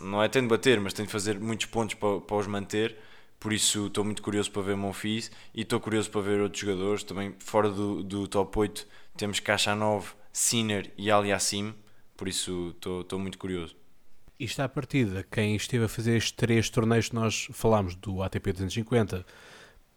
não 0.00 0.22
é 0.22 0.28
tem 0.28 0.42
de 0.42 0.48
bater, 0.48 0.80
mas 0.80 0.92
tem 0.92 1.06
de 1.06 1.12
fazer 1.12 1.38
muitos 1.38 1.66
pontos 1.66 1.94
para, 1.94 2.20
para 2.20 2.36
os 2.36 2.46
manter. 2.46 2.96
Por 3.38 3.52
isso 3.52 3.86
estou 3.86 4.04
muito 4.04 4.22
curioso 4.22 4.50
para 4.52 4.62
ver 4.62 4.76
Monfils 4.76 5.30
e 5.54 5.62
estou 5.62 5.80
curioso 5.80 6.10
para 6.10 6.20
ver 6.20 6.40
outros 6.40 6.60
jogadores. 6.60 7.02
Também 7.02 7.34
fora 7.38 7.68
do, 7.70 8.02
do 8.02 8.28
top 8.28 8.58
8 8.58 8.86
temos 9.16 9.40
Kachanov, 9.40 10.14
Sinner 10.32 10.92
e 10.96 11.10
Aliassim. 11.10 11.74
Por 12.16 12.28
isso 12.28 12.74
estou 12.76 13.18
muito 13.18 13.38
curioso. 13.38 13.81
Está 14.44 14.64
a 14.64 14.68
partida, 14.68 15.24
quem 15.30 15.54
esteve 15.54 15.84
a 15.84 15.88
fazer 15.88 16.16
estes 16.16 16.32
três 16.32 16.68
torneios 16.68 17.08
que 17.08 17.14
nós 17.14 17.48
falámos 17.52 17.94
do 17.94 18.22
ATP 18.22 18.52
250 18.52 19.24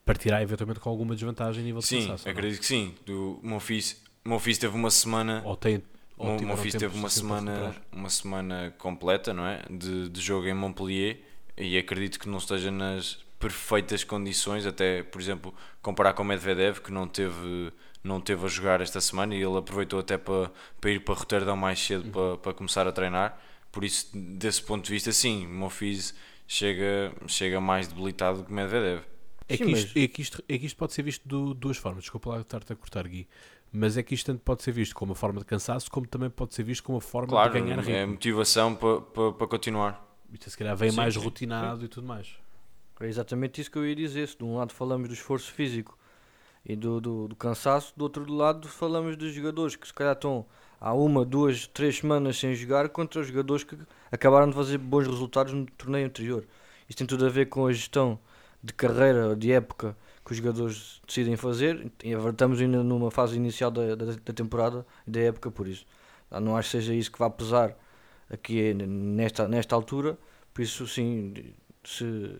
partirá 0.06 0.42
eventualmente 0.42 0.80
com 0.80 0.90
alguma 0.90 1.16
desvantagem 1.16 1.64
a 1.64 1.66
nível 1.66 1.82
de 1.82 1.88
Sim, 1.88 2.02
cansaço, 2.02 2.30
acredito 2.30 2.60
que 2.60 2.66
sim. 2.66 2.94
Do 3.06 3.40
Monfils, 3.42 4.00
Monfils 4.24 4.60
teve 4.60 4.76
uma 4.76 4.92
semana. 4.92 5.42
Ou 5.44 5.56
tem. 5.56 5.82
Ou 6.18 6.40
Monfils 6.42 6.76
teve 6.76 6.96
uma 6.96 7.10
semana, 7.10 7.76
uma 7.92 8.10
semana 8.10 8.74
completa, 8.78 9.34
não 9.34 9.46
é? 9.46 9.64
De, 9.70 10.10
de 10.10 10.22
jogo 10.22 10.48
em 10.48 10.54
Montpellier 10.54 11.20
e 11.58 11.78
acredito 11.78 12.20
que 12.20 12.30
não 12.30 12.38
esteja 12.38 12.72
nas 12.72 13.26
perfeitas 13.40 14.04
condições, 14.04 14.66
até 14.66 15.04
por 15.04 15.20
exemplo 15.20 15.54
comparar 15.82 16.14
com 16.14 16.24
o 16.24 16.26
Medvedev 16.26 16.80
que 16.80 16.92
não 16.92 17.08
teve 17.08 17.72
não 18.04 18.22
teve 18.22 18.46
a 18.46 18.48
jogar 18.48 18.82
esta 18.82 19.02
semana 19.02 19.36
e 19.36 19.42
ele 19.42 19.58
aproveitou 19.58 20.00
até 20.00 20.18
para, 20.18 20.52
para 20.80 20.92
ir 20.92 21.00
para 21.00 21.16
Roterdão 21.16 21.58
mais 21.58 21.80
cedo 21.80 22.06
uhum. 22.06 22.12
para, 22.12 22.38
para 22.38 22.54
começar 22.54 22.88
a 22.88 22.92
treinar. 22.92 23.42
Por 23.76 23.84
isso, 23.84 24.10
desse 24.14 24.64
ponto 24.64 24.86
de 24.86 24.90
vista, 24.90 25.12
sim, 25.12 25.46
o 25.46 25.50
Monfils 25.50 26.16
chega, 26.48 27.14
chega 27.28 27.60
mais 27.60 27.90
debilitado 27.90 28.46
que 28.46 28.54
Medvedev. 28.54 29.04
É 29.50 29.58
que, 29.58 29.70
isto, 29.70 30.00
é, 30.00 30.08
que 30.08 30.22
isto, 30.22 30.44
é 30.48 30.58
que 30.58 30.66
isto 30.66 30.78
pode 30.78 30.94
ser 30.94 31.04
visto 31.04 31.24
de 31.28 31.60
duas 31.60 31.76
formas. 31.76 32.06
Desculpa 32.06 32.30
lá 32.30 32.40
estar-te 32.40 32.72
a 32.72 32.76
cortar, 32.78 33.06
Gui. 33.06 33.28
Mas 33.74 33.98
é 33.98 34.02
que 34.02 34.16
isto 34.16 34.28
tanto 34.28 34.40
pode 34.40 34.64
ser 34.64 34.72
visto 34.72 34.96
como 34.96 35.10
uma 35.12 35.16
forma 35.16 35.42
de 35.42 35.46
cansaço, 35.46 35.92
como 35.92 36.08
também 36.08 36.30
pode 36.30 36.54
ser 36.54 36.64
visto 36.64 36.86
como 36.86 36.96
uma 36.96 37.02
forma 37.02 37.28
claro, 37.28 37.52
de 37.52 37.60
ganhar 37.60 37.80
ritmo. 37.80 37.94
é 37.94 38.06
motivação 38.06 38.74
para, 38.74 39.02
para, 39.02 39.34
para 39.34 39.48
continuar. 39.48 40.18
Isto 40.32 40.50
se 40.52 40.58
calhar 40.58 40.78
vem 40.78 40.92
sim, 40.92 40.96
mais 40.96 41.14
sim. 41.14 41.20
rotinado 41.20 41.82
sim. 41.82 41.86
e 41.86 41.90
tudo 41.90 42.08
mais. 42.08 42.30
É 43.02 43.08
exatamente 43.08 43.60
isso 43.60 43.70
que 43.70 43.78
eu 43.78 43.86
ia 43.86 43.94
dizer. 43.94 44.30
Se 44.30 44.38
de 44.38 44.46
um 44.46 44.56
lado 44.56 44.72
falamos 44.72 45.10
do 45.10 45.14
esforço 45.14 45.52
físico 45.52 46.00
e 46.66 46.78
do, 46.78 47.02
do, 47.02 47.28
do 47.28 47.36
cansaço, 47.36 47.92
do 47.98 48.04
outro 48.04 48.26
lado 48.34 48.70
falamos 48.70 49.18
dos 49.18 49.34
jogadores 49.34 49.76
que 49.76 49.86
se 49.86 49.94
calhar 49.94 50.14
estão 50.14 50.46
há 50.80 50.94
uma, 50.94 51.26
duas, 51.26 51.68
três 51.68 51.98
semanas 51.98 52.38
sem 52.38 52.54
jogar 52.54 52.90
contra 52.90 53.22
os 53.22 53.28
jogadores 53.28 53.64
que 53.64 53.78
acabaram 54.12 54.50
de 54.50 54.56
fazer 54.56 54.78
bons 54.78 55.08
resultados 55.08 55.54
no 55.54 55.66
torneio 55.66 56.06
anterior. 56.06 56.46
Isso 56.88 56.98
tem 56.98 57.08
tudo 57.08 57.26
a 57.26 57.30
ver 57.30 57.48
com 57.48 57.66
a 57.66 57.72
gestão 57.74 58.20
de 58.64 58.74
carreira, 58.74 59.36
de 59.36 59.52
época 59.52 59.96
que 60.26 60.32
os 60.32 60.38
jogadores 60.38 61.02
decidem 61.06 61.36
fazer. 61.36 61.92
E 62.04 62.12
estamos 62.12 62.60
ainda 62.60 62.84
numa 62.84 63.12
fase 63.12 63.36
inicial 63.36 63.72
da, 63.72 63.96
da, 63.96 64.06
da 64.06 64.34
temporada 64.34 64.86
e 65.08 65.12
da 65.12 65.20
época, 65.22 65.52
por 65.52 65.68
isso. 65.68 65.86
Não 66.42 66.58
acho 66.58 66.72
que 66.72 66.78
seja 66.78 66.94
isso 66.94 67.12
que 67.12 67.20
vá 67.20 67.30
pesar 67.30 67.78
aqui 68.30 68.74
nesta, 68.74 69.48
nesta 69.48 69.76
altura. 69.76 70.18
Por 70.54 70.62
isso, 70.62 70.88
sim, 70.88 71.34
se 71.84 72.38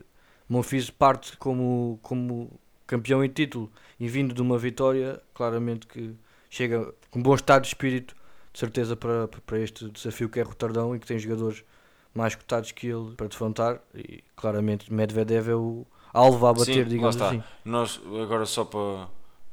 Monfils 0.48 0.90
parte 0.90 1.36
como, 1.36 1.98
como 2.02 2.50
campeão 2.86 3.24
em 3.24 3.28
título 3.28 3.70
e 3.98 4.08
vindo 4.08 4.34
de 4.34 4.42
uma 4.42 4.58
vitória, 4.58 5.20
claramente 5.34 5.86
que 5.86 6.14
chega 6.50 6.92
com 7.10 7.22
bom 7.22 7.34
estado 7.34 7.62
de 7.62 7.68
espírito, 7.68 8.16
de 8.56 8.60
certeza, 8.60 8.96
para, 8.96 9.28
para 9.28 9.58
este 9.58 9.86
desafio 9.90 10.30
que 10.30 10.40
é 10.40 10.42
Roterdão 10.42 10.96
e 10.96 10.98
que 10.98 11.06
tem 11.06 11.18
jogadores 11.18 11.62
mais 12.14 12.34
cotados 12.34 12.72
que 12.72 12.86
ele 12.86 13.14
para 13.14 13.28
defrontar. 13.28 13.82
E 13.94 14.24
claramente 14.34 14.90
Medvedev 14.90 15.50
é 15.50 15.54
o 15.54 15.86
alvo 16.10 16.46
a 16.46 16.54
bater, 16.54 16.84
Sim, 16.84 16.88
digamos 16.88 17.20
assim. 17.20 17.42
Nós, 17.62 18.00
agora 18.06 18.46
só 18.46 18.64
para, 18.64 19.08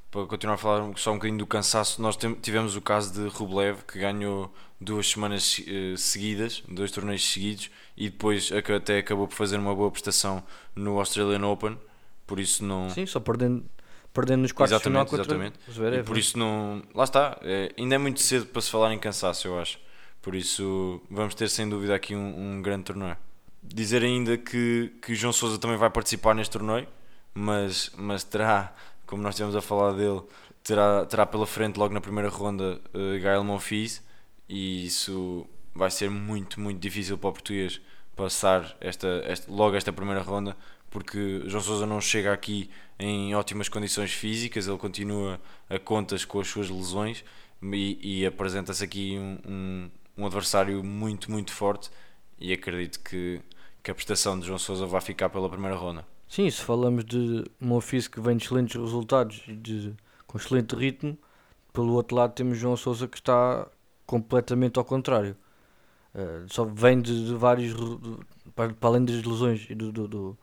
para 0.10 0.26
continuar 0.26 0.54
a 0.54 0.58
falar 0.58 0.90
só 0.96 1.12
um 1.12 1.16
bocadinho 1.16 1.38
do 1.38 1.46
cansaço, 1.46 2.02
nós 2.02 2.18
tivemos 2.42 2.78
o 2.78 2.82
caso 2.82 3.12
de 3.12 3.28
Rublev 3.28 3.80
que 3.86 4.00
ganhou 4.00 4.50
duas 4.80 5.10
semanas 5.10 5.60
uh, 5.60 5.98
seguidas, 5.98 6.64
dois 6.70 6.90
torneios 6.90 7.30
seguidos 7.30 7.70
e 7.98 8.10
depois 8.10 8.54
até 8.54 9.00
acabou 9.00 9.28
por 9.28 9.36
fazer 9.36 9.58
uma 9.58 9.76
boa 9.76 9.92
prestação 9.92 10.42
no 10.74 10.98
Australian 10.98 11.46
Open, 11.46 11.78
por 12.26 12.40
isso 12.40 12.64
não. 12.64 12.90
Sim, 12.90 13.06
só 13.06 13.20
perdendo, 13.20 13.66
perdendo 14.14 14.42
nos 14.42 14.52
quartos 14.52 14.76
exatamente, 14.76 15.06
de 15.06 15.10
final 15.10 15.26
exatamente. 15.26 15.60
Zverev, 15.72 16.02
e 16.02 16.04
por 16.04 16.18
isso 16.18 16.38
não. 16.38 16.84
Lá 16.94 17.04
está, 17.04 17.38
é, 17.42 17.74
ainda 17.78 17.96
é 17.96 17.98
muito 17.98 18.22
cedo 18.22 18.46
para 18.46 18.62
se 18.62 18.70
falar 18.70 18.94
em 18.94 19.00
cansaço, 19.00 19.48
eu 19.48 19.60
acho. 19.60 19.80
Por 20.22 20.36
isso 20.36 21.02
vamos 21.10 21.36
ter 21.36 21.50
sem 21.50 21.68
dúvida 21.68 21.94
aqui 21.96 22.16
um, 22.16 22.58
um 22.58 22.62
grande 22.62 22.84
torneio. 22.84 23.18
Dizer 23.62 24.04
ainda 24.04 24.38
que, 24.38 24.94
que 25.02 25.16
João 25.16 25.34
Souza 25.34 25.58
também 25.58 25.78
vai 25.78 25.90
participar 25.90 26.34
neste 26.34 26.52
torneio, 26.52 26.88
mas, 27.34 27.92
mas 27.98 28.24
terá, 28.24 28.74
como 29.06 29.22
nós 29.22 29.34
estivemos 29.34 29.56
a 29.56 29.62
falar 29.62 29.94
dele, 29.94 30.22
terá, 30.64 31.06
terá 31.06 31.26
pela 31.26 31.46
frente 31.46 31.78
logo 31.78 31.94
na 31.94 32.02
primeira 32.02 32.30
ronda 32.30 32.80
uh, 32.94 33.22
Gael 33.22 33.44
Monfils 33.44 34.02
e 34.48 34.86
isso 34.86 35.46
vai 35.74 35.90
ser 35.90 36.10
muito, 36.10 36.60
muito 36.60 36.80
difícil 36.80 37.18
para 37.18 37.30
o 37.30 37.34
português 37.34 37.82
passar 38.16 38.76
esta, 38.80 39.08
esta, 39.26 39.52
logo 39.52 39.76
esta 39.76 39.92
primeira 39.92 40.22
ronda, 40.22 40.56
porque 40.94 41.42
João 41.48 41.64
Sousa 41.64 41.88
não 41.88 42.00
chega 42.00 42.32
aqui 42.32 42.70
em 43.00 43.34
ótimas 43.34 43.68
condições 43.68 44.14
físicas, 44.14 44.68
ele 44.68 44.78
continua 44.78 45.42
a 45.68 45.80
contas 45.80 46.24
com 46.24 46.40
as 46.40 46.48
suas 46.48 46.70
lesões 46.70 47.26
e, 47.64 48.20
e 48.20 48.26
apresenta-se 48.28 48.84
aqui 48.84 49.18
um, 49.18 49.40
um, 49.52 49.92
um, 50.20 50.26
adversário 50.28 50.84
muito, 50.84 51.32
muito 51.32 51.52
forte 51.52 51.90
e 52.40 52.54
acredito 52.54 53.00
que, 53.00 53.42
que 53.82 53.90
a 53.90 53.96
prestação 53.96 54.40
de 54.40 54.46
João 54.46 54.60
Sousa 54.60 54.86
vai 54.86 55.02
ficar 55.02 55.30
pela 55.30 55.50
primeira 55.50 55.76
ronda. 55.76 56.06
Sim, 56.28 56.48
se 56.48 56.62
falamos 56.62 57.04
de 57.04 57.44
um 57.60 57.74
ofício 57.74 58.12
que 58.12 58.22
vem 58.22 58.38
de 58.38 58.46
excelentes 58.46 58.80
resultados 58.80 59.42
e 59.48 59.56
de, 59.56 59.94
com 60.28 60.38
excelente 60.38 60.76
ritmo, 60.76 61.18
pelo 61.74 61.94
outro 61.94 62.16
lado 62.16 62.34
temos 62.36 62.60
João 62.60 62.78
Sousa 62.78 63.08
que 63.08 63.18
está 63.18 63.68
completamente 64.06 64.78
ao 64.78 64.86
contrário. 64.86 65.36
Uh, 66.14 66.46
só 66.54 66.64
vem 66.66 67.02
de, 67.02 67.26
de 67.26 67.34
vários, 67.34 67.74
de, 67.74 68.20
para, 68.56 68.76
além 68.82 69.04
das 69.04 69.24
lesões 69.24 69.66
e 69.68 69.74
do, 69.74 69.92
do, 69.92 70.08
do, 70.08 70.38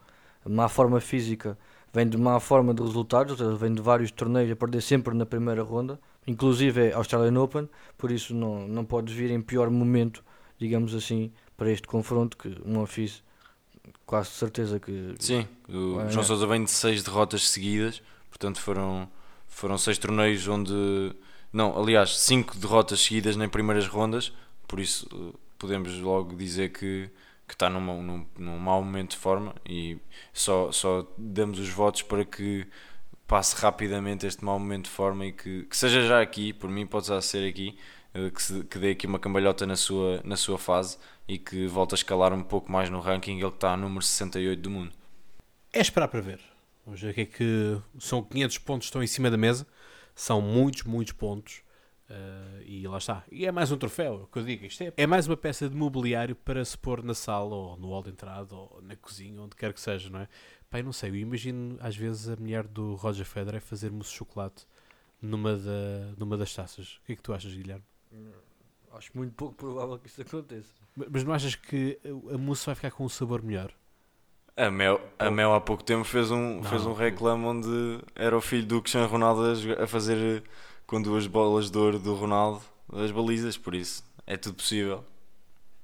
má 0.49 0.69
forma 0.69 1.01
física, 1.01 1.59
vem 1.93 2.09
de 2.09 2.17
má 2.17 2.39
forma 2.41 2.73
de 2.73 2.83
resultados, 2.83 3.39
seja, 3.39 3.55
vem 3.55 3.75
de 3.75 3.83
vários 3.83 4.11
torneios 4.11 4.51
a 4.51 4.57
perder 4.57 4.81
sempre 4.81 5.15
na 5.15 5.27
primeira 5.27 5.63
ronda, 5.63 6.01
inclusive 6.27 6.89
é 6.89 6.93
Australian 6.93 7.41
Open, 7.41 7.69
por 7.99 8.11
isso 8.11 8.35
não, 8.35 8.67
não 8.67 8.85
podes 8.85 9.15
vir 9.15 9.31
em 9.31 9.41
pior 9.41 9.71
momento, 9.71 10.25
digamos 10.59 10.95
assim, 10.95 11.33
para 11.57 11.71
este 11.71 11.87
confronto, 11.87 12.37
que 12.37 12.57
não 12.65 12.87
fiz 12.87 13.23
quase 14.07 14.31
certeza 14.31 14.79
que... 14.79 15.15
Sim, 15.19 15.47
o 15.69 16.09
João 16.09 16.25
Sousa 16.25 16.47
vem 16.47 16.65
de 16.65 16.71
seis 16.71 17.03
derrotas 17.03 17.49
seguidas, 17.49 18.03
portanto 18.29 18.61
foram, 18.61 19.09
foram 19.47 19.77
seis 19.77 19.99
torneios 19.99 20.47
onde 20.49 21.15
não, 21.53 21.77
aliás, 21.77 22.17
5 22.17 22.59
derrotas 22.59 23.01
seguidas 23.01 23.37
nem 23.37 23.49
primeiras 23.49 23.87
rondas, 23.87 24.33
por 24.69 24.79
isso 24.79 25.09
eh, 25.13 25.37
podemos 25.59 25.99
logo 25.99 26.37
dizer 26.37 26.71
que, 26.71 27.11
que 27.51 27.55
está 27.57 27.69
numa, 27.69 27.93
num, 27.95 28.25
num 28.39 28.59
mau 28.59 28.83
momento 28.83 29.11
de 29.11 29.17
forma 29.17 29.55
e 29.69 29.99
só, 30.33 30.71
só 30.71 31.05
damos 31.19 31.59
os 31.59 31.69
votos 31.69 32.03
para 32.03 32.25
que 32.25 32.65
passe 33.27 33.57
rapidamente 33.57 34.25
este 34.25 34.45
mau 34.45 34.59
momento 34.59 34.85
de 34.85 34.91
forma 34.91 35.27
e 35.27 35.33
que, 35.33 35.65
que 35.65 35.77
seja 35.77 36.07
já 36.07 36.23
aqui, 36.23 36.53
por 36.53 36.71
mim 36.71 36.87
pode 36.87 37.09
já 37.09 37.21
ser 37.21 37.49
aqui, 37.49 37.77
eh, 38.15 38.31
que, 38.31 38.41
se, 38.41 38.65
que 38.65 38.79
dê 38.79 38.93
aqui 38.93 39.07
uma 39.07 39.19
cambalhota 39.19 39.67
na 39.67 39.77
sua, 39.77 40.21
na 40.25 40.37
sua 40.37 40.59
fase 40.59 40.97
e 41.27 41.39
que 41.39 41.67
volte 41.67 41.95
a 41.95 41.97
escalar 41.97 42.33
um 42.33 42.43
pouco 42.43 42.71
mais 42.71 42.89
no 42.89 43.01
ranking, 43.01 43.39
ele 43.39 43.51
que 43.51 43.57
está 43.57 43.73
a 43.73 43.77
número 43.77 44.03
68 44.03 44.61
do 44.61 44.71
mundo. 44.71 44.93
É 45.73 45.81
esperar 45.81 46.09
para 46.09 46.21
ver. 46.21 46.41
Vamos 46.87 47.01
ver 47.01 47.11
o 47.11 47.15
que 47.15 47.21
é 47.21 47.27
que 47.27 47.79
são 47.99 48.23
500 48.23 48.59
pontos 48.59 48.87
que 48.87 48.91
estão 48.91 49.03
em 49.03 49.07
cima 49.07 49.31
da 49.31 49.37
mesa 49.37 49.67
são 50.15 50.41
muitos, 50.41 50.85
muitos 50.85 51.13
pontos. 51.13 51.63
Uh, 52.11 52.63
e 52.65 52.89
lá 52.89 52.99
está. 52.99 53.23
E 53.31 53.47
é 53.47 53.53
mais 53.53 53.71
um 53.71 53.77
troféu, 53.79 54.25
é 54.29 54.33
que 54.33 54.39
eu 54.41 54.45
digo. 54.45 54.65
Isto 54.67 54.83
é, 54.83 54.93
é 54.97 55.07
mais 55.07 55.29
uma 55.29 55.37
peça 55.37 55.69
de 55.69 55.77
mobiliário 55.77 56.35
para 56.35 56.65
se 56.65 56.77
pôr 56.77 57.05
na 57.05 57.15
sala, 57.15 57.55
ou 57.55 57.77
no 57.77 57.89
hall 57.91 58.03
de 58.03 58.11
entrada, 58.11 58.53
ou 58.53 58.81
na 58.83 58.97
cozinha, 58.97 59.41
onde 59.41 59.55
quer 59.55 59.73
que 59.73 59.81
seja, 59.81 60.11
não 60.11 60.19
é? 60.19 60.29
Pai, 60.69 60.83
não 60.83 60.93
sei. 60.93 61.11
Eu 61.11 61.17
imagino 61.17 61.79
às 61.81 61.97
vezes 61.97 62.29
a 62.29 62.35
mulher 62.35 62.67
do 62.67 62.95
Roger 62.97 63.25
Federer 63.25 63.61
fazer 63.61 63.93
mousse 63.93 64.11
de 64.11 64.17
chocolate 64.17 64.67
numa, 65.23 65.57
da, 65.57 66.13
numa 66.19 66.37
das 66.37 66.53
taças. 66.53 66.97
O 66.97 67.07
que 67.07 67.13
é 67.13 67.17
que 67.17 67.23
tu 67.23 67.33
achas, 67.33 67.55
Guilherme? 67.55 67.85
Acho 68.93 69.11
muito 69.15 69.33
pouco 69.35 69.55
provável 69.55 69.97
que 69.99 70.09
isso 70.09 70.21
aconteça. 70.21 70.73
Mas 71.11 71.23
não 71.23 71.33
achas 71.33 71.55
que 71.55 71.97
a 72.35 72.37
mousse 72.37 72.67
vai 72.67 72.75
ficar 72.75 72.91
com 72.91 73.05
um 73.05 73.09
sabor 73.09 73.41
melhor? 73.41 73.73
A 74.57 74.69
Mel, 74.69 75.01
a 75.17 75.31
Mel 75.31 75.55
há 75.55 75.61
pouco 75.61 75.85
tempo 75.85 76.03
fez 76.05 76.31
um, 76.33 76.57
Não, 76.57 76.65
fez 76.65 76.85
um 76.85 76.91
o- 76.91 76.95
reclame 76.95 77.45
onde 77.45 78.01
era 78.17 78.37
o 78.37 78.41
filho 78.41 78.67
do 78.67 78.83
Cristiano 78.83 79.07
Ronaldo 79.07 79.43
a 79.81 79.87
fazer 79.87 80.43
com 80.91 81.01
duas 81.01 81.29
bolas 81.29 81.71
de 81.71 81.79
ouro 81.79 82.01
do 82.01 82.17
Ronaldo 82.17 82.61
as 82.93 83.13
balizas, 83.13 83.57
por 83.57 83.77
isso 83.77 84.03
é 84.27 84.37
tudo 84.37 84.57
possível. 84.57 85.05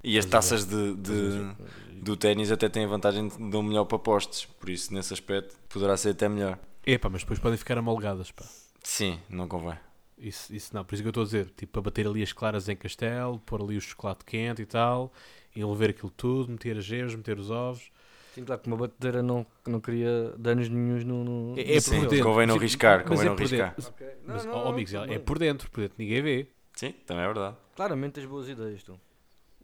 E 0.03 0.17
as 0.17 0.25
taças 0.25 0.65
de, 0.65 0.95
de- 0.95 1.55
do 2.01 2.17
ténis 2.17 2.51
até 2.51 2.67
têm 2.67 2.83
a 2.83 2.87
vantagem 2.87 3.29
de 3.29 3.49
dão 3.49 3.63
melhor 3.63 3.85
para 3.85 3.97
postes, 3.97 4.43
por 4.43 4.69
isso 4.69 4.93
nesse 4.93 5.13
aspecto 5.13 5.55
poderá 5.69 5.95
ser 5.95 6.09
até 6.09 6.27
melhor. 6.27 6.59
Epá, 6.85 7.07
mas 7.09 7.21
depois 7.21 7.39
podem 7.39 7.57
ficar 7.57 7.77
amolgadas, 7.77 8.31
pá. 8.31 8.43
Sim, 8.83 9.17
não 9.29 9.47
convém. 9.47 9.77
Isso, 10.17 10.53
isso 10.53 10.75
não, 10.75 10.83
por 10.83 10.95
isso 10.95 11.03
que 11.03 11.07
eu 11.07 11.11
estou 11.11 11.23
a 11.23 11.25
dizer, 11.25 11.49
tipo, 11.55 11.71
para 11.71 11.83
bater 11.83 12.05
ali 12.05 12.21
as 12.21 12.33
claras 12.33 12.67
em 12.67 12.75
castelo, 12.75 13.39
pôr 13.45 13.61
ali 13.61 13.77
o 13.77 13.81
chocolate 13.81 14.25
quente 14.25 14.61
e 14.61 14.65
tal, 14.65 15.13
envolver 15.55 15.91
aquilo 15.91 16.11
tudo, 16.11 16.51
meter 16.51 16.77
as 16.77 16.83
gemas, 16.83 17.15
meter 17.15 17.39
os 17.39 17.49
ovos. 17.49 17.89
Sim, 18.37 18.45
claro 18.45 18.61
que 18.61 18.67
uma 18.67 18.77
batedeira 18.77 19.23
não, 19.23 19.45
não 19.65 19.81
queria 19.81 20.31
danos 20.37 20.69
nenhuns 20.69 21.03
no. 21.03 21.23
no 21.23 21.57
É, 21.59 21.75
é 21.75 21.79
Sim, 21.79 22.01
por 22.01 22.07
dentro. 22.09 22.25
convém 22.25 22.45
não 22.47 22.53
convém 23.03 23.25
é 23.25 23.29
não 23.29 23.35
dentro. 23.35 23.89
Ok. 23.89 24.07
Mas, 24.23 24.45
Não, 24.45 24.53
não, 24.53 25.03
é 25.15 25.19
por 25.19 25.39
dentro, 25.39 25.71
por 25.71 25.81
dentro 25.81 25.95
ninguém 25.97 26.21
vê. 26.21 26.47
Sim, 26.73 26.91
também 27.07 27.23
é 27.23 27.25
verdade. 27.25 27.57
Claramente 27.75 28.13
tens 28.13 28.27
boas 28.27 28.47
ideias, 28.47 28.83
tu. 28.83 28.99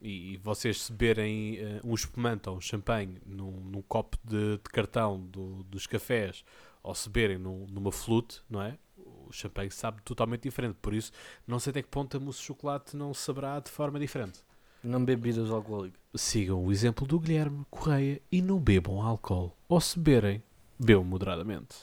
E, 0.01 0.33
e 0.33 0.37
vocês 0.37 0.81
se 0.81 0.91
beberem 0.91 1.57
eh, 1.59 1.81
um 1.83 1.93
espumante 1.93 2.49
ou 2.49 2.57
um 2.57 2.61
champanhe 2.61 3.19
num, 3.27 3.51
num 3.51 3.81
copo 3.83 4.17
de, 4.23 4.57
de 4.57 4.69
cartão 4.71 5.19
do- 5.19 5.63
dos 5.65 5.85
cafés 5.85 6.43
ou 6.81 6.95
se 6.95 7.07
beberem 7.09 7.37
num- 7.37 7.67
numa 7.69 7.91
flute, 7.91 8.41
não 8.49 8.59
é? 8.61 8.75
O 8.97 9.31
champanhe 9.31 9.69
sabe 9.69 10.01
totalmente 10.01 10.41
diferente. 10.41 10.77
Por 10.81 10.95
isso, 10.95 11.11
não 11.45 11.59
sei 11.59 11.69
até 11.69 11.81
que 11.83 11.87
ponto 11.89 12.17
a 12.17 12.19
mousse 12.19 12.39
de 12.39 12.45
chocolate 12.45 12.97
não 12.97 13.13
saberá 13.13 13.59
de 13.59 13.69
forma 13.69 13.99
diferente. 13.99 14.39
Não 14.83 15.03
bebidas 15.03 15.49
alcoólicas. 15.49 15.99
Sigam 16.15 16.63
o 16.63 16.71
exemplo 16.71 17.07
do 17.07 17.19
Guilherme 17.19 17.65
Correia 17.71 18.21
e 18.31 18.41
não 18.41 18.59
bebam 18.59 19.01
álcool. 19.01 19.55
Ou 19.69 19.79
se 19.79 19.97
beberem, 19.97 20.43
bebam 20.77 21.03
moderadamente. 21.05 21.75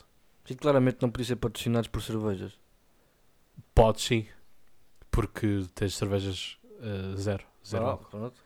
Sim, 0.44 0.55
claramente 0.55 0.98
não 1.01 1.11
podia 1.11 1.26
ser 1.26 1.36
patrocinados 1.36 1.88
por 1.88 2.03
cervejas. 2.03 2.59
Pode 3.74 4.01
sim, 4.01 4.26
porque 5.11 5.64
tens 5.74 5.94
cervejas 5.96 6.59
eh, 6.80 7.16
zero. 7.16 7.44
zero 7.66 7.86
Ah, 7.86 7.90
álcool. 7.92 8.07
pronto. 8.11 8.40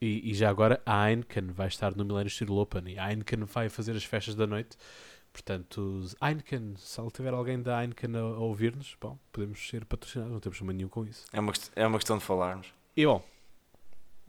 E, 0.00 0.30
e 0.30 0.34
já 0.34 0.48
agora 0.48 0.80
a 0.86 1.08
Heineken 1.10 1.48
vai 1.48 1.68
estar 1.68 1.94
no 1.94 2.04
Millennium 2.04 2.30
Steel 2.30 2.52
Open 2.56 2.88
e 2.88 2.98
a 2.98 3.10
Heineken 3.10 3.44
vai 3.44 3.68
fazer 3.68 3.94
as 3.96 4.04
festas 4.04 4.34
da 4.34 4.46
noite. 4.46 4.76
Portanto, 5.32 6.04
Heineken, 6.22 6.74
se 6.76 7.00
tiver 7.12 7.32
alguém 7.34 7.60
da 7.60 7.80
Heineken 7.82 8.16
a, 8.16 8.20
a 8.20 8.38
ouvir-nos, 8.38 8.96
bom, 9.00 9.18
podemos 9.30 9.68
ser 9.68 9.84
patrocinados, 9.84 10.32
não 10.32 10.40
temos 10.40 10.58
problema 10.58 10.76
nenhum 10.76 10.88
com 10.88 11.04
isso. 11.04 11.24
É 11.32 11.38
uma, 11.40 11.52
é 11.76 11.86
uma 11.86 11.98
questão 11.98 12.18
de 12.18 12.24
falarmos. 12.24 12.72
E 12.96 13.04
bom, 13.06 13.22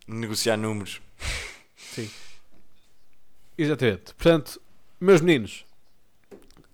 Negociar 0.08 0.58
números. 0.58 1.02
sim. 1.78 2.10
Exatamente. 3.58 4.14
Portanto, 4.16 4.62
meus 5.00 5.22
meninos, 5.22 5.66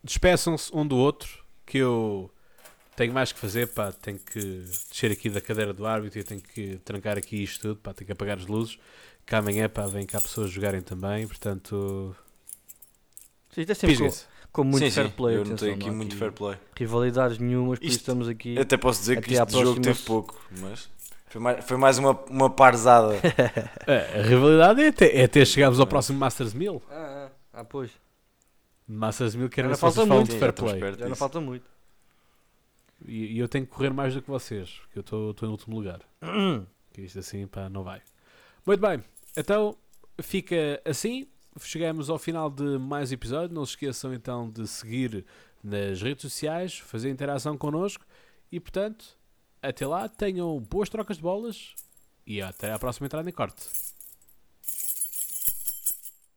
despeçam-se 0.03 0.73
um 0.75 0.85
do 0.87 0.95
outro, 0.97 1.43
que 1.65 1.77
eu 1.79 2.31
tenho 2.95 3.13
mais 3.13 3.31
que 3.31 3.39
fazer, 3.39 3.67
pá, 3.67 3.91
tenho 3.91 4.17
que 4.19 4.39
descer 4.89 5.11
aqui 5.11 5.29
da 5.29 5.41
cadeira 5.41 5.73
do 5.73 5.85
árbitro 5.85 6.19
e 6.19 6.23
tenho 6.23 6.41
que 6.41 6.77
trancar 6.85 7.17
aqui 7.17 7.43
isto 7.43 7.61
tudo, 7.61 7.75
pá, 7.77 7.93
tenho 7.93 8.05
que 8.05 8.11
apagar 8.13 8.37
as 8.37 8.45
luzes, 8.45 8.77
que 9.25 9.35
amanhã, 9.35 9.67
pá, 9.69 9.85
vem 9.85 10.05
cá 10.05 10.21
pessoas 10.21 10.49
jogarem 10.49 10.81
também, 10.81 11.27
portanto, 11.27 12.15
Sim, 13.53 13.61
isto 13.61 13.71
é 13.71 13.75
sempre 13.75 13.97
com, 13.97 14.11
com 14.51 14.63
muito 14.63 14.83
sim, 14.85 14.91
fair 14.91 15.05
sim, 15.07 15.11
play. 15.11 15.35
eu 15.35 15.41
atenção, 15.41 15.67
notei 15.67 15.73
aqui 15.73 15.87
não 15.89 15.95
muito 15.95 16.15
fair 16.15 16.31
play. 16.31 16.57
Rivalidades 16.75 17.37
nenhumas, 17.37 17.79
por 17.79 17.85
isso 17.85 17.91
Isto- 17.97 18.01
estamos 18.01 18.27
aqui. 18.29 18.57
Até 18.57 18.77
posso 18.77 18.99
dizer 19.01 19.21
que 19.21 19.35
Até 19.35 19.43
este 19.51 19.59
jogo 19.63 19.81
teve 19.81 19.99
pouco, 20.03 20.39
mas 20.59 20.89
foi 21.27 21.41
mais, 21.41 21.65
foi 21.65 21.77
mais 21.77 21.97
uma, 21.97 22.11
uma 22.29 22.49
parzada. 22.49 23.15
É, 23.87 24.19
a 24.19 24.23
rivalidade 24.23 24.81
é 24.81 24.87
até, 24.87 25.17
é 25.17 25.23
até 25.23 25.45
chegarmos 25.45 25.79
ao 25.79 25.87
próximo 25.87 26.19
Masters 26.19 26.53
1000. 26.53 26.81
Ah, 26.89 27.29
ah, 27.53 27.59
ah, 27.61 27.63
pois. 27.63 27.91
Masters 28.85 29.35
1000 29.35 29.49
quero 29.49 29.67
Ainda 29.67 29.75
ver 29.75 29.75
se 29.75 29.81
vocês 29.81 30.07
falta 30.07 30.13
muito. 30.13 30.37
fair 30.37 30.53
play. 30.53 30.79
Já 30.97 31.07
não 31.07 31.15
falta 31.15 31.39
muito. 31.39 31.65
E, 33.05 33.35
e 33.35 33.39
eu 33.39 33.47
tenho 33.47 33.65
que 33.65 33.71
correr 33.71 33.91
mais 33.91 34.13
do 34.13 34.21
que 34.21 34.29
vocês, 34.29 34.81
porque 34.81 34.99
eu 34.99 35.31
estou 35.31 35.47
em 35.47 35.51
último 35.51 35.75
lugar. 35.75 35.99
Que 36.91 37.01
isto 37.03 37.19
assim, 37.19 37.45
pá, 37.45 37.69
não 37.69 37.83
vai. 37.83 38.01
Muito 38.65 38.79
bem, 38.79 39.03
então 39.35 39.77
fica 40.19 40.81
assim. 40.83 41.27
Chegamos 41.59 42.09
ao 42.09 42.17
final 42.17 42.49
de 42.49 42.79
mais 42.79 43.11
episódio. 43.11 43.53
Não 43.53 43.63
se 43.63 43.73
esqueçam 43.73 44.11
então 44.15 44.49
de 44.49 44.67
seguir 44.67 45.23
nas 45.63 46.01
redes 46.01 46.23
sociais, 46.23 46.79
fazer 46.79 47.11
interação 47.11 47.55
connosco 47.55 48.03
e, 48.51 48.59
portanto, 48.59 49.16
até 49.61 49.85
lá, 49.85 50.07
tenham 50.07 50.59
boas 50.59 50.89
trocas 50.89 51.17
de 51.17 51.23
bolas 51.23 51.75
e 52.25 52.41
até 52.41 52.71
à 52.71 52.79
próxima 52.79 53.07
entrada 53.07 53.29
em 53.29 53.33
corte. 53.33 53.63